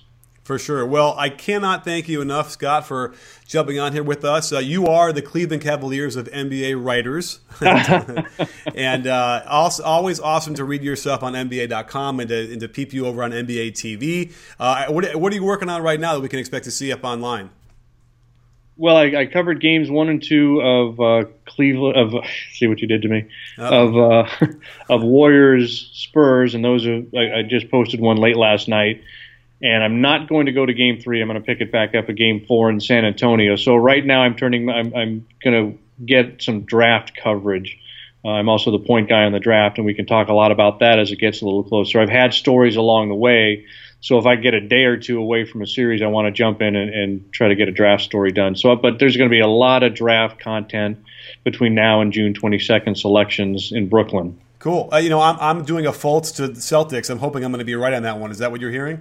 For 0.50 0.58
sure. 0.58 0.84
Well, 0.84 1.14
I 1.16 1.28
cannot 1.28 1.84
thank 1.84 2.08
you 2.08 2.20
enough, 2.20 2.50
Scott, 2.50 2.84
for 2.84 3.14
jumping 3.46 3.78
on 3.78 3.92
here 3.92 4.02
with 4.02 4.24
us. 4.24 4.52
Uh, 4.52 4.58
you 4.58 4.86
are 4.88 5.12
the 5.12 5.22
Cleveland 5.22 5.62
Cavaliers 5.62 6.16
of 6.16 6.28
NBA 6.28 6.82
writers, 6.82 7.38
and 8.74 9.06
uh, 9.06 9.44
also 9.46 9.84
always 9.84 10.18
awesome 10.18 10.54
to 10.54 10.64
read 10.64 10.82
your 10.82 10.96
stuff 10.96 11.22
on 11.22 11.34
NBA.com 11.34 12.18
and 12.18 12.28
to, 12.30 12.52
and 12.52 12.60
to 12.60 12.68
peep 12.68 12.92
you 12.92 13.06
over 13.06 13.22
on 13.22 13.30
NBA 13.30 13.72
TV. 13.72 14.32
Uh, 14.58 14.86
what, 14.86 15.14
what 15.14 15.32
are 15.32 15.36
you 15.36 15.44
working 15.44 15.68
on 15.68 15.82
right 15.82 16.00
now 16.00 16.14
that 16.14 16.20
we 16.20 16.28
can 16.28 16.40
expect 16.40 16.64
to 16.64 16.72
see 16.72 16.92
up 16.92 17.04
online? 17.04 17.50
Well, 18.80 18.96
I, 18.96 19.04
I, 19.14 19.26
covered 19.26 19.60
games 19.60 19.90
one 19.90 20.08
and 20.08 20.22
two 20.22 20.60
of 20.62 20.98
uh, 20.98 21.28
Cleveland. 21.44 21.98
Of 21.98 22.24
see 22.54 22.66
what 22.66 22.80
you 22.80 22.88
did 22.88 23.02
to 23.02 23.08
me. 23.08 23.28
Uh-oh. 23.58 23.88
Of 23.88 23.96
uh, 24.42 24.46
of 24.88 25.02
Warriors 25.02 25.90
Spurs, 25.92 26.54
and 26.54 26.64
those 26.64 26.86
are. 26.86 27.02
I, 27.14 27.40
I, 27.40 27.42
just 27.42 27.70
posted 27.70 28.00
one 28.00 28.16
late 28.16 28.36
last 28.36 28.68
night, 28.68 29.02
and 29.62 29.84
I'm 29.84 30.00
not 30.00 30.28
going 30.30 30.46
to 30.46 30.52
go 30.52 30.64
to 30.64 30.72
Game 30.72 30.98
Three. 30.98 31.20
I'm 31.20 31.28
going 31.28 31.38
to 31.38 31.44
pick 31.44 31.60
it 31.60 31.70
back 31.70 31.94
up 31.94 32.08
at 32.08 32.16
Game 32.16 32.46
Four 32.46 32.70
in 32.70 32.80
San 32.80 33.04
Antonio. 33.04 33.56
So 33.56 33.76
right 33.76 34.04
now, 34.04 34.22
I'm 34.22 34.34
turning. 34.34 34.70
I'm, 34.70 34.94
I'm 34.94 35.26
going 35.44 35.72
to 35.72 35.78
get 36.02 36.42
some 36.42 36.62
draft 36.62 37.12
coverage 37.22 37.78
Uh, 38.24 38.30
I'm 38.30 38.48
also 38.48 38.70
the 38.70 38.78
point 38.78 39.10
guy 39.10 39.24
on 39.24 39.32
the 39.32 39.40
draft, 39.40 39.76
and 39.76 39.86
we 39.86 39.92
can 39.92 40.06
talk 40.06 40.28
a 40.28 40.32
lot 40.34 40.52
about 40.52 40.78
that 40.78 40.98
as 40.98 41.12
it 41.12 41.18
gets 41.18 41.42
a 41.42 41.44
little 41.44 41.64
closer. 41.64 42.00
I've 42.00 42.08
had 42.08 42.32
stories 42.32 42.76
along 42.76 43.10
the 43.10 43.14
way, 43.14 43.66
so 44.00 44.18
if 44.18 44.26
I 44.26 44.36
get 44.36 44.54
a 44.54 44.60
day 44.60 44.84
or 44.84 44.96
two 44.96 45.18
away 45.18 45.44
from 45.44 45.60
a 45.62 45.66
series, 45.66 46.00
I 46.02 46.06
want 46.06 46.26
to 46.26 46.32
jump 46.32 46.62
in 46.62 46.74
and, 46.74 46.92
and 46.92 47.32
try 47.32 47.48
to 47.48 47.54
get 47.54 47.68
a 47.68 47.72
draft 47.72 48.02
story 48.02 48.32
done. 48.32 48.56
So, 48.56 48.74
but 48.74 48.98
there's 48.98 49.16
going 49.16 49.28
to 49.28 49.34
be 49.34 49.40
a 49.40 49.46
lot 49.46 49.82
of 49.82 49.94
draft 49.94 50.40
content 50.40 50.98
between 51.44 51.74
now 51.74 52.00
and 52.00 52.12
June 52.12 52.32
22nd 52.32 52.96
selections 52.96 53.72
in 53.72 53.88
Brooklyn. 53.88 54.40
Cool. 54.58 54.88
Uh, 54.92 54.96
you 54.98 55.10
know, 55.10 55.20
I'm, 55.20 55.36
I'm 55.40 55.64
doing 55.64 55.86
a 55.86 55.92
Fultz 55.92 56.34
to 56.36 56.48
the 56.48 56.60
Celtics. 56.60 57.10
I'm 57.10 57.18
hoping 57.18 57.44
I'm 57.44 57.52
going 57.52 57.60
to 57.60 57.64
be 57.64 57.74
right 57.74 57.92
on 57.92 58.02
that 58.02 58.18
one. 58.18 58.30
Is 58.30 58.38
that 58.38 58.50
what 58.50 58.60
you're 58.60 58.70
hearing? 58.70 59.00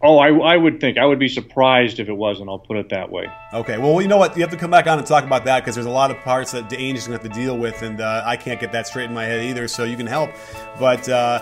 Oh, 0.00 0.18
I, 0.18 0.28
I 0.28 0.56
would 0.56 0.80
think. 0.80 0.96
I 0.96 1.04
would 1.04 1.18
be 1.18 1.28
surprised 1.28 1.98
if 1.98 2.08
it 2.08 2.12
wasn't. 2.12 2.48
I'll 2.48 2.58
put 2.60 2.76
it 2.76 2.88
that 2.90 3.10
way. 3.10 3.26
Okay. 3.52 3.78
Well, 3.78 4.00
you 4.00 4.06
know 4.06 4.16
what? 4.16 4.36
You 4.36 4.42
have 4.42 4.50
to 4.52 4.56
come 4.56 4.70
back 4.70 4.86
on 4.86 4.96
and 4.96 5.06
talk 5.06 5.24
about 5.24 5.44
that 5.46 5.60
because 5.60 5.74
there's 5.74 5.88
a 5.88 5.90
lot 5.90 6.12
of 6.12 6.18
parts 6.18 6.52
that 6.52 6.68
Ainge 6.70 6.94
is 6.94 7.08
going 7.08 7.18
to 7.18 7.24
have 7.24 7.32
to 7.34 7.40
deal 7.40 7.58
with, 7.58 7.82
and 7.82 8.00
uh, 8.00 8.22
I 8.24 8.36
can't 8.36 8.60
get 8.60 8.70
that 8.70 8.86
straight 8.86 9.06
in 9.06 9.14
my 9.14 9.24
head 9.24 9.44
either. 9.44 9.66
So 9.66 9.82
you 9.82 9.96
can 9.96 10.06
help. 10.06 10.30
But 10.78 11.08
uh, 11.08 11.40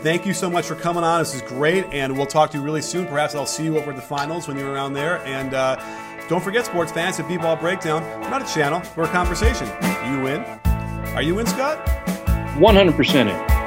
thank 0.00 0.24
you 0.24 0.32
so 0.32 0.48
much 0.48 0.64
for 0.64 0.74
coming 0.74 1.04
on. 1.04 1.20
This 1.20 1.34
is 1.34 1.42
great, 1.42 1.84
and 1.92 2.16
we'll 2.16 2.24
talk 2.24 2.50
to 2.52 2.58
you 2.58 2.64
really 2.64 2.80
soon. 2.80 3.06
Perhaps 3.06 3.34
I'll 3.34 3.44
see 3.44 3.64
you 3.64 3.76
over 3.76 3.90
at 3.90 3.96
the 3.96 4.02
finals 4.02 4.48
when 4.48 4.56
you're 4.56 4.72
around 4.72 4.94
there. 4.94 5.18
And 5.26 5.52
uh, 5.52 5.76
don't 6.28 6.42
forget, 6.42 6.64
sports 6.64 6.92
fans, 6.92 7.20
at 7.20 7.28
B-Ball 7.28 7.56
Breakdown, 7.56 8.02
we're 8.22 8.30
not 8.30 8.48
a 8.48 8.54
channel, 8.54 8.80
we're 8.96 9.04
a 9.04 9.08
conversation. 9.08 9.66
You 10.06 10.28
in? 10.28 10.40
Are 11.14 11.22
you 11.22 11.38
in, 11.40 11.46
Scott? 11.46 11.84
100% 12.56 13.28
in. 13.28 13.61